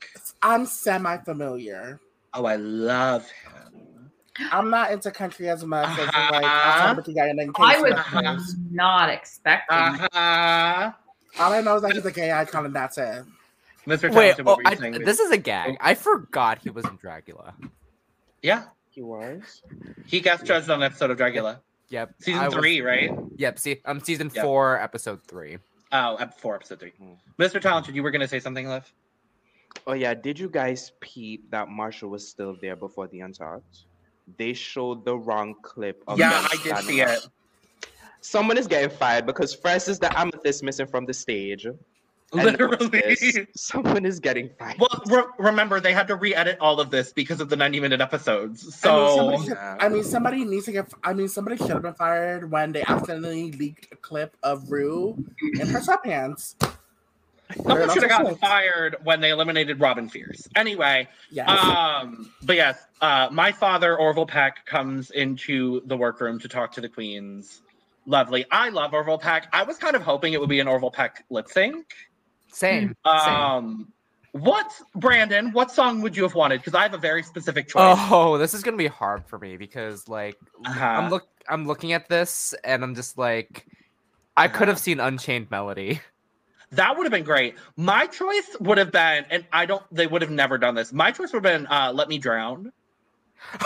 [0.42, 2.00] I'm semi familiar.
[2.34, 4.12] Oh, I love him.
[4.52, 6.46] I'm not into country as much as like Uh-huh.
[6.46, 8.38] outside of Ricky Guy and then I was Uh-huh.
[8.72, 9.78] not expecting.
[9.78, 10.92] Uh-huh.
[11.40, 13.24] All I know is that he's a gay icon and that's it.
[13.88, 14.14] Mr.
[14.14, 15.04] Wait, Talented, oh, were you I, saying?
[15.06, 15.78] this is a gag.
[15.80, 17.54] I forgot he was in Dragula.
[18.42, 19.62] yeah, He was.
[20.06, 21.60] he guest judged on an episode of Dragula.
[21.90, 22.16] Yep.
[22.20, 23.12] Season I was- three, right?
[23.38, 23.60] Yep.
[23.60, 24.44] See, um, season Yep.
[24.44, 25.58] four, episode three.
[25.94, 26.92] Oh, ep- four, episode three.
[26.98, 27.14] Hmm.
[27.40, 27.62] Mr.
[27.62, 28.92] Talented, you were going to say something, Liv?
[29.86, 33.86] Oh yeah, did you guys peep that Marcia was still there before the Untucked?
[34.38, 37.26] They showed the wrong clip of Yeah, I did see it.
[38.20, 41.66] Someone is getting fired because first is the amethyst missing from the stage.
[42.34, 43.48] And this, Literally.
[43.56, 44.76] someone is getting fired.
[44.80, 47.80] Well, re- remember, they had to re edit all of this because of the 90
[47.80, 48.64] minute episodes.
[48.64, 50.94] I mean, So, somebody should- I mean, somebody needs to get.
[51.06, 55.24] I mean, somebody should have been fired when they accidentally leaked a clip of Ru
[55.60, 56.56] in her sweatpants.
[57.56, 60.50] Someone should have gotten also- fired when they eliminated Robin Fierce.
[60.58, 61.48] Anyway, Yes.
[61.50, 66.82] um, but yes, uh, my father Orville Peck comes into the workroom to talk to
[66.82, 67.62] the queens.
[68.06, 68.46] Lovely.
[68.52, 69.48] I love Orville Peck.
[69.54, 71.86] I was kind of hoping it would be an Orville Peck lip sync.
[72.52, 72.96] Same.
[73.06, 73.36] Same.
[73.36, 73.94] Um,
[74.32, 75.52] what Brandon?
[75.52, 76.60] What song would you have wanted?
[76.60, 77.98] Because I have a very specific choice.
[78.12, 80.86] Oh, this is gonna be hard for me because like Uh-huh.
[80.86, 83.66] I'm look I'm looking at this and I'm just like
[84.36, 84.84] I could have Uh-huh.
[84.84, 86.02] seen Unchained Melody.
[86.72, 87.56] That would have been great.
[87.78, 89.82] My choice would have been, and I don't.
[89.90, 90.92] They would have never done this.
[90.92, 92.74] My choice would have been uh, "Let Me Drown."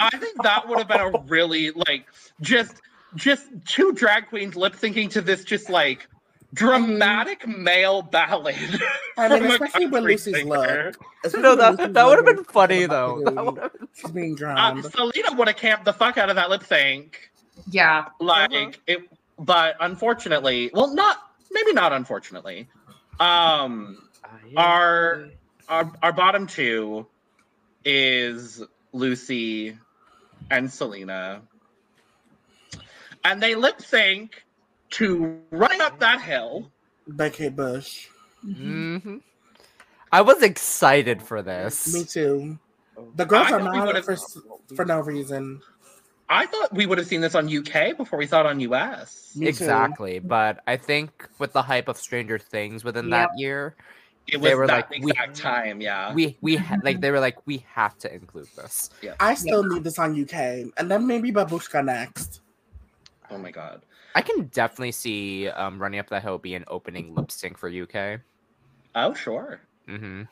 [0.00, 2.06] I think that would have been a really like
[2.42, 2.82] just
[3.14, 6.06] just two drag queens lip syncing to this just like
[6.54, 8.56] dramatic male ballad.
[9.18, 10.92] I mean, especially with Loosey's singer.
[10.92, 10.96] look.
[11.24, 13.20] Especially no, that Loosey's that would have been funny though.
[13.24, 13.54] That bathroom.
[13.54, 14.82] would have been She's being Uh.
[14.82, 17.30] Salina would have camped the fuck out of that lip sync.
[17.70, 18.06] Yeah.
[18.20, 18.70] Like Uh-huh.
[18.86, 18.98] it,
[19.38, 21.18] but unfortunately, well, not
[21.50, 22.68] maybe not unfortunately.
[23.20, 24.08] Um,
[24.56, 25.28] Our-
[25.68, 27.06] our our bottom two
[27.84, 28.62] is
[28.94, 29.76] Loosey
[30.50, 31.42] and Salina.
[33.24, 34.43] And they lip sync
[34.98, 36.70] to run Up That Hill.
[37.06, 38.08] by Kate Bush.
[38.42, 39.18] hmm
[40.12, 41.92] I was excited for this.
[41.92, 42.58] Me too.
[43.16, 44.16] The girls I are thought mad for
[44.76, 45.60] for no reason.
[46.28, 49.32] I thought we would have seen this on UK before we saw it on US.
[49.34, 49.48] Me too.
[49.48, 53.74] Exactly, but I think with the hype of Stranger Things within that year,
[54.26, 56.14] It They was were that like, we- exact time, yeah.
[56.14, 58.88] we we ha- like they were like we have to include this.
[59.20, 62.40] I still need this on UK, and then maybe Babooshka next.
[63.30, 63.82] oh my god.
[64.14, 67.68] I can definitely see um, running up that hill be an opening lip sync for
[67.68, 68.20] UK.
[68.94, 69.60] Oh, sure.
[69.88, 70.22] hmm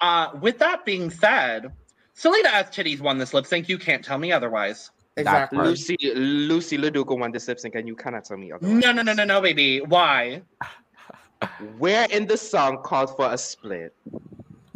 [0.00, 1.72] Uh, with that being said,
[2.14, 3.68] Salina EsTitties won this lip sync.
[3.68, 4.90] You can't tell me otherwise.
[5.16, 5.58] Exactly.
[5.58, 8.82] Loosey Loosey LaDuca won this lip sync, and you cannot tell me otherwise.
[8.82, 9.80] No, no, no, no, no, baby.
[9.80, 10.42] Why?
[11.78, 13.94] Where in the song called for a split?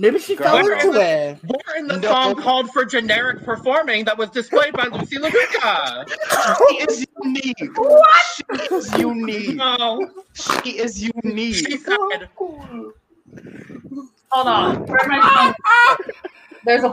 [0.00, 0.78] Maybe she Girl, fell girl.
[0.80, 1.38] into it.
[1.44, 2.08] We're in the No.
[2.08, 6.06] song called for generic performing that was displayed by Loosey LaDuca.
[6.70, 7.76] She is unique.
[7.76, 8.10] What?
[8.36, 9.56] She is unique.
[9.56, 11.54] No, She is unique.
[11.56, 12.94] she said, Hold
[14.46, 14.86] on.
[14.86, 16.12] Where's my phone?
[16.64, 16.88] There's a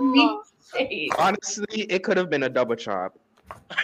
[0.00, 0.42] neat oh.
[0.74, 1.10] shade.
[1.18, 3.18] Honestly, it could have been a double chop.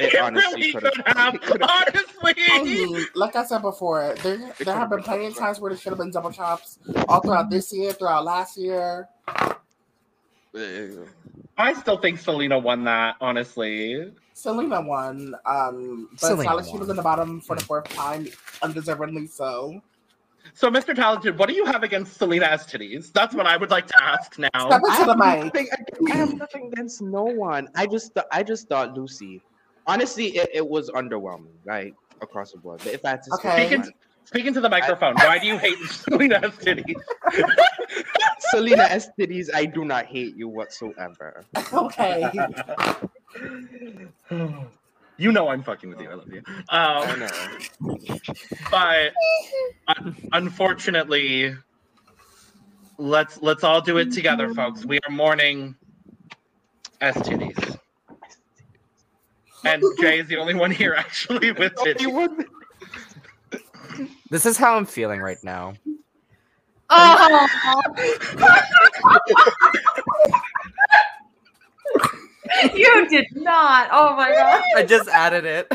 [0.00, 1.34] It It honestly really could've- could have.
[1.34, 5.60] it could've- I mean, like I said before, there there have been plenty of times
[5.60, 6.78] where there should have been double chops
[7.08, 9.08] all throughout this year, throughout last year.
[11.56, 14.12] I still think Salina won that, honestly.
[14.34, 16.90] Salina won, um, but Salina Salina she was won.
[16.90, 18.26] in the bottom for the fourth time,
[18.62, 19.80] undeservedly so.
[20.52, 20.94] So, Mr.
[20.94, 23.12] Talented, what do you have against Salina EsTitties?
[23.12, 24.48] That's what I would like to ask now.
[24.54, 25.44] Step I into the have, mic.
[25.44, 25.68] nothing,
[26.12, 27.68] I have nothing against no one.
[27.74, 29.40] I just th- I just thought Loosey.
[29.86, 32.80] Honestly, it, it was underwhelming, like across the board.
[32.84, 33.56] But if I had to speak Okay.
[33.56, 33.92] to Speaking, one-
[34.24, 36.94] speaking to the microphone, why do you hate Salina EsTitties?
[38.50, 41.44] Salina EsTitties, I do not hate you whatsoever.
[41.72, 42.30] Okay.
[45.16, 46.10] you know I'm fucking with you.
[46.10, 46.42] I love you.
[46.70, 47.98] I Um, know.
[48.70, 49.12] but
[49.96, 51.54] un- unfortunately,
[52.98, 54.84] let's let's all do it together, folks.
[54.84, 55.74] We are mourning
[57.00, 57.58] as titties.
[59.64, 62.12] And Jaye is the only one here actually with You titties.
[62.12, 62.46] would-
[64.30, 65.74] This is how I'm feeling right now.
[66.90, 67.48] Oh,
[72.74, 73.88] you did not.
[73.92, 74.62] Oh my god.
[74.76, 75.68] I just added it.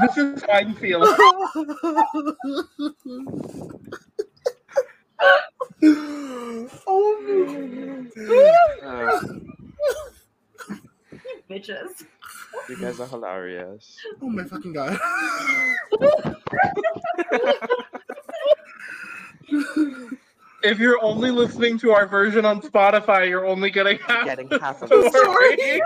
[0.00, 1.14] This is how I'm feeling.
[6.86, 8.06] Oh,
[8.82, 9.20] uh,
[11.48, 12.04] Bitches.
[12.68, 13.96] you guys are hilarious.
[14.22, 14.98] oh my fucking god.
[20.62, 24.82] If you're only listening to our version on Spotify, you're only getting half Getting half
[24.82, 25.82] of the story.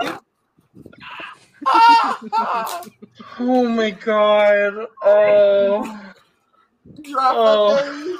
[3.39, 4.87] oh my god.
[5.01, 6.13] Oh.
[7.03, 8.19] Drop Oh.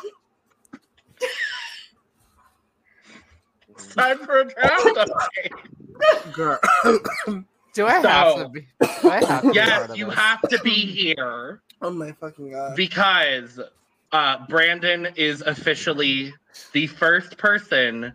[3.76, 6.32] It's time for a draft update.
[6.34, 6.60] Girl.
[7.74, 8.62] Do I have So- to be?
[9.02, 10.16] Do I have to Yes, of you this?
[10.16, 12.76] have to be here oh my fucking god.
[12.76, 13.60] because
[14.14, 16.34] uh, Brandon is officially
[16.72, 18.14] the first person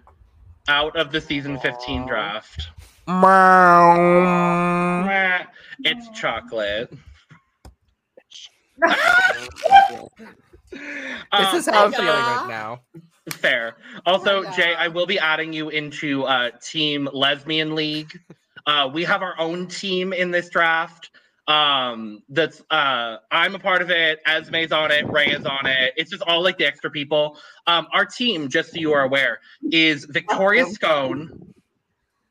[0.69, 2.07] out of the season 15 Aw.
[2.07, 2.69] draft.
[3.07, 5.07] Meow.
[5.81, 6.91] It's chocolate.
[10.73, 10.81] This
[11.33, 12.81] Um, is how I'm feeling right now.
[13.31, 13.77] Fair.
[14.07, 14.53] Also, Yeah.
[14.53, 18.21] Jaye, I will be adding you into uh, Team Lesbian League.
[18.67, 21.11] Uh, we have our own team in this draft.
[21.49, 24.21] Um, that's uh, I'm a part of it.
[24.25, 25.09] Esme's on it.
[25.11, 25.95] Ray is on it.
[25.97, 27.39] It's just all like the extra people.
[27.67, 29.41] Um, our team, just so you are aware,
[29.73, 31.55] is Victoria Scone,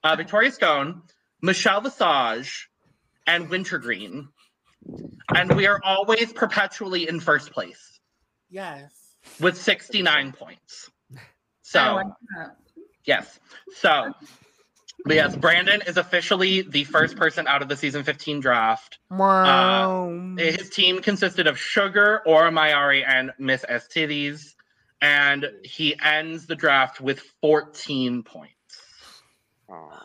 [0.04, 1.02] uh, Victoria Scone,
[1.42, 2.70] Michelle Visage,
[3.28, 4.30] and Wintergreen,
[5.36, 8.00] and we are always perpetually in first place
[8.50, 8.92] Yes.
[9.40, 10.90] With 69 points.
[11.62, 12.08] So like
[13.06, 13.40] yes,
[13.76, 14.12] so
[15.06, 19.00] but yes, Brandon is officially the first person out of the season 15 draft.
[19.10, 20.10] Wow.
[20.10, 24.56] Uh, his team consisted of Sugar, Aura Mayari, and Miss S Titties,
[25.02, 28.54] and he ends the draft with 14 points.
[29.68, 30.02] Wow.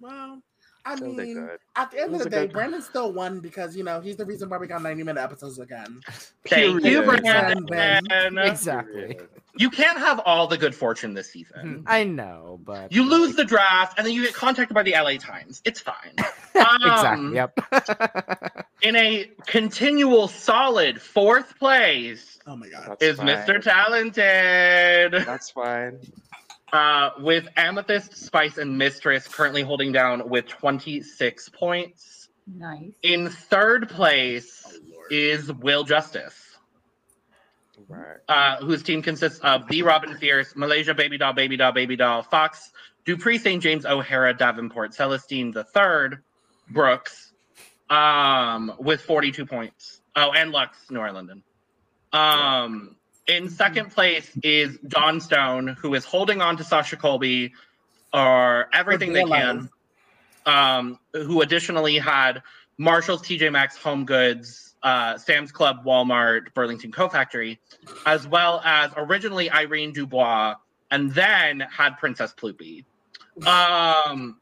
[0.00, 0.42] Well,
[0.88, 3.84] I still mean, at the end of the day, good- Brandon still won because you
[3.84, 6.00] know he's the reason why we got 90 minute episodes again.
[6.46, 7.66] Thank you, Period.
[7.66, 8.38] Brandon.
[8.38, 9.18] exactly.
[9.56, 11.84] You can't have all the good fortune this season.
[11.88, 15.16] I know, but You lose the draft, and then you get contacted by the LA
[15.16, 15.62] Times.
[15.64, 16.14] It's fine.
[16.58, 17.34] Um, exactly.
[17.36, 18.64] Yep.
[18.82, 22.86] In a continual solid fourth place Oh my god.
[22.88, 23.26] That's is fine.
[23.28, 23.62] Mr.
[23.62, 25.26] Talented.
[25.26, 25.98] That's fine.
[26.72, 32.28] Uh, with Amethyst, Spice, and Mistress currently holding down with 26 points.
[32.46, 32.90] Nice.
[33.02, 34.78] In third place
[35.10, 36.34] is Wil Justice,
[37.88, 38.16] Right.
[38.28, 42.22] uh, whose team consists of The Robin Fierce, Malaysia, Baby Doll, Baby Doll, Baby Doll,
[42.22, 42.70] Fox,
[43.06, 43.62] Dupree, St.
[43.62, 46.22] James, O'Hara, Davenport, Celestine the third,
[46.68, 47.32] Brooks,
[47.88, 50.02] um, with 42 points.
[50.14, 51.42] Oh, and Lux, New Orleans.
[52.12, 52.96] Um,
[53.28, 57.52] in second place is Dawn Stone, who is holding on to Sasha Colby
[58.12, 59.68] or everything they can.
[60.46, 62.42] Um, who additionally had
[62.78, 67.60] Marshall's, TJ Maxx, Home Goods, uh, Sam's Club, Walmart, Burlington Co Factory,
[68.06, 70.54] as well as originally Irene Dubois,
[70.90, 72.84] and then had Princess Ploopy.
[73.46, 74.38] Um,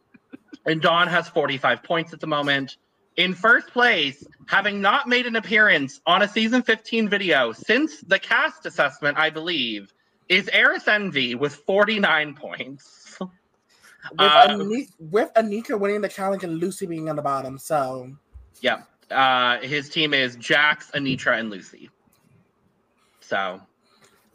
[0.64, 2.76] and Dawn has 45 points at the moment.
[3.16, 8.18] In first place, having not made an appearance on a season 15 video since the
[8.18, 9.92] cast assessment, I believe,
[10.28, 13.18] is Eris Envy with 49 points.
[13.20, 13.30] With,
[14.20, 17.58] Uh, Ani- with Anika winning the challenge and Loosey being on the bottom.
[17.58, 18.12] So
[18.60, 18.82] Yeah.
[19.10, 21.90] Uh, his team is Jax, Anetra, and Loosey.
[23.20, 23.60] So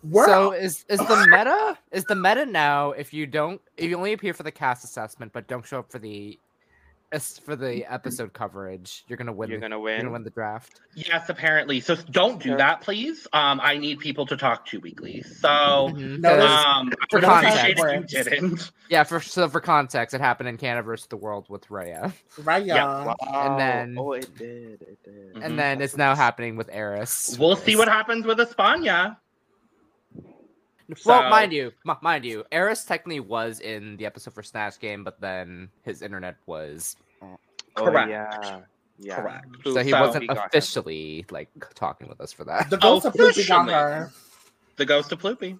[0.03, 3.95] we're so is is the meta is the meta now if you don't if you
[3.95, 6.37] only appear for the cast assessment but don't show up for the as-
[7.11, 9.91] for the episode coverage you're gonna win You're the, gonna win.
[9.93, 10.01] you're win.
[10.05, 11.79] gonna win the draft yes, apparently.
[11.81, 12.57] So don't do Okay.
[12.57, 13.27] that, please.
[13.33, 15.21] Um, I need people to talk to weekly.
[15.21, 15.47] So
[15.93, 18.13] Mhm, No, 'cause- um, For would context.
[18.13, 18.71] you didn't.
[18.89, 22.65] yeah for so for context it happened in Canada versus the world with Raya right,
[22.65, 22.75] Yeah,
[23.05, 23.15] y'all.
[23.21, 23.57] Wow.
[23.57, 24.81] then- oh, it did.
[24.81, 25.43] It did.
[25.43, 29.17] And then it's now happening with Eris We'll see what happens with Espana.
[31.05, 34.79] Well So- mind you m- mind you Eris technically was in the episode for Snatch
[34.79, 37.37] Game but then his internet was Oh,
[37.85, 38.09] Correct.
[38.09, 38.59] yeah.
[38.99, 39.15] Yeah.
[39.21, 39.45] Correct.
[39.63, 40.43] so he So- wasn't he got him.
[40.47, 44.11] officially like talking with us for that The ghost of Loosey got her.
[44.75, 45.57] The ghost of Ploopy.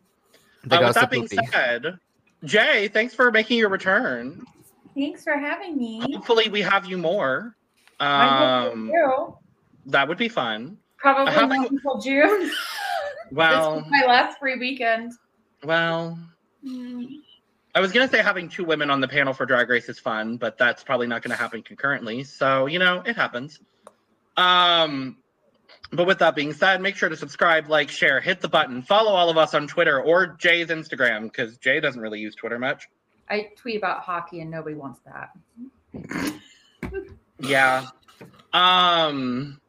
[0.64, 1.48] the Uh, with ghost that of being Poopy.
[1.52, 2.00] said,
[2.44, 4.46] Jaye, thanks for making your return.
[4.96, 6.00] Thanks for having me.
[6.14, 7.56] Hopefully, we have you more.
[8.00, 8.28] I
[8.66, 9.38] hope Um, you
[9.88, 10.78] that would be fun.
[10.98, 12.52] Probably having- until June.
[13.32, 15.14] this Well, was my last free weekend.
[15.64, 16.18] well,
[16.66, 17.08] Mm.
[17.74, 20.38] I was gonna say having two women on the panel for Drag Race is fun,
[20.38, 22.24] but that's probably not gonna happen concurrently.
[22.24, 23.60] So you know, it happens.
[24.38, 25.18] Um,
[25.94, 29.12] but with that being said, make sure to subscribe, like, share, hit the button, follow
[29.12, 32.88] all of us on Twitter or Jaye's Instagram because Jaye doesn't really use Twitter much.
[33.30, 35.32] I tweet about hockey and nobody wants that.
[37.40, 37.88] Yeah.
[38.54, 39.61] Um,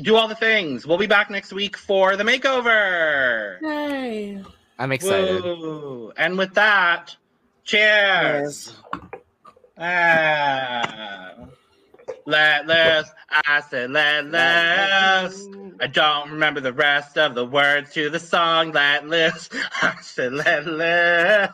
[0.00, 0.86] do all the things.
[0.86, 3.60] We'll be back next week for the makeover.
[3.60, 4.42] Yay.
[4.78, 5.42] I'm excited.
[5.42, 6.12] Woo.
[6.16, 7.16] And with that,
[7.64, 8.74] cheers.
[9.76, 11.34] Ah.
[12.26, 13.10] Let loose.
[13.30, 15.48] I said let loose.
[15.80, 18.72] I don't remember the rest of the words to the song.
[18.72, 19.48] Let loose.
[19.82, 21.48] I said let loose.